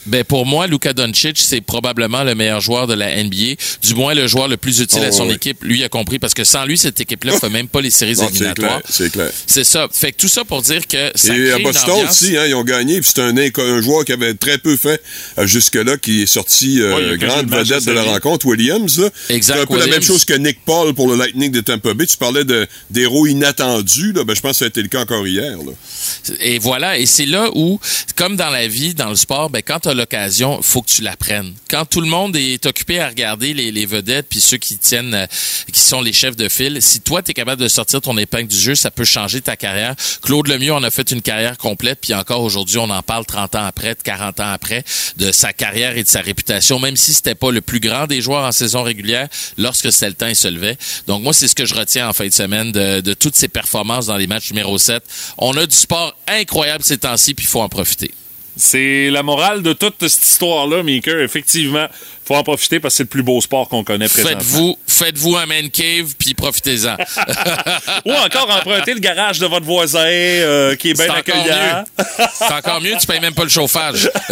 Ben 0.09 0.25
pour 0.25 0.47
moi, 0.47 0.67
Luka 0.67 0.93
Doncic, 0.93 1.39
c'est 1.39 1.61
probablement 1.61 2.25
le 2.25 2.35
meilleur 2.35 2.61
joueur 2.61 2.87
de 2.87 2.95
la 2.95 3.23
NBA, 3.23 3.55
du 3.83 3.95
moins 3.95 4.15
le 4.15 4.27
joueur 4.27 4.49
le 4.49 4.57
plus 4.57 4.81
utile 4.81 5.03
à 5.05 5.09
Oh, 5.11 5.17
son 5.17 5.31
équipe. 5.31 5.63
Lui 5.63 5.85
a 5.85 5.89
compris 5.89 6.19
parce 6.19 6.35
que 6.35 6.45
sans 6.45 6.65
lui, 6.65 6.77
cette 6.79 7.01
équipe-là 7.01 7.39
fait 7.39 7.51
même 7.51 7.69
pas 7.69 7.81
les 7.81 7.91
séries 7.91 8.15
Non, 8.15 8.23
c'est 8.29 8.31
éliminatoires. 8.37 8.81
clair, 8.81 8.91
c'est 8.91 9.13
clair. 9.13 9.31
C'est 9.47 9.65
ça. 9.65 9.87
Fait 9.93 10.13
que 10.13 10.17
tout 10.17 10.29
ça 10.29 10.45
pour 10.45 10.63
dire 10.63 10.87
que 10.87 11.11
ça 11.15 11.35
Et 11.37 11.51
à 11.51 11.55
crée 11.55 11.59
une 11.59 11.65
Boston 11.65 12.07
aussi, 12.09 12.37
hein, 12.37 12.45
ils 12.47 12.55
ont 12.55 12.65
gagné. 12.65 13.01
Puis 13.01 13.11
c'est 13.15 13.23
un, 13.23 13.37
un 13.37 13.81
joueur 13.83 14.05
qui 14.05 14.13
avait 14.13 14.35
très 14.35 14.59
peu 14.59 14.77
fait 14.77 15.03
euh, 15.39 15.47
jusque-là, 15.47 15.97
qui 15.99 16.23
est 16.23 16.27
sorti 16.27 16.81
euh, 16.81 16.95
Ouais, 17.13 17.19
grande 17.19 17.49
vedette 17.51 17.85
de 17.85 17.93
la 17.93 18.03
rencontre, 18.03 18.47
Williams. 18.47 18.99
là. 18.99 19.11
Exact, 19.31 19.55
C'est 19.57 19.63
un 19.63 19.67
peu 19.67 19.79
la 19.79 19.87
même 19.87 20.03
chose 20.03 20.25
que 20.25 20.35
Nick 20.35 20.65
Paul 20.65 20.95
pour 20.95 21.09
le 21.09 21.17
Lightning 21.17 21.51
de 21.53 21.61
Tampa 21.61 21.95
Bay. 21.95 22.07
Tu 22.07 22.17
parlais 22.17 22.45
de- 22.45 22.67
d'héros 22.91 23.27
inattendus. 23.27 24.13
Là. 24.13 24.25
Ben, 24.25 24.35
je 24.35 24.41
pense 24.41 24.53
que 24.53 24.59
ça 24.59 24.65
a 24.65 24.69
été 24.69 24.83
le 24.83 24.89
cas 24.89 25.01
encore 25.03 25.27
hier. 25.27 25.57
Là. 25.59 26.35
Et 26.41 26.59
voilà, 26.59 26.99
et 26.99 27.07
c'est 27.07 27.27
là 27.27 27.51
où, 27.55 27.79
comme 28.17 28.37
dans 28.37 28.51
la 28.51 28.67
vie, 28.69 28.95
dans 28.95 29.11
le 29.11 29.17
sport, 29.17 29.51
ben 29.51 29.63
quand 29.63 29.81
tu 29.81 29.89
as 29.89 29.95
l'occasion, 29.99 30.63
faut 30.63 30.81
que 30.81 30.89
tu 30.89 31.03
l'apprennes. 31.03 31.53
Quand 31.69 31.85
tout 31.85 32.01
le 32.01 32.07
monde 32.07 32.35
est 32.37 32.65
occupé 32.67 33.01
à 33.01 33.09
regarder 33.09 33.53
les, 33.53 33.87
vedettes 33.87 34.27
puis 34.29 34.41
ceux 34.41 34.57
qui 34.57 34.79
tiennent, 34.79 35.15
euh, 35.15 35.27
qui 35.73 35.81
sont 35.81 36.01
les 36.01 36.13
chefs 36.13 36.37
de 36.37 36.49
file, 36.49 36.81
si 36.81 37.01
toi 37.01 37.23
tu 37.23 37.31
es 37.31 37.35
capable 37.35 37.61
de 37.61 37.69
sortir 37.69 38.01
ton 38.01 38.17
épingle 38.17 38.49
du 38.49 38.57
jeu, 38.57 38.75
ça 38.75 38.91
peut 38.91 39.05
changer 39.05 39.41
ta 39.41 39.57
carrière. 39.57 39.95
Claude 40.23 40.49
Lemieux 40.49 40.73
en 40.73 40.83
a 40.83 40.91
fait 40.91 41.11
une 41.11 41.23
carrière 41.23 41.59
complète, 41.59 41.99
puis 42.01 42.15
encore 42.15 42.43
aujourd'hui, 42.43 42.79
on 42.79 42.91
en 42.91 43.03
parle 43.03 43.27
30 43.27 43.55
ans 43.57 43.65
après, 43.65 43.97
40 44.03 44.41
ans 44.41 44.51
après, 44.51 44.85
de 45.17 45.33
sa 45.33 45.53
carrière 45.53 45.97
et 45.97 46.03
de 46.03 46.09
sa 46.09 46.21
réputation, 46.21 46.79
même 46.79 46.97
si 46.97 47.13
c'était 47.13 47.35
pas 47.35 47.51
le 47.51 47.61
plus 47.61 47.81
grand 47.81 48.07
des 48.07 48.21
joueurs 48.21 48.45
en 48.45 48.53
saison 48.53 48.83
régulière, 48.83 49.29
lorsque 49.57 49.93
c'était 49.93 50.09
le 50.09 50.15
temps, 50.15 50.29
il 50.29 50.37
se 50.37 50.49
levait. 50.49 50.77
Donc 51.07 51.23
moi, 51.23 51.33
c'est 51.33 51.49
ce 51.49 51.55
que 51.55 51.65
je 51.65 51.75
retiens 51.75 52.09
en 52.09 52.13
fin 52.13 52.27
de 52.27 52.33
semaine 52.33 52.73
de, 52.73 53.01
de 53.01 53.15
toutes 53.15 53.37
ces 53.37 53.49
performances 53.49 54.07
dans 54.07 54.17
les 54.17 54.27
matchs 54.27 54.51
numéro 54.51 54.79
7. 54.79 55.03
On 55.39 55.57
a 55.57 55.67
du 55.67 55.77
sport 55.77 56.17
incroyable 56.27 56.85
ces 56.85 56.99
temps-ci, 56.99 57.35
puis 57.35 57.45
il 57.45 57.49
faut 57.49 57.61
en 57.61 57.69
profiter. 57.69 58.13
C'est 58.59 59.09
la 59.11 59.23
morale 59.23 59.63
de 59.63 59.73
toute 59.73 60.07
cette 60.09 60.25
histoire-là, 60.25 60.83
Maker. 60.83 61.21
Effectivement, 61.21 61.87
faut 62.27 62.35
en 62.35 62.43
profiter 62.43 62.81
parce 62.81 62.95
que 62.95 62.97
c'est 62.99 63.03
le 63.05 63.09
plus 63.09 63.23
beau 63.23 63.41
sport 63.41 63.69
qu'on 63.69 63.85
connaît 63.85 64.09
présentement. 64.09 64.39
Faites-vous, 64.39 64.77
faites-vous 64.87 65.37
un 65.37 65.47
man 65.47 65.71
cave, 65.71 66.15
puis 66.19 66.35
profitez-en. 66.35 66.97
Ou 68.05 68.13
encore 68.13 68.51
emprunter 68.51 68.95
le 68.95 69.01
garage 69.01 69.39
de 69.39 69.47
votre 69.47 69.65
voisin 69.65 70.05
euh, 70.05 70.75
qui 70.75 70.91
est 70.91 70.95
bien 70.95 71.05
C'est 71.05 71.11
encore 71.11 71.41
accueillant. 71.41 71.85
C'est 72.35 72.53
encore 72.53 72.81
mieux, 72.81 72.95
tu 73.01 73.07
payes 73.07 73.21
même 73.21 73.35
pas 73.35 73.45
le 73.45 73.49
chauffage. 73.49 74.11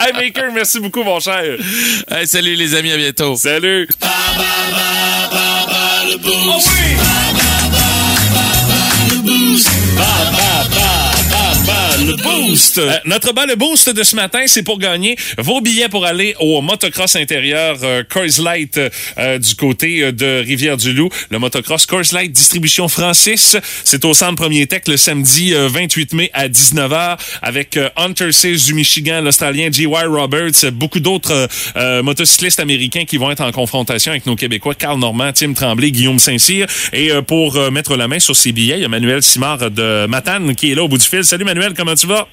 hey 0.00 0.12
Maker, 0.14 0.50
merci 0.54 0.80
beaucoup, 0.80 1.02
mon 1.02 1.20
cher. 1.20 1.58
Hey, 2.10 2.26
salut 2.26 2.54
les 2.54 2.74
amis, 2.74 2.92
à 2.92 2.96
bientôt. 2.96 3.36
Salut. 3.36 3.86
Le 6.10 6.16
boost. 9.22 9.68
Euh, 12.78 12.92
notre 13.04 13.34
bas 13.34 13.44
le 13.44 13.54
boost 13.54 13.90
de 13.90 14.02
ce 14.02 14.16
matin, 14.16 14.40
c'est 14.46 14.62
pour 14.62 14.78
gagner 14.78 15.16
vos 15.36 15.60
billets 15.60 15.88
pour 15.88 16.06
aller 16.06 16.34
au 16.40 16.62
motocross 16.62 17.16
intérieur 17.16 17.76
euh, 17.82 18.02
Coors 18.08 18.42
Light 18.42 18.78
euh, 19.18 19.38
du 19.38 19.54
côté 19.54 20.02
euh, 20.02 20.12
de 20.12 20.42
Rivière-du-Loup. 20.46 21.10
Le 21.30 21.38
motocross 21.38 21.84
Coors 21.84 22.12
Light 22.12 22.32
distribution 22.32 22.88
Francis. 22.88 23.56
C'est 23.84 24.04
au 24.06 24.14
centre 24.14 24.36
Premier 24.36 24.66
Tech 24.66 24.82
le 24.86 24.96
samedi 24.96 25.52
euh, 25.52 25.68
28 25.68 26.14
mai 26.14 26.30
à 26.32 26.48
19h 26.48 27.18
avec 27.42 27.76
euh, 27.76 27.90
Hunter 27.96 28.32
Sears 28.32 28.64
du 28.66 28.72
Michigan, 28.72 29.20
l'Australien 29.20 29.68
G.Y. 29.70 30.06
Roberts, 30.06 30.72
beaucoup 30.72 31.00
d'autres 31.00 31.32
euh, 31.32 31.46
euh, 31.76 32.02
motocyclistes 32.02 32.60
américains 32.60 33.04
qui 33.04 33.18
vont 33.18 33.30
être 33.30 33.42
en 33.42 33.52
confrontation 33.52 34.12
avec 34.12 34.24
nos 34.24 34.36
Québécois, 34.36 34.74
Carl 34.74 34.98
Normand, 34.98 35.32
Tim 35.32 35.52
Tremblay, 35.52 35.90
Guillaume 35.90 36.18
Saint-Cyr. 36.18 36.66
Et 36.94 37.10
euh, 37.10 37.20
pour 37.20 37.56
euh, 37.56 37.70
mettre 37.70 37.96
la 37.96 38.08
main 38.08 38.18
sur 38.18 38.34
ces 38.34 38.52
billets, 38.52 38.76
il 38.78 38.82
y 38.82 38.84
a 38.86 38.88
Manuel 38.88 39.22
Simard 39.22 39.70
de 39.70 40.06
Matane 40.06 40.54
qui 40.54 40.72
est 40.72 40.74
là 40.74 40.84
au 40.84 40.88
bout 40.88 40.98
du 40.98 41.04
fil. 41.04 41.24
Salut 41.24 41.44
Manuel, 41.44 41.74
comment 41.76 41.97
tu 42.00 42.06
vas? 42.06 42.26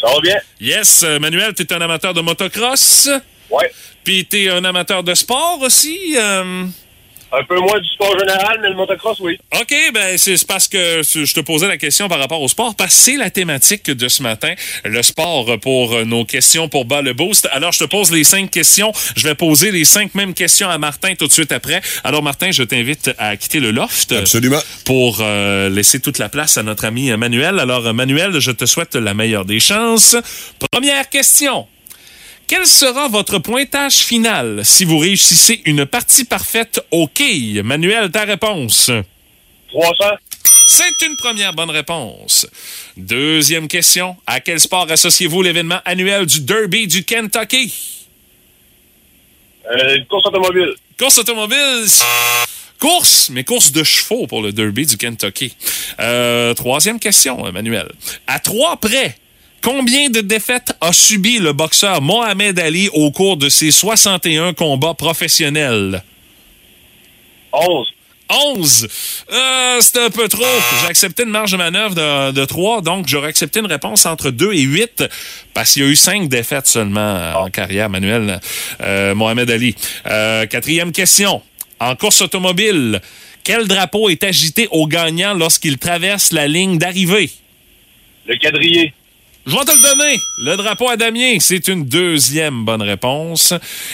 Ça 0.00 0.12
va 0.12 0.20
bien? 0.20 0.36
Yes, 0.60 1.02
euh, 1.02 1.18
Manuel, 1.18 1.54
tu 1.54 1.62
es 1.62 1.72
un 1.72 1.80
amateur 1.80 2.12
de 2.14 2.20
motocross. 2.20 3.08
Ouais. 3.50 3.70
Puis 4.02 4.26
tu 4.26 4.44
es 4.44 4.48
un 4.50 4.64
amateur 4.64 5.02
de 5.02 5.14
sport 5.14 5.58
aussi. 5.62 6.14
euh, 6.18 6.64
Un 7.38 7.44
peu 7.44 7.58
moins 7.58 7.80
du 7.80 7.88
sport 7.88 8.18
général, 8.18 8.58
mais 8.62 8.68
le 8.68 8.74
motocross, 8.74 9.18
oui. 9.20 9.38
OK, 9.60 9.74
ben 9.92 10.16
c'est 10.18 10.46
parce 10.46 10.68
que 10.68 11.02
je 11.02 11.32
te 11.32 11.40
posais 11.40 11.68
la 11.68 11.76
question 11.76 12.08
par 12.08 12.18
rapport 12.18 12.40
au 12.40 12.48
sport, 12.48 12.74
parce 12.74 12.94
que 12.94 13.00
c'est 13.00 13.16
la 13.16 13.30
thématique 13.30 13.90
de 13.90 14.08
ce 14.08 14.22
matin, 14.22 14.54
le 14.84 15.02
sport 15.02 15.58
pour 15.60 15.94
euh, 15.94 16.04
nos 16.04 16.24
questions 16.24 16.68
pour 16.68 16.84
bas 16.84 17.02
le 17.02 17.12
boost. 17.12 17.48
Alors, 17.52 17.72
je 17.72 17.80
te 17.80 17.84
pose 17.84 18.10
les 18.12 18.24
cinq 18.24 18.50
questions. 18.50 18.92
Je 19.16 19.26
vais 19.26 19.34
poser 19.34 19.70
les 19.70 19.84
cinq 19.84 20.14
mêmes 20.14 20.34
questions 20.34 20.68
à 20.68 20.78
Martin 20.78 21.14
tout 21.14 21.26
de 21.26 21.32
suite 21.32 21.52
après. 21.52 21.80
Alors, 22.02 22.22
Martin, 22.22 22.50
je 22.50 22.62
t'invite 22.62 23.10
à 23.18 23.36
quitter 23.36 23.60
le 23.60 23.70
loft. 23.70 24.12
Absolument. 24.12 24.60
Pour 24.84 25.18
euh, 25.20 25.68
laisser 25.68 26.00
toute 26.00 26.18
la 26.18 26.28
place 26.28 26.58
à 26.58 26.62
notre 26.62 26.84
ami 26.84 27.10
euh, 27.10 27.16
Manuel. 27.16 27.58
Alors, 27.58 27.86
euh, 27.86 27.92
Manuel, 27.92 28.38
je 28.38 28.50
te 28.50 28.66
souhaite 28.66 28.94
la 28.94 29.14
meilleure 29.14 29.44
des 29.44 29.60
chances. 29.60 30.16
Première 30.70 31.08
question. 31.08 31.66
Quel 32.56 32.66
sera 32.66 33.08
votre 33.08 33.40
pointage 33.40 33.96
final 33.96 34.64
si 34.64 34.84
vous 34.84 34.98
réussissez 34.98 35.60
une 35.64 35.86
partie 35.86 36.24
parfaite 36.24 36.80
au 36.92 37.08
quai? 37.08 37.60
Manuel, 37.64 38.12
ta 38.12 38.22
réponse. 38.22 38.92
300. 39.70 40.04
C'est 40.44 41.04
une 41.04 41.16
première 41.16 41.52
bonne 41.52 41.70
réponse. 41.70 42.46
Deuxième 42.96 43.66
question. 43.66 44.16
À 44.24 44.38
quel 44.38 44.60
sport 44.60 44.88
associez-vous 44.88 45.42
l'événement 45.42 45.80
annuel 45.84 46.26
du 46.26 46.42
Derby 46.42 46.86
du 46.86 47.02
Kentucky? 47.02 47.74
Euh, 49.68 49.98
course 50.08 50.26
automobile. 50.26 50.74
Course 50.96 51.18
automobile. 51.18 51.84
Course, 52.78 53.30
mais 53.30 53.42
course 53.42 53.72
de 53.72 53.82
chevaux 53.82 54.28
pour 54.28 54.42
le 54.42 54.52
Derby 54.52 54.86
du 54.86 54.96
Kentucky. 54.96 55.56
Euh, 55.98 56.54
troisième 56.54 57.00
question, 57.00 57.48
Emmanuel. 57.48 57.90
À 58.28 58.38
trois 58.38 58.76
près, 58.76 59.16
combien 59.64 60.10
de 60.10 60.20
défaites 60.20 60.76
a 60.82 60.92
subi 60.92 61.38
le 61.38 61.54
boxeur 61.54 62.02
Mohamed 62.02 62.58
Ali 62.58 62.90
au 62.92 63.10
cours 63.10 63.38
de 63.38 63.48
ses 63.48 63.70
61 63.70 64.52
combats 64.52 64.92
professionnels? 64.92 66.04
11. 67.52 67.86
11. 68.30 68.88
Euh, 69.32 69.78
c'est 69.80 69.98
un 69.98 70.10
peu 70.10 70.28
trop. 70.28 70.44
J'ai 70.82 70.88
accepté 70.88 71.22
une 71.22 71.30
marge 71.30 71.52
de 71.52 71.56
manœuvre 71.56 71.94
de, 71.94 72.32
de 72.32 72.44
3, 72.44 72.82
donc 72.82 73.08
j'aurais 73.08 73.28
accepté 73.28 73.60
une 73.60 73.66
réponse 73.66 74.04
entre 74.04 74.30
2 74.30 74.52
et 74.52 74.60
8, 74.60 75.04
parce 75.54 75.72
qu'il 75.72 75.82
y 75.82 75.86
a 75.86 75.88
eu 75.88 75.96
5 75.96 76.28
défaites 76.28 76.66
seulement 76.66 77.00
euh, 77.00 77.32
en 77.34 77.48
carrière, 77.48 77.88
Manuel 77.88 78.40
euh, 78.82 79.14
Mohamed 79.14 79.50
Ali. 79.50 79.74
Euh, 80.06 80.46
quatrième 80.46 80.92
question. 80.92 81.40
En 81.80 81.96
course 81.96 82.20
automobile, 82.20 83.00
quel 83.42 83.66
drapeau 83.66 84.10
est 84.10 84.24
agité 84.24 84.68
au 84.70 84.86
gagnant 84.86 85.32
lorsqu'il 85.32 85.78
traverse 85.78 86.32
la 86.32 86.48
ligne 86.48 86.76
d'arrivée? 86.76 87.30
Le 88.26 88.36
quadrillé. 88.36 88.92
Je 89.46 89.52
vais 89.52 89.64
te 89.64 89.72
le 89.72 89.82
donner. 89.82 90.20
Le 90.38 90.56
drapeau 90.56 90.88
à 90.88 90.96
Damien, 90.96 91.36
c'est 91.38 91.68
une 91.68 91.84
deuxième 91.84 92.64
bonne 92.64 92.80
réponse. 92.80 93.52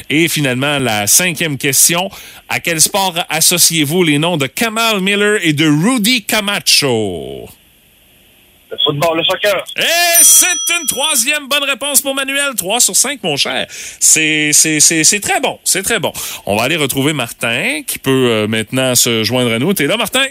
Et 0.08 0.28
finalement, 0.28 0.78
la 0.78 1.08
cinquième 1.08 1.58
question. 1.58 2.08
À 2.48 2.60
quel 2.60 2.80
sport 2.80 3.14
associez-vous 3.28 4.04
les 4.04 4.18
noms 4.18 4.36
de 4.36 4.46
Kamal 4.46 5.00
Miller 5.00 5.38
et 5.42 5.52
de 5.52 5.66
Rudy 5.66 6.22
Camacho? 6.24 7.48
Le 8.70 8.76
football, 8.84 9.18
le 9.18 9.24
soccer. 9.24 9.64
Et 9.76 10.22
c'est 10.22 10.46
une 10.80 10.86
troisième 10.86 11.48
bonne 11.48 11.64
réponse 11.64 12.00
pour 12.00 12.14
Manuel. 12.14 12.54
3 12.56 12.78
sur 12.78 12.94
5, 12.94 13.20
mon 13.24 13.36
cher. 13.36 13.66
C'est, 13.68 14.52
c'est, 14.52 14.78
c'est, 14.78 15.02
c'est 15.02 15.18
très 15.18 15.40
bon. 15.40 15.58
C'est 15.64 15.82
très 15.82 15.98
bon. 15.98 16.12
On 16.46 16.56
va 16.56 16.62
aller 16.62 16.76
retrouver 16.76 17.12
Martin, 17.12 17.82
qui 17.84 17.98
peut 17.98 18.28
euh, 18.30 18.46
maintenant 18.46 18.94
se 18.94 19.24
joindre 19.24 19.52
à 19.52 19.58
nous. 19.58 19.72
T'es 19.74 19.88
là, 19.88 19.96
Martin? 19.96 20.26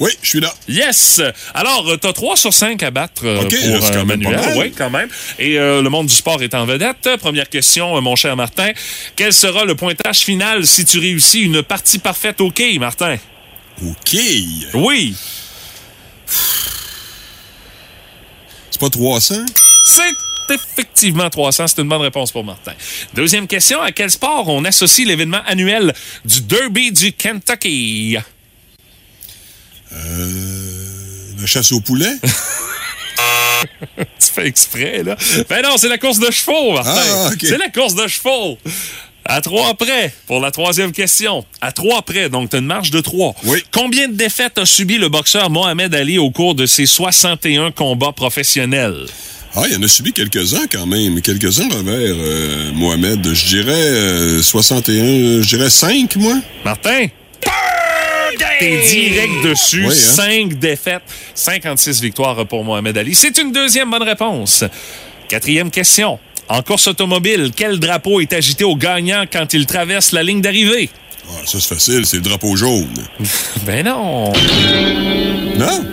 Oui, 0.00 0.10
je 0.22 0.28
suis 0.28 0.40
là. 0.40 0.52
Yes! 0.68 1.20
Alors, 1.54 1.88
euh, 1.88 1.96
t'as 1.96 2.12
3 2.12 2.36
sur 2.36 2.52
5 2.52 2.82
à 2.82 2.90
battre 2.90 3.22
euh, 3.24 3.42
OK, 3.42 3.50
pour 3.50 3.58
c'est 3.58 3.92
quand 3.92 4.00
euh, 4.00 4.04
même 4.04 4.22
pas 4.22 4.30
mal. 4.30 4.58
Oui, 4.58 4.72
quand 4.76 4.90
même. 4.90 5.08
Et 5.38 5.58
euh, 5.58 5.82
le 5.82 5.88
monde 5.88 6.08
du 6.08 6.14
sport 6.14 6.42
est 6.42 6.54
en 6.54 6.64
vedette. 6.64 7.08
Première 7.20 7.48
question, 7.48 8.00
mon 8.00 8.16
cher 8.16 8.36
Martin. 8.36 8.72
Quel 9.14 9.32
sera 9.32 9.64
le 9.64 9.76
pointage 9.76 10.20
final 10.20 10.66
si 10.66 10.84
tu 10.84 10.98
réussis 10.98 11.42
une 11.42 11.62
partie 11.62 11.98
parfaite 11.98 12.40
au 12.40 12.50
quai, 12.50 12.78
Martin? 12.78 13.16
OK. 13.86 14.16
Oui! 14.74 15.14
C'est 18.70 18.80
pas 18.80 18.90
300? 18.90 19.34
C'est 19.84 20.54
effectivement 20.54 21.30
300. 21.30 21.68
C'est 21.68 21.82
une 21.82 21.88
bonne 21.88 22.02
réponse 22.02 22.32
pour 22.32 22.42
Martin. 22.42 22.72
Deuxième 23.14 23.46
question. 23.46 23.80
À 23.80 23.92
quel 23.92 24.10
sport 24.10 24.48
on 24.48 24.64
associe 24.64 25.06
l'événement 25.06 25.40
annuel 25.46 25.94
du 26.24 26.40
Derby 26.40 26.90
du 26.90 27.12
Kentucky? 27.12 28.18
Euh, 29.94 30.28
la 31.40 31.46
chasse 31.46 31.72
au 31.72 31.80
poulet? 31.80 32.12
tu 33.96 34.32
fais 34.32 34.46
exprès, 34.46 35.02
là. 35.02 35.16
Ben 35.48 35.62
non, 35.62 35.76
c'est 35.76 35.88
la 35.88 35.98
course 35.98 36.18
de 36.18 36.30
chevaux, 36.30 36.72
Martin. 36.72 37.02
Ah. 37.12 37.30
C'est 37.40 37.58
la 37.58 37.68
course 37.68 37.94
de 37.94 38.06
chevaux. 38.06 38.58
À 39.26 39.40
trois 39.40 39.72
près, 39.74 40.12
pour 40.26 40.40
la 40.40 40.50
troisième 40.50 40.92
question. 40.92 41.46
À 41.62 41.72
trois 41.72 42.02
près, 42.02 42.28
donc 42.28 42.50
tu 42.50 42.56
as 42.56 42.58
une 42.58 42.66
marge 42.66 42.90
de 42.90 43.00
trois. 43.00 43.34
Oui. 43.44 43.62
Combien 43.72 44.08
de 44.08 44.14
défaites 44.14 44.58
a 44.58 44.66
subi 44.66 44.98
le 44.98 45.08
boxeur 45.08 45.48
Mohamed 45.48 45.94
Ali 45.94 46.18
au 46.18 46.30
cours 46.30 46.54
de 46.54 46.66
ses 46.66 46.84
61 46.84 47.70
combats 47.70 48.12
professionnels? 48.12 49.06
Ah, 49.56 49.62
il 49.66 49.72
y 49.72 49.76
en 49.76 49.82
a 49.82 49.88
subi 49.88 50.12
quelques-uns 50.12 50.66
quand 50.70 50.84
même. 50.84 51.22
Quelques-uns 51.22 51.68
revers, 51.68 52.16
euh, 52.18 52.72
Mohamed. 52.74 53.32
Je 53.32 53.46
dirais 53.46 53.72
euh, 53.72 54.42
61, 54.42 55.42
je 55.42 55.48
dirais 55.48 55.70
5, 55.70 56.16
moi. 56.16 56.34
Martin? 56.64 57.06
T'es 58.58 58.82
direct 58.88 59.44
dessus. 59.44 59.86
Oui, 59.86 59.92
hein? 59.92 60.50
5 60.50 60.58
défaites, 60.58 61.02
56 61.34 62.00
victoires 62.00 62.46
pour 62.46 62.64
Mohamed 62.64 62.96
Ali. 62.98 63.14
C'est 63.14 63.36
une 63.38 63.52
deuxième 63.52 63.90
bonne 63.90 64.02
réponse. 64.02 64.64
Quatrième 65.28 65.70
question. 65.70 66.18
En 66.48 66.62
course 66.62 66.88
automobile, 66.88 67.50
quel 67.56 67.78
drapeau 67.78 68.20
est 68.20 68.32
agité 68.32 68.64
au 68.64 68.76
gagnant 68.76 69.24
quand 69.30 69.54
il 69.54 69.66
traverse 69.66 70.12
la 70.12 70.22
ligne 70.22 70.42
d'arrivée? 70.42 70.90
Ah, 71.26 71.40
ça, 71.46 71.58
c'est 71.58 71.74
facile, 71.74 72.04
c'est 72.04 72.16
le 72.16 72.22
drapeau 72.22 72.54
jaune. 72.54 72.94
Ben 73.64 73.84
non. 73.84 74.32
Non? 75.56 75.86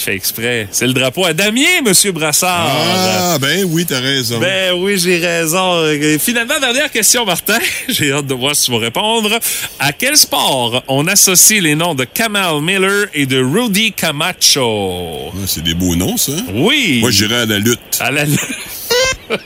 Je 0.00 0.04
fais 0.06 0.14
exprès. 0.14 0.66
C'est 0.70 0.86
le 0.86 0.94
drapeau 0.94 1.26
à 1.26 1.34
Damien, 1.34 1.82
Monsieur 1.84 2.10
Brassard. 2.10 2.70
Ah, 2.70 3.36
ben 3.38 3.66
oui, 3.68 3.84
t'as 3.84 4.00
raison. 4.00 4.38
Ben 4.38 4.72
oui, 4.72 4.96
j'ai 4.96 5.18
raison. 5.18 5.84
Finalement, 6.18 6.58
dernière 6.58 6.90
question, 6.90 7.26
Martin. 7.26 7.58
J'ai 7.88 8.10
hâte 8.10 8.26
de 8.26 8.32
voir 8.32 8.56
si 8.56 8.64
tu 8.64 8.70
vas 8.72 8.78
répondre. 8.78 9.38
À 9.78 9.92
quel 9.92 10.16
sport 10.16 10.82
on 10.88 11.06
associe 11.06 11.62
les 11.62 11.74
noms 11.74 11.94
de 11.94 12.04
Kamal 12.04 12.62
Miller 12.62 13.08
et 13.12 13.26
de 13.26 13.42
Rudy 13.42 13.92
Camacho? 13.92 15.32
Ah, 15.34 15.38
c'est 15.46 15.62
des 15.62 15.74
beaux 15.74 15.94
noms, 15.94 16.16
ça. 16.16 16.32
Oui. 16.54 17.00
Moi, 17.02 17.10
j'irais 17.10 17.42
à 17.42 17.46
la 17.46 17.58
lutte. 17.58 17.98
À 18.00 18.10
la 18.10 18.24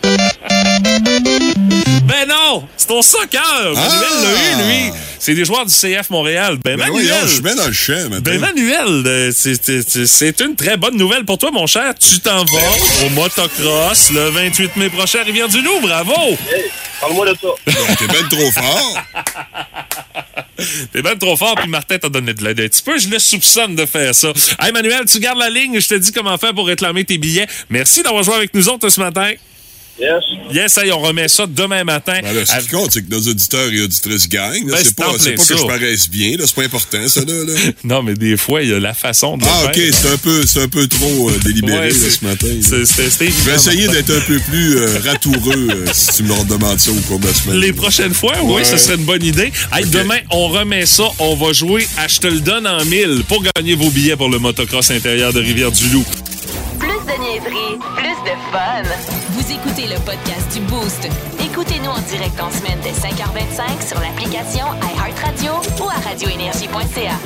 Ben 2.07 2.29
non! 2.29 2.67
C'est 2.77 2.87
ton 2.87 3.03
soccer! 3.03 3.43
Manuel 3.75 3.77
Ah! 3.77 4.23
l'a 4.23 4.29
eu, 4.31 4.69
lui! 4.69 4.93
C'est 5.19 5.35
des 5.35 5.45
joueurs 5.45 5.65
du 5.65 5.73
CF 5.75 6.11
Montréal. 6.11 6.59
Ben, 6.63 6.77
Ben 6.77 6.89
Manuel! 6.93 7.17
je 7.25 7.29
suis 7.33 7.43
bien 7.43 7.55
dans 7.55 7.67
le 7.67 7.73
champ, 7.73 7.93
maintenant. 8.11 8.21
Ben 8.21 8.39
Manuel, 8.41 9.03
euh, 9.07 9.33
c'est- 9.35 10.41
une 10.41 10.55
très 10.55 10.77
bonne 10.77 10.97
nouvelle 10.97 11.25
pour 11.25 11.39
toi, 11.39 11.51
mon 11.51 11.67
cher. 11.67 11.95
Tu 11.99 12.21
t'en 12.21 12.45
vas 12.45 13.07
au 13.07 13.11
motocross 13.11 14.11
le 14.11 14.29
28 14.31 14.77
mai 14.77 14.91
prochain 14.91 15.21
à 15.21 15.25
Rivière-du-Loup. 15.25 15.81
Bravo! 15.83 16.13
Parle-moi 17.01 17.27
de 17.33 17.37
ça. 17.41 17.49
T'es 17.99 18.07
ben 18.07 18.29
trop 18.29 18.51
fort. 18.53 18.97
T'es 20.93 21.03
ben 21.03 21.19
trop 21.19 21.37
fort, 21.37 21.55
puis 21.57 21.69
Martin 21.69 21.99
t'a 21.99 22.09
donné 22.09 22.33
de 22.35 22.45
l'aide 22.45 22.61
un 22.61 22.69
petit 22.69 22.83
peu. 22.83 22.99
Je 22.99 23.09
le 23.09 23.19
soupçonne 23.19 23.75
de 23.75 23.87
faire 23.87 24.15
ça. 24.15 24.29
Hey, 24.61 24.73
Manuel, 24.73 25.05
tu 25.07 25.19
gardes 25.21 25.39
la 25.39 25.51
ligne. 25.51 25.81
Je 25.81 25.89
te 25.89 25.95
dis 25.95 26.13
comment 26.13 26.37
faire 26.39 26.55
pour 26.55 26.67
réclamer 26.67 27.05
tes 27.05 27.19
billets. 27.19 27.47
Merci 27.71 28.03
d'avoir 28.03 28.23
joué 28.23 28.35
avec 28.35 28.55
nous 28.55 28.69
autres 28.69 28.89
ce 28.91 29.01
matin. 29.01 29.33
Yes. 29.97 30.25
Yes, 30.53 30.77
hey, 30.79 30.91
on 30.91 30.99
remet 30.99 31.29
ça 31.29 31.47
demain 31.47 31.85
matin. 31.85 32.19
Ben 32.21 32.35
là, 32.35 32.45
ce 32.45 32.65
qui 32.65 32.69
compte, 32.75 32.91
c'est 32.91 33.03
que 33.03 33.11
nos 33.15 33.21
auditeurs 33.21 33.73
et 33.73 33.81
auditrices 33.81 34.29
gagnent. 34.29 34.67
Ben, 34.69 34.77
c'est 34.83 34.97
pas, 34.97 35.07
pas 35.07 35.13
que 35.13 35.19
ça. 35.39 35.57
je 35.57 35.65
paraisse 35.67 36.09
bien, 36.11 36.37
là. 36.37 36.45
C'est 36.49 36.55
pas 36.57 36.65
important, 36.65 37.07
ça, 37.07 37.21
là. 37.21 37.45
là. 37.45 37.53
Non, 37.85 38.03
mais 38.03 38.15
des 38.15 38.37
fois, 38.37 38.63
il 38.63 38.71
y 38.71 38.75
a 38.75 38.81
la 38.81 38.93
façon 38.93 39.37
de 39.37 39.45
le 39.45 39.51
Ah, 39.53 39.67
OK, 39.67 39.75
c'est 39.93 40.09
un 40.13 40.17
peu, 40.17 40.45
c'est 40.47 40.63
un 40.63 40.69
peu 40.69 40.89
trop 40.89 41.31
euh, 41.31 41.39
délibéré, 41.45 41.79
Ouais, 41.79 41.89
là, 41.91 42.11
ce 42.11 42.25
matin. 42.25 42.49
C'était 42.61 43.27
Je 43.31 43.49
vais 43.49 43.55
essayer 43.55 43.87
d'être 43.87 44.11
un 44.11 44.21
peu 44.23 44.39
plus 44.41 44.79
euh, 44.79 44.99
ratoureux 45.05 45.69
euh, 45.71 45.87
si 45.93 46.17
tu 46.17 46.23
me 46.25 46.29
leur 46.31 46.45
demandes 46.45 46.81
ça 46.81 46.91
au 46.91 47.01
cours 47.07 47.21
de 47.21 47.29
la 47.29 47.35
semaine. 47.35 47.59
Les 47.61 47.73
prochaines 47.73 48.15
fois, 48.15 48.35
oui, 48.43 48.55
Ouais. 48.55 48.65
ce 48.65 48.77
serait 48.77 48.97
une 48.97 49.05
bonne 49.05 49.25
idée. 49.25 49.53
Hey. 49.73 49.87
Demain, 49.87 50.19
on 50.31 50.49
remet 50.49 50.87
ça. 50.87 51.05
On 51.21 51.37
va 51.37 51.53
jouer 51.53 51.87
à 51.99 52.09
Je 52.09 52.19
te 52.19 52.27
le 52.27 52.41
donne 52.41 52.67
en 52.67 52.85
mille 52.85 53.23
pour 53.29 53.45
gagner 53.55 53.77
vos 53.77 53.91
billets 53.91 54.17
pour 54.17 54.29
le 54.29 54.41
motocross 54.41 54.91
intérieur 54.91 55.33
de 55.33 55.39
Rivière-du-Loup. 55.41 56.05
Plus 56.81 56.89
de 56.89 57.23
niaiserie, 57.23 57.79
plus 57.97 58.09
de 58.25 58.37
fun. 58.51 58.83
Vous 59.47 59.53
écoutez 59.53 59.83
le 59.87 59.97
podcast 60.05 60.55
du 60.55 60.61
Boost. 60.61 61.07
Écoutez-nous 61.45 61.91
en 61.91 62.01
direct 62.09 62.41
en 62.41 62.51
semaine 62.51 62.79
dès 62.83 62.91
5h25 62.93 63.87
sur 63.89 64.01
l'application 64.01 64.65
iHeartRadio 64.97 65.53
ou 65.81 65.89
à 65.89 66.01
radioénergie.ca. 66.09 67.19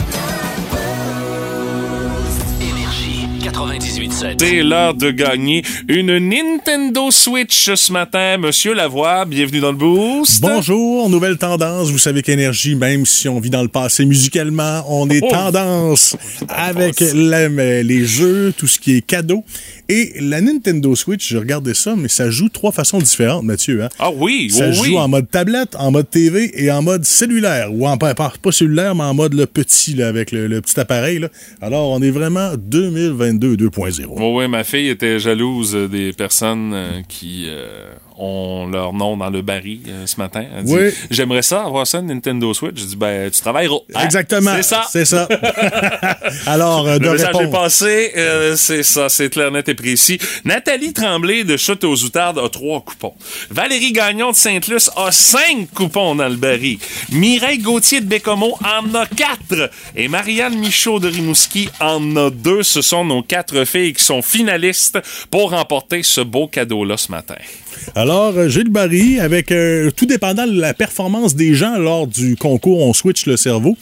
Énergie 2.61 3.29
98.7. 3.41 4.37
C'est 4.41 4.63
l'heure 4.63 4.95
de 4.95 5.11
gagner 5.13 5.63
une 5.87 6.19
Nintendo 6.19 7.11
Switch 7.13 7.73
ce 7.75 7.93
matin. 7.93 8.37
Monsieur 8.39 8.75
Lavoie, 8.75 9.25
bienvenue 9.25 9.61
dans 9.61 9.71
le 9.71 9.77
Boost. 9.79 10.41
Bonjour, 10.41 11.09
nouvelle 11.09 11.39
tendance. 11.39 11.91
Vous 11.91 11.99
savez 11.99 12.23
qu'énergie, 12.23 12.75
même 12.75 13.07
si 13.07 13.29
on 13.29 13.39
vit 13.39 13.51
dans 13.51 13.63
le 13.63 13.69
passé 13.69 14.05
musicalement, 14.05 14.83
on 14.89 15.09
est 15.09 15.21
Oh. 15.23 15.29
tendance 15.31 16.17
avec 16.49 17.01
la- 17.15 17.49
les 17.49 18.05
jeux, 18.07 18.53
tout 18.57 18.67
ce 18.67 18.79
qui 18.81 18.97
est 18.97 19.03
cadeau. 19.03 19.45
Et 19.91 20.13
la 20.21 20.43
Nintendo 20.43 20.95
Switch, 20.95 21.31
je 21.31 21.39
regardais 21.39 21.73
ça, 21.73 21.97
mais 21.97 22.09
ça 22.09 22.31
joue 22.31 22.51
trois 22.51 22.73
façons 22.73 22.99
différentes, 22.99 23.45
Mathieu. 23.45 23.83
Hein? 23.85 23.89
Ah 23.99 24.11
oui, 24.15 24.51
Ça 24.51 24.69
oui, 24.69 24.75
joue 24.75 24.83
oui. 24.83 24.99
en 24.99 25.09
mode 25.09 25.31
tablette, 25.31 25.77
en 25.77 25.91
mode 25.91 26.11
TV 26.11 26.51
et 26.63 26.71
en 26.71 26.83
mode 26.83 27.07
cellulaire. 27.07 27.73
Ou 27.73 27.87
en 27.87 27.97
pas, 27.97 28.15
cellulaire, 28.51 28.95
mais 28.95 29.05
en 29.05 29.15
mode 29.15 29.33
le 29.33 29.47
petit, 29.47 29.95
là, 29.95 30.09
avec 30.09 30.31
le, 30.31 30.47
le 30.47 30.61
petit 30.61 30.79
appareil. 30.79 31.21
Là. 31.21 31.29
Alors, 31.63 31.89
on 31.91 32.03
est 32.03 32.11
vraiment 32.11 32.53
2022 32.59 33.57
2.0. 33.57 34.05
Oui, 34.11 34.25
oui, 34.35 34.49
ma 34.49 34.63
fille 34.63 34.89
était 34.89 35.19
jalouse 35.19 35.75
des 35.91 36.13
personnes 36.13 36.73
euh, 36.75 37.01
qui 37.09 37.47
euh, 37.49 37.87
ont 38.19 38.67
leur 38.67 38.93
nom 38.93 39.17
dans 39.17 39.31
le 39.31 39.43
baril 39.43 39.81
euh, 39.89 40.07
ce 40.07 40.17
matin. 40.17 40.45
Elle 40.57 40.65
dit, 40.65 40.75
Oui. 40.75 40.91
J'aimerais 41.11 41.43
ça 41.43 41.63
avoir 41.63 41.87
ça, 41.87 42.03
Nintendo 42.03 42.53
Switch. 42.53 42.77
Je 42.77 42.85
dis, 42.85 42.97
ben, 42.97 43.31
tu 43.31 43.41
travailleras. 43.41 43.79
Hein? 43.95 44.05
Exactement. 44.05 44.53
C'est 44.57 44.63
ça. 44.63 44.87
C'est 44.91 45.05
ça. 45.05 45.29
Alors, 46.47 46.87
euh, 46.87 46.99
de 46.99 47.05
Le 47.05 47.13
message 47.13 47.37
est 47.41 47.51
passé, 47.51 48.13
euh, 48.17 48.57
c'est 48.57 48.83
ça, 48.83 49.09
c'est 49.09 49.31
clair, 49.31 49.51
net 49.51 49.69
et 49.69 49.75
précis. 49.75 50.19
Nathalie 50.45 50.93
Tremblay 50.93 51.45
de 51.45 51.57
Chute 51.57 51.85
aux 51.85 51.97
Outardes 52.05 52.39
a 52.39 52.49
trois 52.49 52.81
coupons. 52.81 53.15
Valérie 53.51 53.93
Gagnon 53.93 54.31
de 54.31 54.37
Sainte-Luce 54.37 54.91
a 54.97 55.13
cinq 55.13 55.69
coupons 55.75 56.15
dans 56.15 56.29
le 56.29 56.37
baril. 56.37 56.79
Mireille 57.13 57.59
Gauthier 57.59 58.01
de 58.01 58.07
Bécomo 58.07 58.59
en 58.65 58.95
a 58.95 59.07
quatre. 59.07 59.71
Et 59.97 60.09
Marianne 60.09 60.59
Michaud 60.59 60.99
de 60.99 61.09
Rimouski 61.09 61.69
en 61.81 62.17
a 62.17 62.31
deux. 62.31 62.63
Ce 62.63 62.83
sont 62.83 63.05
nos 63.05 63.23
quatre 63.23 63.65
filles 63.65 63.93
qui 63.93 64.05
sont 64.05 64.23
finalistes 64.23 64.99
pour 65.31 65.51
remporter 65.51 66.03
ce 66.03 66.21
beau 66.21 66.49
cadeau-là 66.49 66.97
ce 66.97 67.11
matin. 67.11 67.37
Alors, 67.95 68.37
euh, 68.37 68.49
le 68.49 68.71
baril 68.71 69.21
avec, 69.21 69.51
euh, 69.53 69.91
tout 69.91 70.07
dépendant 70.07 70.47
de 70.47 70.61
la 70.61 70.75
performance 70.75 71.35
des 71.35 71.55
gens 71.55 71.79
lors 71.79 72.07
du 72.07 72.37
concours 72.37 72.81
On 72.81 72.93
Switch 72.93 73.27
le 73.27 73.37
cerveau. 73.37 73.77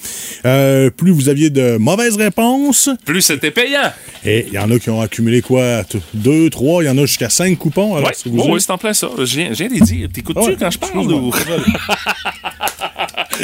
Euh, 0.45 0.91
plus 0.91 1.11
vous 1.11 1.29
aviez 1.29 1.51
de 1.51 1.77
mauvaises 1.77 2.17
réponses. 2.17 2.91
Plus 3.05 3.23
c'était 3.23 3.51
payant. 3.51 3.91
Et 4.25 4.47
il 4.49 4.55
y 4.55 4.59
en 4.59 4.71
a 4.71 4.79
qui 4.79 4.91
ont 4.91 5.01
accumulé 5.01 5.43
quoi? 5.43 5.83
Deux, 6.15 6.51
trois, 6.51 6.83
il 6.83 6.87
y 6.87 6.91
en 6.91 6.99
a 6.99 7.03
jusqu'à 7.03 7.31
cinq 7.31 7.59
coupons. 7.59 7.97
Alors, 7.97 8.09
Ouais, 8.09 8.15
si 8.15 8.29
vous 8.29 8.39
oh, 8.41 8.47
oui, 8.51 8.61
c'est 8.61 8.71
en 8.71 8.79
plein 8.79 8.95
ça. 8.95 9.09
Je 9.19 9.25
viens, 9.25 9.51
de 9.51 9.75
les 9.75 9.81
dire. 9.81 10.09
T'écoutes-tu 10.13 10.51
Ouais, 10.51 10.57
quand 10.59 10.71
je 10.71 10.79
parle? 10.79 11.13
ou-? 11.13 11.33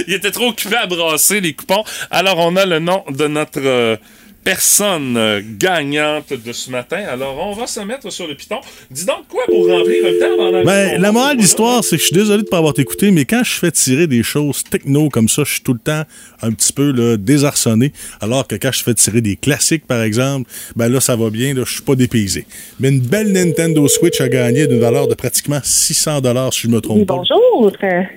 Il 0.07 0.14
était 0.14 0.30
trop 0.30 0.48
occupé 0.48 0.76
à 0.76 0.86
brasser 0.86 1.40
les 1.40 1.55
coupons. 1.55 1.84
Alors, 2.11 2.38
on 2.38 2.57
a 2.57 2.66
le 2.66 2.78
nom 2.78 3.03
de 3.11 3.26
notre 3.26 3.61
euh, 3.61 3.96
personne 4.45 5.16
euh, 5.16 5.40
gagnante 5.59 6.32
de 6.32 6.53
ce 6.53 6.70
matin. 6.70 7.03
Alors, 7.11 7.36
on 7.47 7.53
va 7.53 7.66
se 7.66 7.80
mettre 7.80 8.11
sur 8.11 8.26
le 8.26 8.34
piton. 8.34 8.61
Dis 8.90 9.05
donc 9.05 9.28
quoi 9.28 9.45
pour 9.47 9.66
remplir 9.68 10.05
le 10.05 10.18
temps 10.18 10.36
pendant 10.36 10.64
Ben, 10.64 11.01
la 11.01 11.12
morale 11.12 11.36
de 11.36 11.43
l'histoire, 11.43 11.84
c'est 11.84 11.97
que 11.97 12.03
je 12.03 12.07
suis 12.09 12.16
désolé 12.16 12.38
de 12.38 12.47
ne 12.47 12.49
pas 12.51 12.59
avoir 12.59 12.74
écouté, 12.78 13.11
mais 13.11 13.24
quand 13.24 13.43
je 13.45 13.53
fais 13.53 13.70
tirer 13.70 14.07
des 14.07 14.22
choses 14.22 14.64
techno 14.64 15.09
comme 15.09 15.28
ça, 15.28 15.45
je 15.45 15.53
suis 15.53 15.62
tout 15.62 15.74
le 15.74 15.78
temps 15.78 16.03
un 16.43 16.53
petit 16.53 16.72
peu 16.72 16.90
là, 16.93 17.16
désarçonné. 17.16 17.93
Alors 18.20 18.47
que 18.47 18.57
quand 18.57 18.72
je 18.72 18.82
fais 18.82 18.95
tirer 18.95 19.20
des 19.20 19.36
classiques, 19.36 19.86
par 19.86 20.03
exemple, 20.03 20.51
ben 20.76 20.88
là, 20.88 21.01
ça 21.01 21.16
va 21.16 21.30
bien, 21.30 21.55
là, 21.55 21.62
je 21.66 21.72
suis 21.74 21.82
pas 21.82 21.95
dépaysé. 21.95 22.47
Mais 22.80 22.88
une 22.88 23.01
belle 23.01 23.32
Nintendo 23.32 23.86
Switch 23.88 24.20
a 24.20 24.28
gagné 24.28 24.66
d'une 24.66 24.80
valeur 24.80 25.07
de 25.09 25.14
pratiquement 25.14 25.61
600 25.62 26.20
si 26.51 26.62
je 26.62 26.68
me 26.68 26.80
trompe 26.80 26.99
Oui, 26.99 27.05
pas. 27.05 27.14
bonjour. 27.16 27.72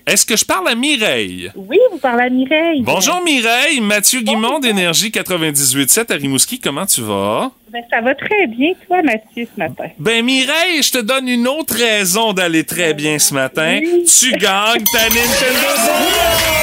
Est-ce 0.08 0.26
que 0.26 0.36
je 0.36 0.46
parle 0.46 0.68
à 0.68 0.76
Mireille? 0.76 1.52
Oui, 1.56 1.78
vous 1.92 1.98
parlez 1.98 2.24
à 2.24 2.30
Mireille. 2.30 2.82
Bonjour 2.82 3.22
Mireille, 3.24 3.80
Mathieu 3.82 4.22
Guimond 4.22 4.60
d'Énergie 4.60 5.10
98.7 5.10 6.15
à 6.16 6.18
Rimouski, 6.18 6.60
comment 6.60 6.86
tu 6.86 7.02
vas? 7.02 7.52
Ben, 7.72 7.84
ça 7.90 8.02
va 8.02 8.16
très 8.16 8.48
bien, 8.48 8.72
toi, 8.88 9.02
Mathieu, 9.02 9.48
ce 9.54 9.60
matin. 9.60 9.90
Ben 10.00 10.24
Mireille, 10.24 10.82
je 10.82 10.92
te 10.92 10.98
donne 11.00 11.28
une 11.28 11.48
autre 11.48 11.76
raison 11.76 12.32
d'aller 12.34 12.64
très 12.64 12.94
bien 12.94 13.20
ce 13.20 13.34
matin. 13.34 13.80
Tu 13.82 14.32
gagnes 14.32 14.84
ta 14.94 15.04
Nintendo 15.10 15.72
Switch! 15.76 16.56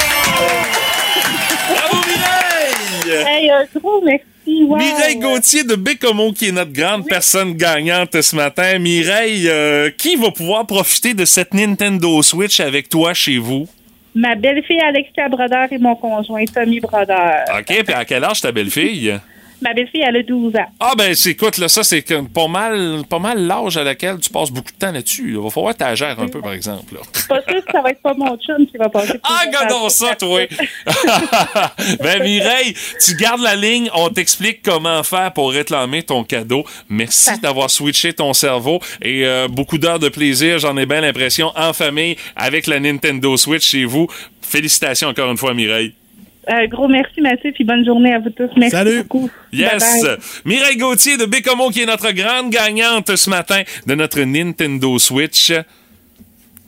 Bravo 1.69 1.97
Mireille! 2.07 3.25
Hey, 3.27 3.51
un 3.51 3.65
gros 3.75 4.01
merci. 4.03 4.25
Wow. 4.45 4.77
Mireille 4.77 5.19
Gauthier 5.19 5.63
de 5.63 5.75
Bécomo, 5.75 6.33
qui 6.33 6.49
est 6.49 6.51
notre 6.51 6.73
grande 6.73 7.07
personne 7.07 7.53
gagnante 7.53 8.19
ce 8.21 8.35
matin. 8.35 8.77
Mireille, 8.79 9.47
euh, 9.47 9.89
qui 9.97 10.15
va 10.15 10.31
pouvoir 10.31 10.65
profiter 10.65 11.13
de 11.13 11.25
cette 11.25 11.53
Nintendo 11.53 12.21
Switch 12.21 12.59
avec 12.59 12.89
toi 12.89 13.13
chez 13.13 13.37
vous? 13.37 13.67
Ma 14.15 14.35
belle-fille 14.35 14.81
Alexia 14.81 15.29
Brodeur 15.29 15.71
et 15.71 15.77
mon 15.77 15.95
conjoint 15.95 16.43
Tommy 16.45 16.79
Brodeur. 16.79 17.45
OK, 17.57 17.83
puis 17.83 17.93
à 17.93 18.03
quel 18.03 18.23
âge 18.23 18.41
ta 18.41 18.51
belle-fille? 18.51 19.19
Ma 19.63 19.73
belle-fille, 19.73 20.03
elle 20.05 20.17
a 20.17 20.23
12 20.23 20.55
ans. 20.55 20.65
Ah 20.79 20.93
ben 20.97 21.13
c'est- 21.15 21.31
écoute, 21.31 21.57
là, 21.57 21.67
ça 21.69 21.83
c'est 21.83 22.01
comme 22.01 22.27
pas 22.29 22.47
mal 22.47 23.03
pas 23.09 23.19
mal 23.19 23.45
l'âge 23.47 23.77
à 23.77 23.83
laquelle 23.83 24.19
tu 24.19 24.29
passes 24.29 24.51
beaucoup 24.51 24.71
de 24.71 24.77
temps 24.77 24.91
là-dessus. 24.91 25.29
Il 25.29 25.37
va 25.37 25.49
falloir 25.49 25.73
gères 25.95 26.19
un 26.19 26.27
peu, 26.27 26.41
par 26.41 26.53
exemple. 26.53 26.95
là. 26.95 27.01
Pas 27.29 27.41
sûr 27.49 27.63
que 27.65 27.71
ça 27.71 27.81
va 27.81 27.89
être 27.91 28.01
pas 28.01 28.13
mon 28.13 28.37
chum 28.37 28.65
qui 28.67 28.77
va 28.77 28.89
passer. 28.89 29.19
Ah, 29.23 29.43
regardons 29.45 29.89
ça, 29.89 30.15
toi! 30.15 30.41
ben, 32.01 32.23
Mireille, 32.23 32.73
tu 33.03 33.15
gardes 33.15 33.41
la 33.41 33.55
ligne, 33.55 33.89
on 33.93 34.09
t'explique 34.09 34.61
comment 34.63 35.01
faire 35.03 35.31
pour 35.33 35.51
réclamer 35.51 36.03
ton 36.03 36.23
cadeau. 36.23 36.65
Merci 36.89 37.39
d'avoir 37.39 37.69
switché 37.69 38.13
ton 38.13 38.33
cerveau 38.33 38.79
et 39.01 39.25
euh, 39.25 39.47
beaucoup 39.47 39.77
d'heures 39.77 39.99
de 39.99 40.09
plaisir, 40.09 40.59
j'en 40.59 40.75
ai 40.77 40.85
bien 40.85 41.01
l'impression, 41.01 41.51
en 41.55 41.73
famille, 41.73 42.17
avec 42.35 42.67
la 42.67 42.79
Nintendo 42.79 43.37
Switch 43.37 43.65
chez 43.67 43.85
vous. 43.85 44.07
Félicitations 44.41 45.09
encore 45.09 45.31
une 45.31 45.37
fois, 45.37 45.53
Mireille. 45.53 45.93
Un 46.47 46.67
gros 46.67 46.87
merci, 46.87 47.21
Mathieu, 47.21 47.51
puis 47.53 47.63
bonne 47.63 47.85
journée 47.85 48.13
à 48.13 48.19
vous 48.19 48.29
tous. 48.29 48.49
Merci 48.57 48.75
Salut. 48.75 49.03
beaucoup. 49.03 49.29
Yes! 49.51 49.83
Mireille 50.45 50.77
Gauthier 50.77 51.17
de 51.17 51.25
Bécomo 51.25 51.69
qui 51.69 51.81
est 51.81 51.85
notre 51.85 52.11
grande 52.11 52.49
gagnante 52.49 53.15
ce 53.15 53.29
matin 53.29 53.61
de 53.87 53.95
notre 53.95 54.19
Nintendo 54.21 54.99
Switch. 54.99 55.51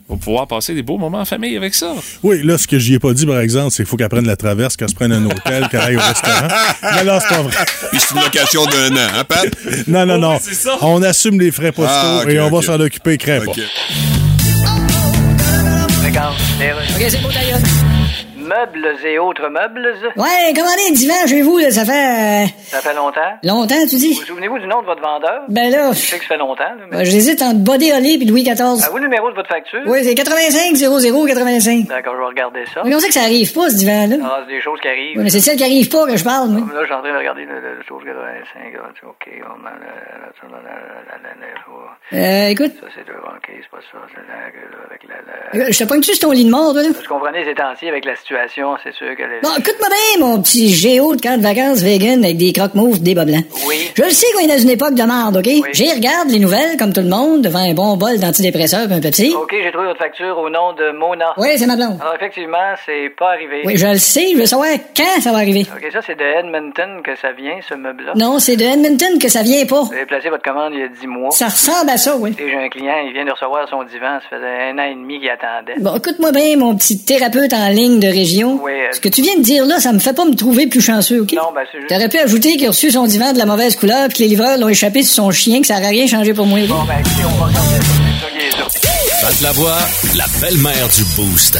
va 0.07 0.15
pouvoir 0.15 0.47
passer 0.47 0.73
des 0.73 0.81
beaux 0.81 0.97
moments 0.97 1.19
en 1.19 1.25
famille 1.25 1.57
avec 1.57 1.73
ça. 1.75 1.93
Oui, 2.23 2.41
là, 2.43 2.57
ce 2.57 2.67
que 2.67 2.79
j'y 2.79 2.93
ai 2.93 2.99
pas 2.99 3.13
dit, 3.13 3.25
par 3.25 3.39
exemple, 3.39 3.71
c'est 3.71 3.83
qu'il 3.83 3.89
faut 3.89 3.97
qu'elle 3.97 4.07
prenne 4.07 4.27
la 4.27 4.37
traverse, 4.37 4.77
qu'elle 4.77 4.89
se 4.89 4.95
prenne 4.95 5.11
un 5.11 5.25
hôtel, 5.25 5.67
qu'elle 5.69 5.81
aille 5.81 5.97
au 5.97 5.99
restaurant. 5.99 6.47
Mais 6.95 7.03
là, 7.03 7.19
c'est 7.19 7.35
pas 7.35 7.41
vrai. 7.41 7.65
Puis 7.91 7.99
c'est 7.99 8.15
une 8.15 8.21
location 8.21 8.65
d'un 8.65 8.95
an, 8.95 9.09
hein, 9.17 9.23
Pat? 9.25 9.47
Non, 9.87 10.05
non, 10.05 10.17
non. 10.17 10.33
oui, 10.35 10.39
c'est 10.41 10.53
ça. 10.53 10.77
On 10.81 11.01
assume 11.03 11.39
les 11.39 11.51
frais 11.51 11.73
postaux 11.73 11.91
Ah, 11.91 12.23
et 12.29 12.39
on 12.39 12.49
va 12.49 12.61
s'en 12.61 12.79
occuper, 12.79 13.17
crème 13.17 13.47
OK. 13.47 13.59
C'est 17.09 17.21
beau, 17.21 17.29
d'ailleurs. 17.29 17.59
Meubles 18.45 18.95
et 19.05 19.17
autres 19.19 19.49
meubles. 19.49 19.93
Ouais, 20.15 20.53
commandez 20.55 20.81
un 20.89 20.93
divan 20.93 21.27
chez 21.27 21.41
vous, 21.41 21.57
là, 21.57 21.71
ça 21.71 21.83
fait... 21.85 21.91
euh, 21.91 22.45
Ça 22.67 22.79
fait 22.79 22.93
longtemps. 22.93 23.21
longtemps, 23.43 23.81
tu 23.89 23.95
dis? 23.97 24.13
Vous 24.13 24.25
souvenez-vous 24.25 24.59
du 24.59 24.67
nom 24.67 24.81
de 24.81 24.85
votre 24.85 25.01
vendeur? 25.01 25.41
Ben 25.49 25.71
là, 25.71 25.91
Je 25.91 25.97
sais 25.97 26.17
que 26.17 26.23
ça 26.23 26.29
fait 26.29 26.37
longtemps, 26.37 26.63
là, 26.63 26.75
mais... 26.91 26.97
ben, 26.97 27.03
j'hésite 27.03 27.41
entre 27.41 27.59
Body 27.59 27.91
Holly 27.91 28.21
et 28.21 28.25
Louis 28.25 28.43
XIV. 28.43 28.61
Ah, 28.85 28.89
vous, 28.91 28.97
le 28.97 29.03
numéro 29.03 29.29
de 29.31 29.35
votre 29.35 29.49
facture? 29.49 29.81
Oui, 29.87 30.03
c'est 30.03 30.15
85 30.15 30.75
00 30.75 31.25
85. 31.25 31.87
D'accord, 31.87 32.13
je 32.15 32.19
vais 32.19 32.25
regarder 32.25 32.65
ça. 32.73 32.81
Mais 32.85 32.95
on 32.95 32.99
sait 32.99 33.07
que 33.07 33.13
ça 33.13 33.21
arrive 33.23 33.51
pas, 33.53 33.69
ce 33.69 33.75
divan-là. 33.75 34.15
Ah, 34.23 34.43
c'est 34.47 34.53
des 34.55 34.61
choses 34.61 34.79
qui 34.81 34.87
arrivent. 34.87 35.17
Oui, 35.17 35.23
mais 35.23 35.29
c'est 35.29 35.39
celle 35.41 35.57
qui 35.57 35.63
arrive 35.63 35.89
pas 35.89 36.05
que 36.05 36.15
je 36.17 36.23
parle, 36.23 36.49
moi. 36.49 36.61
Là, 36.73 36.81
je 36.81 36.85
suis 36.85 36.93
en 36.93 37.01
train 37.01 37.13
de 37.13 37.17
regarder 37.17 37.45
le, 37.45 37.59
le, 37.59 37.75
le 37.77 37.83
chose 37.87 38.03
85. 38.05 38.73
là, 38.73 38.79
tu- 38.99 39.05
OK, 39.05 39.27
on 39.43 39.65
a 39.65 39.71
Euh, 42.13 42.47
écoute, 42.49 42.71
Ça, 42.79 42.87
c'est 42.95 43.07
le... 43.07 43.15
OK, 43.17 43.47
c'est 43.47 43.69
pas 43.69 43.77
ça. 43.91 43.97
Avec 44.87 45.01
la... 45.53 45.59
la- 45.65 45.71
je 45.71 45.77
te 45.79 45.83
pogne-tu 45.85 46.13
sur 46.13 46.27
ton 46.27 46.31
lit 46.31 46.45
de 46.45 46.51
mort, 46.51 46.71
toi, 46.73 46.83
là? 46.83 46.89
Vous 46.89 47.07
comprenez, 47.09 47.43
ces 47.43 47.55
temps-ci, 47.55 47.87
avec 47.89 48.05
la 48.05 48.15
situation, 48.15 48.34
c'est 48.83 48.93
sûr 48.93 49.15
que... 49.15 49.23
Bon, 49.41 49.49
écoute-moi 49.57 49.89
bien, 49.89 50.25
mon 50.25 50.41
petit 50.41 50.69
géo 50.69 51.15
de 51.15 51.21
camp 51.21 51.37
de 51.37 51.43
vacances 51.43 51.81
vegan 51.81 52.23
avec 52.23 52.37
des 52.37 52.53
croque-mouches, 52.53 52.99
des 52.99 53.15
bas 53.15 53.25
blancs. 53.25 53.45
Oui. 53.67 53.91
Je 53.95 54.03
le 54.03 54.09
sais 54.09 54.27
qu'on 54.33 54.43
est 54.43 54.47
dans 54.47 54.57
une 54.57 54.69
époque 54.69 54.93
de 54.93 55.03
merde, 55.03 55.37
OK? 55.37 55.49
J'y 55.73 55.91
regarde 55.91 56.29
les 56.29 56.39
nouvelles, 56.39 56.77
comme 56.77 56.93
tout 56.93 57.01
le 57.01 57.09
monde, 57.09 57.41
devant 57.41 57.59
un 57.59 57.73
bon 57.73 57.97
bol 57.97 58.19
d'antidépresseurs 58.19 58.91
et 58.91 58.93
un 58.93 58.99
Pepsi. 58.99 59.33
OK, 59.33 59.51
j'ai 59.51 59.71
trouvé 59.71 59.87
votre 59.87 59.99
facture 59.99 60.37
au 60.37 60.49
nom 60.49 60.73
de 60.73 60.91
Mona. 60.97 61.33
Oui, 61.37 61.49
c'est 61.57 61.65
ma 61.65 61.75
blonde. 61.75 61.97
Alors, 62.01 62.15
effectivement, 62.15 62.75
c'est 62.85 63.09
pas 63.17 63.31
arrivé. 63.31 63.61
Oui, 63.65 63.77
je 63.77 63.87
le 63.87 63.97
sais, 63.97 64.31
je 64.33 64.37
veux 64.37 64.45
savoir 64.45 64.69
quand 64.95 65.21
ça 65.21 65.31
va 65.31 65.37
arriver. 65.37 65.65
OK, 65.75 65.91
ça, 65.91 65.99
c'est 66.05 66.15
de 66.15 66.23
Edmonton 66.23 67.01
que 67.03 67.15
ça 67.15 67.31
vient, 67.31 67.57
ce 67.67 67.75
meuble-là. 67.75 68.13
Non, 68.15 68.39
c'est 68.39 68.57
de 68.57 68.63
Edmonton 68.63 69.19
que 69.19 69.29
ça 69.29 69.41
vient 69.41 69.65
pas. 69.65 69.83
Vous 69.83 69.93
avez 69.93 70.05
placé 70.05 70.29
votre 70.29 70.43
commande 70.43 70.73
il 70.73 70.79
y 70.79 70.83
a 70.83 70.87
10 70.87 71.07
mois. 71.07 71.31
Ça 71.31 71.47
ressemble 71.47 71.89
à 71.89 71.97
ça, 71.97 72.15
oui. 72.17 72.35
Et 72.39 72.49
j'ai 72.49 72.57
un 72.57 72.69
client, 72.69 72.95
il 73.05 73.13
vient 73.13 73.25
de 73.25 73.31
recevoir 73.31 73.67
son 73.69 73.83
divan. 73.83 74.19
Ça 74.29 74.37
faisait 74.37 74.71
un 74.71 74.77
an 74.79 74.83
et 74.83 74.95
demi 74.95 75.19
qu'il 75.19 75.29
attendait. 75.29 75.75
Bon, 75.79 75.95
écoute-moi 75.95 76.31
bien, 76.31 76.57
mon 76.57 76.75
petit 76.75 77.03
thérapeute 77.03 77.53
en 77.53 77.69
ligne 77.69 77.99
de 77.99 78.07
région. 78.25 78.59
Oui, 78.61 78.71
euh, 78.71 78.87
Ce 78.93 78.99
que 78.99 79.09
tu 79.09 79.21
viens 79.21 79.37
de 79.37 79.43
dire 79.43 79.65
là, 79.65 79.79
ça 79.79 79.93
me 79.93 79.99
fait 79.99 80.13
pas 80.13 80.25
me 80.25 80.35
trouver 80.35 80.67
plus 80.67 80.81
chanceux, 80.81 81.21
OK? 81.21 81.33
Non, 81.33 81.51
ben, 81.53 81.61
c'est 81.71 81.77
juste... 81.79 81.89
T'aurais 81.89 82.09
pu 82.09 82.17
ajouter 82.17 82.53
qu'il 82.57 82.65
a 82.65 82.69
reçu 82.69 82.91
son 82.91 83.05
divan 83.05 83.33
de 83.33 83.37
la 83.37 83.45
mauvaise 83.45 83.75
couleur 83.75 84.07
puis 84.09 84.17
que 84.17 84.23
les 84.23 84.29
livreurs 84.29 84.57
l'ont 84.57 84.69
échappé 84.69 85.03
sur 85.03 85.15
son 85.15 85.31
chien, 85.31 85.61
que 85.61 85.67
ça 85.67 85.75
n'aurait 85.75 85.89
rien 85.89 86.07
changé 86.07 86.33
pour 86.33 86.45
moi. 86.45 86.59
OK? 86.59 86.67
Bon, 86.67 86.83
ben, 86.85 86.95
écoutez, 86.99 87.25
on 87.25 87.43
va. 87.43 87.51
Pat 89.21 89.41
Lavoie, 89.41 89.77
la 90.15 90.25
belle-mère 90.41 90.87
du 90.89 91.03
Boost. 91.15 91.57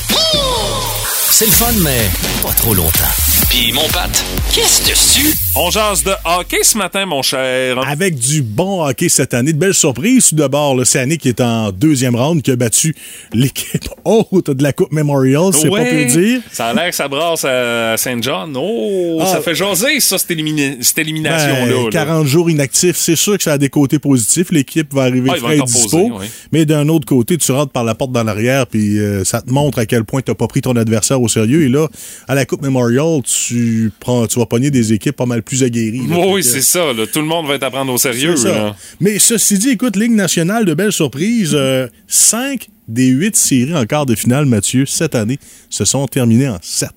C'est 1.31 1.45
le 1.45 1.51
fun, 1.51 1.71
mais 1.81 2.09
pas 2.43 2.53
trop 2.53 2.73
longtemps. 2.73 3.34
Puis 3.49 3.71
mon 3.73 3.87
Pat, 3.89 4.09
qu'est-ce 4.53 4.87
dessus? 4.89 5.35
On 5.57 5.69
jase 5.69 6.03
de 6.03 6.11
hockey 6.25 6.63
ce 6.63 6.77
matin, 6.77 7.05
mon 7.05 7.21
cher. 7.21 7.77
Avec 7.87 8.15
du 8.17 8.41
bon 8.41 8.85
hockey 8.85 9.07
cette 9.07 9.33
année. 9.33 9.53
De 9.53 9.57
belles 9.57 9.73
surprises. 9.73 10.29
Tout 10.29 10.35
d'abord, 10.35 10.77
Annie 10.95 11.17
qui 11.17 11.29
est 11.29 11.39
en 11.41 11.71
deuxième 11.71 12.15
round, 12.15 12.41
qui 12.41 12.51
a 12.51 12.55
battu 12.57 12.93
l'équipe 13.33 13.85
haute 14.05 14.49
de 14.51 14.61
la 14.63 14.73
Coupe 14.73 14.91
Memorial, 14.91 15.51
c'est 15.53 15.69
Ouais. 15.69 15.83
pas 15.85 15.89
peu 15.91 16.05
dire. 16.05 16.41
Ça 16.51 16.67
a 16.67 16.73
l'air 16.73 16.89
que 16.89 16.95
ça 16.95 17.07
brasse 17.07 17.45
à 17.45 17.95
Saint 17.97 18.21
John. 18.21 18.53
Oh, 18.57 19.19
Ah. 19.21 19.25
ça 19.27 19.41
fait 19.41 19.55
jaser, 19.55 19.99
ça, 20.01 20.17
cette, 20.17 20.31
élimina- 20.31 20.77
cette 20.81 20.97
élimination-là. 20.99 21.65
Ben, 21.67 21.83
là. 21.85 21.89
40 21.91 22.27
jours 22.27 22.49
inactifs, 22.49 22.97
c'est 22.97 23.15
sûr 23.15 23.37
que 23.37 23.43
ça 23.43 23.53
a 23.53 23.57
des 23.57 23.69
côtés 23.69 23.99
positifs. 23.99 24.51
L'équipe 24.51 24.93
va 24.93 25.03
arriver 25.03 25.31
Ah, 25.33 25.37
frais 25.37 25.57
et 25.57 25.61
dispo. 25.61 25.89
poser, 26.09 26.11
oui. 26.19 26.25
Mais 26.51 26.65
d'un 26.65 26.87
autre 26.89 27.05
côté, 27.05 27.37
tu 27.37 27.51
rentres 27.53 27.71
par 27.71 27.83
la 27.85 27.95
porte 27.95 28.11
dans 28.11 28.23
l'arrière, 28.23 28.67
puis 28.67 28.99
euh, 28.99 29.23
ça 29.23 29.41
te 29.41 29.49
montre 29.51 29.79
à 29.79 29.85
quel 29.85 30.03
point 30.03 30.21
tu 30.21 30.31
n'as 30.31 30.35
pas 30.35 30.47
pris 30.47 30.61
ton 30.61 30.75
adversaire 30.75 31.21
au 31.21 31.29
sérieux. 31.29 31.63
Et 31.63 31.69
là, 31.69 31.87
à 32.27 32.35
la 32.35 32.45
Coupe 32.45 32.61
Memorial, 32.61 33.21
tu 33.25 33.91
prends, 33.99 34.27
tu 34.27 34.39
vas 34.39 34.45
pogner 34.45 34.71
des 34.71 34.93
équipes 34.93 35.15
pas 35.15 35.25
mal 35.25 35.41
plus 35.43 35.63
aguerries. 35.63 36.07
là. 36.07 36.17
Oui, 36.27 36.43
c'est 36.43 36.61
ça. 36.61 36.93
là. 36.93 37.05
Tout 37.07 37.19
le 37.19 37.25
monde 37.27 37.47
va 37.47 37.55
être 37.55 37.63
à 37.63 37.71
prendre 37.71 37.91
au 37.91 37.97
sérieux. 37.97 38.35
Là. 38.43 38.75
Mais 38.99 39.19
ceci 39.19 39.57
dit, 39.57 39.69
écoute, 39.69 39.95
Ligue 39.95 40.11
nationale, 40.13 40.65
de 40.65 40.73
belles 40.73 40.91
surprises. 40.91 41.51
Euh, 41.53 41.87
cinq 42.07 42.67
des 42.87 43.07
huit 43.07 43.35
séries 43.35 43.75
en 43.75 43.85
quart 43.85 44.05
de 44.05 44.13
finale, 44.15 44.45
Mathieu, 44.45 44.85
cette 44.85 45.15
année, 45.15 45.39
se 45.69 45.85
sont 45.85 46.05
terminées 46.07 46.47
en 46.49 46.59
sept. 46.61 46.91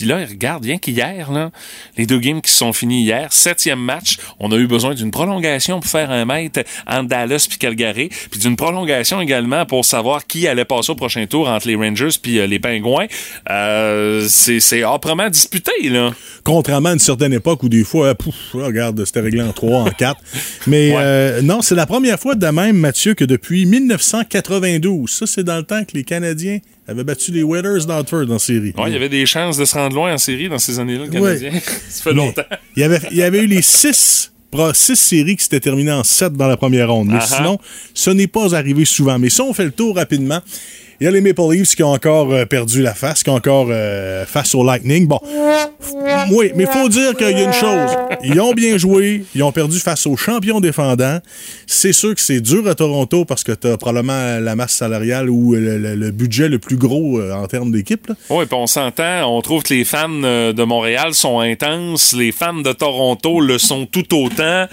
Puis 0.00 0.08
là, 0.08 0.24
regarde, 0.26 0.64
rien 0.64 0.78
qu'hier, 0.78 1.30
là, 1.30 1.50
les 1.98 2.06
deux 2.06 2.20
games 2.20 2.40
qui 2.40 2.50
se 2.50 2.56
sont 2.56 2.72
finis 2.72 3.02
hier, 3.02 3.30
septième 3.34 3.78
match, 3.78 4.16
on 4.38 4.50
a 4.50 4.56
eu 4.56 4.66
besoin 4.66 4.94
d'une 4.94 5.10
prolongation 5.10 5.78
pour 5.78 5.90
faire 5.90 6.10
un 6.10 6.24
mètre 6.24 6.60
entre 6.86 7.06
Dallas 7.10 7.44
puis 7.46 7.58
Calgary, 7.58 8.08
puis 8.30 8.40
d'une 8.40 8.56
prolongation 8.56 9.20
également 9.20 9.66
pour 9.66 9.84
savoir 9.84 10.26
qui 10.26 10.48
allait 10.48 10.64
passer 10.64 10.92
au 10.92 10.94
prochain 10.94 11.26
tour 11.26 11.50
entre 11.50 11.68
les 11.68 11.74
Rangers 11.74 12.16
puis 12.22 12.38
euh, 12.38 12.46
les 12.46 12.58
Pingouins. 12.58 13.08
Euh, 13.50 14.26
c'est 14.26 14.82
âprement 14.82 15.28
disputé, 15.28 15.90
là. 15.90 16.12
Contrairement 16.44 16.88
à 16.88 16.92
une 16.94 16.98
certaine 16.98 17.34
époque 17.34 17.62
où 17.62 17.68
des 17.68 17.84
fois, 17.84 18.06
euh, 18.06 18.14
pouf, 18.14 18.34
regarde, 18.54 19.04
c'était 19.04 19.20
réglé 19.20 19.42
en 19.42 19.52
trois, 19.52 19.80
en 19.80 19.90
quatre. 19.90 20.22
Mais 20.66 20.94
euh, 20.94 21.42
non, 21.42 21.60
c'est 21.60 21.74
la 21.74 21.84
première 21.84 22.18
fois 22.18 22.36
de 22.36 22.46
même, 22.46 22.78
Mathieu, 22.78 23.12
que 23.12 23.26
depuis 23.26 23.66
1992, 23.66 25.10
ça 25.10 25.26
c'est 25.26 25.44
dans 25.44 25.58
le 25.58 25.64
temps 25.64 25.84
que 25.84 25.92
les 25.92 26.04
Canadiens 26.04 26.60
avaient 26.90 27.04
battu 27.04 27.30
les 27.32 27.42
Whalers 27.42 27.86
d'Hartford 27.86 28.30
en 28.30 28.38
série. 28.38 28.72
Ouais, 28.76 28.88
il 28.88 28.92
y 28.92 28.96
avait 28.96 29.08
des 29.08 29.26
chances 29.26 29.56
de 29.56 29.64
se 29.64 29.74
rendre 29.74 29.94
loin 29.96 30.12
en 30.14 30.18
série 30.18 30.48
dans 30.48 30.58
ces 30.58 30.78
années-là, 30.78 31.06
le 31.06 31.20
Ouais. 31.20 31.38
Canadien. 31.38 31.60
Ça 31.88 32.02
fait 32.02 32.12
longtemps. 32.12 32.42
Il 32.76 32.80
y 32.80 32.84
avait, 32.84 33.00
il 33.10 33.16
y 33.16 33.22
avait 33.22 33.40
eu 33.40 33.46
les 33.46 33.62
six, 33.62 34.32
six 34.74 34.96
séries 34.96 35.36
qui 35.36 35.44
s'étaient 35.44 35.60
terminées 35.60 35.92
en 35.92 36.04
sept 36.04 36.32
dans 36.32 36.48
la 36.48 36.56
première 36.56 36.90
ronde. 36.90 37.08
Mais 37.08 37.18
Ah 37.20 37.26
ah. 37.30 37.36
sinon, 37.36 37.58
ce 37.94 38.10
n'est 38.10 38.26
pas 38.26 38.54
arrivé 38.54 38.84
souvent. 38.84 39.18
Mais 39.18 39.30
si 39.30 39.40
on 39.40 39.52
fait 39.54 39.64
le 39.64 39.72
tour 39.72 39.96
rapidement, 39.96 40.40
il 41.00 41.04
y 41.04 41.06
a 41.06 41.10
les 41.10 41.22
Maple 41.22 41.40
Leafs 41.50 41.74
qui 41.74 41.82
ont 41.82 41.92
encore 41.92 42.30
euh, 42.30 42.44
perdu 42.44 42.82
la 42.82 42.92
face, 42.92 43.22
qui 43.22 43.30
ont 43.30 43.34
encore 43.34 43.68
euh, 43.70 44.26
face 44.26 44.54
au 44.54 44.62
Lightning. 44.62 45.06
Bon, 45.06 45.18
oui, 46.30 46.52
mais 46.54 46.64
il 46.64 46.66
faut 46.66 46.90
dire 46.90 47.16
qu'il 47.16 47.30
y 47.30 47.40
a 47.40 47.42
une 47.42 47.54
chose. 47.54 47.96
Ils 48.22 48.38
ont 48.38 48.52
bien 48.52 48.76
joué, 48.76 49.24
ils 49.34 49.42
ont 49.42 49.50
perdu 49.50 49.78
face 49.78 50.06
aux 50.06 50.18
champions 50.18 50.60
défendants. 50.60 51.20
C'est 51.66 51.94
sûr 51.94 52.14
que 52.14 52.20
c'est 52.20 52.42
dur 52.42 52.68
à 52.68 52.74
Toronto 52.74 53.24
parce 53.24 53.44
que 53.44 53.52
tu 53.52 53.68
as 53.68 53.78
probablement 53.78 54.40
la 54.40 54.54
masse 54.56 54.72
salariale 54.72 55.30
ou 55.30 55.54
le, 55.54 56.10
budget 56.10 56.50
le 56.50 56.58
plus 56.58 56.76
gros 56.76 57.18
euh, 57.18 57.32
en 57.32 57.46
termes 57.46 57.72
d'équipe. 57.72 58.12
Oui, 58.28 58.44
puis 58.44 58.54
on 58.54 58.66
s'entend, 58.66 59.24
on 59.34 59.40
trouve 59.40 59.62
que 59.62 59.72
les 59.72 59.84
fans 59.84 60.08
de 60.10 60.64
Montréal 60.64 61.14
sont 61.14 61.40
intenses, 61.40 62.14
les 62.14 62.30
fans 62.30 62.52
de 62.52 62.72
Toronto 62.72 63.40
le 63.40 63.56
sont 63.56 63.86
tout 63.86 64.14
autant. 64.14 64.66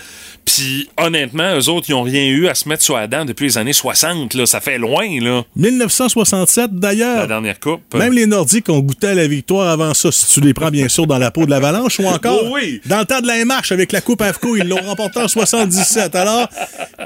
Puis 0.47 0.89
honnêtement, 0.97 1.55
eux 1.59 1.69
autres, 1.69 1.87
ils 1.89 1.93
ont 1.93 2.03
rien 2.03 2.25
eu 2.25 2.47
à 2.47 2.55
se 2.55 2.67
mettre 2.69 2.81
sur 2.81 2.95
la 2.95 3.07
dent 3.07 3.25
depuis 3.25 3.45
les 3.47 3.57
années 3.57 3.73
60. 3.73 4.33
Là. 4.33 4.45
Ça 4.45 4.61
fait 4.61 4.77
loin, 4.77 5.05
là, 5.21 5.43
1967 5.57 6.71
d'ailleurs. 6.73 7.17
la 7.19 7.27
dernière 7.27 7.59
coupe. 7.59 7.81
Même 7.93 8.13
les 8.13 8.25
Nordiques 8.25 8.69
ont 8.69 8.79
goûté 8.79 9.07
à 9.07 9.13
la 9.13 9.27
victoire 9.27 9.67
avant 9.67 9.93
ça, 9.93 10.11
si 10.11 10.25
tu 10.33 10.41
les 10.41 10.53
prends 10.53 10.69
bien 10.71 10.87
sûr 10.87 11.05
dans 11.05 11.17
la 11.17 11.31
peau 11.31 11.45
de 11.45 11.49
l'Avalanche, 11.49 11.99
ou 11.99 12.05
encore 12.07 12.39
Oh 12.45 12.49
oui. 12.53 12.81
dans 12.85 12.99
le 12.99 13.05
temps 13.05 13.19
de 13.21 13.27
la 13.27 13.43
MH 13.43 13.71
avec 13.71 13.91
la 13.91 13.99
Coupe 14.01 14.21
AFCO, 14.21 14.55
ils 14.55 14.67
l'ont 14.67 14.81
remporté 14.81 15.19
en 15.19 15.27
77. 15.27 16.15
Alors, 16.15 16.47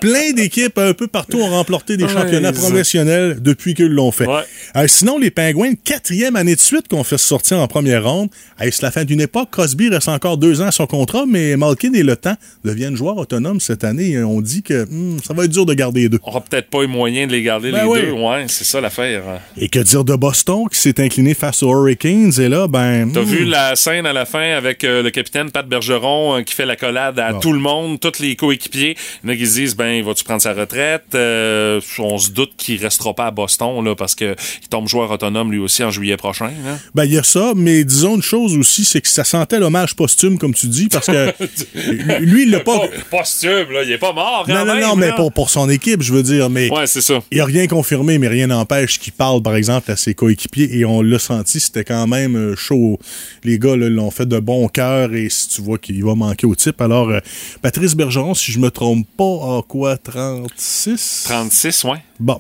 plein 0.02 0.32
d'équipes 0.34 0.78
un 0.78 0.94
peu 0.94 1.08
partout 1.08 1.40
ont 1.40 1.50
remporté 1.50 1.98
des 1.98 2.04
Ouais, 2.06 2.14
championnats 2.14 2.54
professionnels 2.54 3.38
depuis 3.42 3.74
qu'ils 3.74 3.88
l'ont 3.88 4.12
fait. 4.12 4.28
Ouais. 4.28 4.42
Euh, 4.76 4.88
sinon, 4.88 5.18
les 5.18 5.32
Pingouins, 5.32 5.74
quatrième 5.84 6.36
année 6.36 6.56
de 6.56 6.60
suite 6.60 6.88
qu'on 6.88 7.04
fait 7.04 7.18
sortir 7.18 7.60
en 7.60 7.68
première 7.68 8.04
ronde. 8.08 8.30
Hey, 8.60 8.72
c'est 8.72 8.82
la 8.84 8.92
fin 8.92 9.04
d'une 9.04 9.22
époque. 9.22 9.50
Crosby 9.52 9.90
reste 9.90 10.10
encore 10.10 10.38
deux 10.38 10.62
ans 10.62 10.68
à 10.68 10.72
son 10.72 10.86
contrat, 10.88 11.26
mais 11.28 11.58
Malkin 11.58 11.94
et 11.94 12.04
Le 12.04 12.16
Temps 12.16 12.36
deviennent 12.64 12.96
joueurs 12.96 13.18
autonomes 13.32 13.60
cette 13.60 13.84
année. 13.84 14.22
On 14.24 14.42
dit 14.42 14.62
que 14.62 14.86
hmm, 14.90 15.20
ça 15.26 15.34
va 15.34 15.46
être 15.46 15.52
dur 15.52 15.66
de 15.66 15.74
garder 15.74 16.02
les 16.02 16.10
deux. 16.10 16.20
On 16.24 16.30
aura 16.30 16.42
peut-être 16.42 16.70
pas 16.70 16.84
eu 16.84 16.88
moyen 16.88 17.28
de 17.28 17.32
les 17.32 17.42
garder 17.42 17.72
Ben 17.72 17.86
les 17.86 18.02
deux. 18.02 18.12
Ouais, 18.12 18.46
c'est 18.48 18.64
ça 18.66 18.82
l'affaire. 18.82 19.24
Et 19.58 19.70
que 19.70 19.80
dire 19.80 20.04
de 20.04 20.16
Boston 20.16 20.66
qui 20.72 20.78
s'est 20.78 21.00
incliné 21.02 21.34
face 21.34 21.64
aux 21.64 21.70
Hurricanes? 21.72 22.32
Et 22.40 22.50
là, 22.50 22.68
ben. 22.68 23.12
T'as 23.14 23.22
hmm, 23.22 23.26
vu 23.26 23.46
la 23.46 23.76
scène 23.76 24.06
à 24.06 24.14
la 24.14 24.26
fin 24.26 24.52
avec 24.56 24.84
euh, 24.84 25.02
le 25.02 25.10
capitaine 25.12 25.50
Pat 25.52 25.68
Bergeron 25.68 26.38
euh, 26.38 26.42
qui 26.42 26.54
fait 26.54 26.66
la 26.66 26.76
collade 26.76 27.20
à 27.20 27.32
Bon. 27.34 27.40
tout 27.40 27.54
le 27.54 27.60
monde, 27.60 28.00
tous 28.00 28.20
les 28.20 28.36
coéquipiers. 28.36 28.98
Il 29.24 29.30
y 29.30 29.32
en 29.32 29.34
a 29.34 29.38
qui 29.38 29.48
se 29.48 29.54
disent, 29.54 29.76
ben, 29.76 30.04
va-tu 30.04 30.24
prendre 30.24 30.42
sa 30.42 30.54
retraite? 30.54 31.04
Euh, 31.16 31.80
on 32.00 32.18
se 32.18 32.32
doute 32.32 32.52
qu'il 32.58 32.82
restera 32.82 33.14
pas 33.14 33.28
à 33.28 33.32
Boston, 33.32 33.84
là, 33.86 33.96
parce 33.96 34.16
que 34.16 34.36
il 34.62 34.68
tombe 34.68 34.88
joueur 34.88 35.10
autonome 35.12 35.52
lui 35.52 35.60
aussi 35.60 35.84
en 35.84 35.92
juillet 35.92 36.18
prochain. 36.18 36.52
là. 36.66 36.78
Ben, 36.94 37.06
il 37.06 37.14
y 37.14 37.18
a 37.18 37.24
ça, 37.24 37.54
mais 37.56 37.84
disons 37.84 38.16
une 38.16 38.22
chose 38.22 38.58
aussi, 38.58 38.84
c'est 38.84 39.02
que 39.02 39.08
ça 39.08 39.24
sentait 39.24 39.60
l'hommage 39.60 39.96
posthume, 39.96 40.38
comme 40.38 40.54
tu 40.54 40.68
dis, 40.68 40.90
parce 40.90 41.08
que 41.08 41.34
lui, 42.20 42.44
il 42.44 42.52
l'a 42.52 42.60
pas. 42.60 42.82
Pas 43.10 43.21
posthume, 43.22 43.72
là, 43.72 43.84
il 43.84 43.92
est 43.92 43.98
pas 43.98 44.14
mort, 44.14 44.44
quand 44.46 44.54
Non, 44.54 44.66
non, 44.66 44.74
même, 44.74 44.84
non, 44.84 44.96
mais 44.96 45.08
là. 45.08 45.14
pour, 45.14 45.32
pour 45.32 45.50
son 45.50 45.70
équipe, 45.70 46.02
je 46.02 46.14
veux 46.14 46.24
dire, 46.24 46.50
mais. 46.50 46.70
Ouais, 46.72 46.88
c'est 46.88 47.02
ça. 47.02 47.20
Il 47.32 47.36
n'y 47.36 47.42
a 47.42 47.46
rien 47.46 47.68
confirmé, 47.68 48.18
mais 48.18 48.28
rien 48.28 48.48
n'empêche 48.48 49.00
qu'il 49.00 49.14
parle, 49.14 49.42
par 49.42 49.56
exemple, 49.56 49.92
à 49.92 49.96
ses 49.96 50.14
coéquipiers, 50.14 50.78
et 50.78 50.86
on 50.86 51.02
l'a 51.02 51.20
senti, 51.20 51.60
c'était 51.60 51.84
quand 51.84 52.08
même 52.08 52.36
euh, 52.36 52.56
chaud. 52.56 53.00
Les 53.44 53.58
gars 53.60 53.76
là, 53.76 53.90
l'ont 53.90 54.12
fait 54.12 54.26
de 54.26 54.40
bon 54.40 54.68
cœur, 54.68 55.14
et 55.14 55.30
si 55.30 55.50
tu 55.50 55.62
vois 55.62 55.78
qu'il 55.78 56.04
va 56.04 56.16
manquer 56.16 56.48
au 56.48 56.56
type. 56.56 56.82
Alors, 56.82 57.10
euh, 57.10 57.20
Patrice 57.62 57.96
Bergeron, 57.96 58.34
si 58.34 58.52
je 58.52 58.60
me 58.60 58.70
trompe 58.72 59.08
pas, 59.18 59.24
a 59.24 59.62
quoi, 59.68 59.98
36? 59.98 61.24
36, 61.26 61.84
ouais. 61.86 61.98
Bon. 62.20 62.40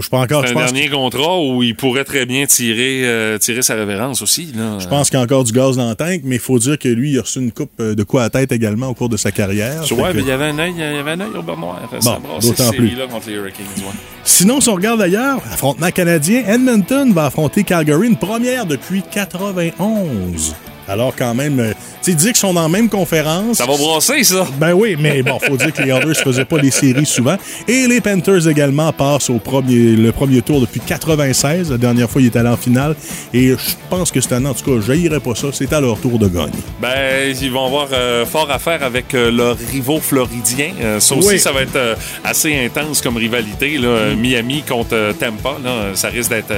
Je 0.00 0.08
pas 0.08 0.18
encore. 0.20 0.42
C'est 0.46 0.52
un 0.52 0.54
pense 0.54 0.72
dernier 0.72 0.88
contrat 0.88 1.38
où 1.40 1.62
il 1.62 1.76
pourrait 1.76 2.04
très 2.04 2.24
bien 2.26 2.46
tirer, 2.46 3.02
euh, 3.04 3.38
tirer 3.38 3.62
sa 3.62 3.74
révérence 3.74 4.22
aussi. 4.22 4.52
Là. 4.56 4.78
Je 4.78 4.86
pense 4.88 5.10
qu'il 5.10 5.18
y 5.18 5.20
a 5.20 5.22
encore 5.24 5.44
du 5.44 5.52
gaz 5.52 5.76
dans 5.76 5.88
le 5.88 5.94
tank, 5.94 6.22
mais 6.24 6.36
il 6.36 6.40
faut 6.40 6.58
dire 6.58 6.78
que 6.78 6.88
lui, 6.88 7.12
il 7.12 7.18
a 7.18 7.22
reçu 7.22 7.40
une 7.40 7.52
coupe 7.52 7.72
euh, 7.80 7.94
de 7.94 8.02
quoi 8.02 8.24
à 8.24 8.30
tête 8.30 8.52
également 8.52 8.88
au 8.88 8.94
cours 8.94 9.08
de 9.08 9.16
sa 9.16 9.30
carrière. 9.32 9.82
Vois, 9.90 10.12
que- 10.12 10.16
mais 10.16 10.22
il 10.22 10.28
y 10.28 10.32
avait 10.32 10.46
un 10.46 10.58
œil, 10.58 10.72
il 10.76 10.80
y 10.80 10.82
avait 10.82 11.10
un 11.10 11.20
œil 11.20 11.28
au 11.38 11.42
beurre 11.42 11.58
noir. 11.58 11.80
Bon, 11.90 11.98
d'autant 12.40 12.70
plus. 12.70 12.88
série-là 12.88 13.06
contre 13.06 13.28
les 13.28 13.34
Hurricanes. 13.34 13.66
ouais. 13.78 13.84
Sinon, 14.24 14.60
si 14.60 14.68
on 14.68 14.74
regarde 14.74 15.00
ailleurs, 15.02 15.38
affrontement 15.52 15.90
canadien, 15.90 16.42
Edmonton 16.46 17.12
va 17.12 17.26
affronter 17.26 17.64
Calgary, 17.64 18.06
une 18.08 18.16
première 18.16 18.66
depuis 18.66 19.02
91. 19.10 20.54
Alors 20.88 21.14
quand 21.16 21.34
même, 21.34 21.58
euh, 21.60 21.72
tu 22.02 22.10
sais, 22.10 22.14
dire 22.16 22.28
qu'ils 22.28 22.36
sont 22.36 22.54
dans 22.54 22.62
la 22.62 22.68
même 22.68 22.88
conférence. 22.88 23.58
Ça 23.58 23.66
va 23.66 23.76
brasser, 23.76 24.22
ça. 24.24 24.46
Ben 24.58 24.72
oui, 24.72 24.96
mais 24.98 25.22
bon, 25.22 25.38
faut 25.38 25.56
dire 25.56 25.72
que 25.72 25.82
les 25.82 25.90
Oilers 25.90 26.06
ne 26.08 26.14
faisaient 26.14 26.44
pas 26.44 26.58
les 26.58 26.70
séries 26.70 27.06
souvent. 27.06 27.36
Et 27.68 27.86
les 27.86 28.00
Panthers 28.00 28.48
également 28.48 28.92
passent 28.92 29.30
au 29.30 29.38
premier, 29.38 29.94
le 29.96 30.12
premier 30.12 30.42
tour 30.42 30.60
depuis 30.60 30.80
96. 30.80 31.70
La 31.70 31.78
dernière 31.78 32.10
fois, 32.10 32.20
ils 32.20 32.26
étaient 32.26 32.40
allés 32.40 32.48
en 32.48 32.56
finale. 32.56 32.96
Et 33.32 33.50
je 33.50 33.56
pense 33.88 34.10
que 34.10 34.20
cette 34.20 34.32
année, 34.32 34.48
en 34.48 34.54
tout 34.54 34.64
cas, 34.64 34.84
je 34.86 35.18
pas 35.18 35.34
ça. 35.34 35.48
C'est 35.52 35.72
à 35.72 35.80
leur 35.80 35.98
tour 35.98 36.18
de 36.18 36.28
gagne. 36.28 36.50
Ben, 36.80 37.34
ils 37.40 37.50
vont 37.50 37.66
avoir 37.66 37.88
euh, 37.92 38.26
fort 38.26 38.50
à 38.50 38.58
faire 38.58 38.82
avec 38.82 39.14
euh, 39.14 39.30
leurs 39.30 39.56
rivaux 39.58 40.00
floridiens. 40.00 40.72
Euh, 40.80 41.00
ça 41.00 41.14
aussi, 41.14 41.28
Oui. 41.28 41.38
ça 41.38 41.52
va 41.52 41.62
être 41.62 41.96
assez 42.24 42.64
intense 42.64 43.00
comme 43.00 43.16
rivalité. 43.16 43.78
Là. 43.78 43.88
Euh, 43.88 44.16
Miami 44.16 44.62
contre 44.68 45.12
Tampa, 45.18 45.56
là, 45.62 45.94
ça 45.94 46.08
risque 46.08 46.30
d'être 46.30 46.52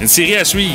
une 0.00 0.08
série 0.08 0.36
à 0.36 0.44
suivre. 0.44 0.74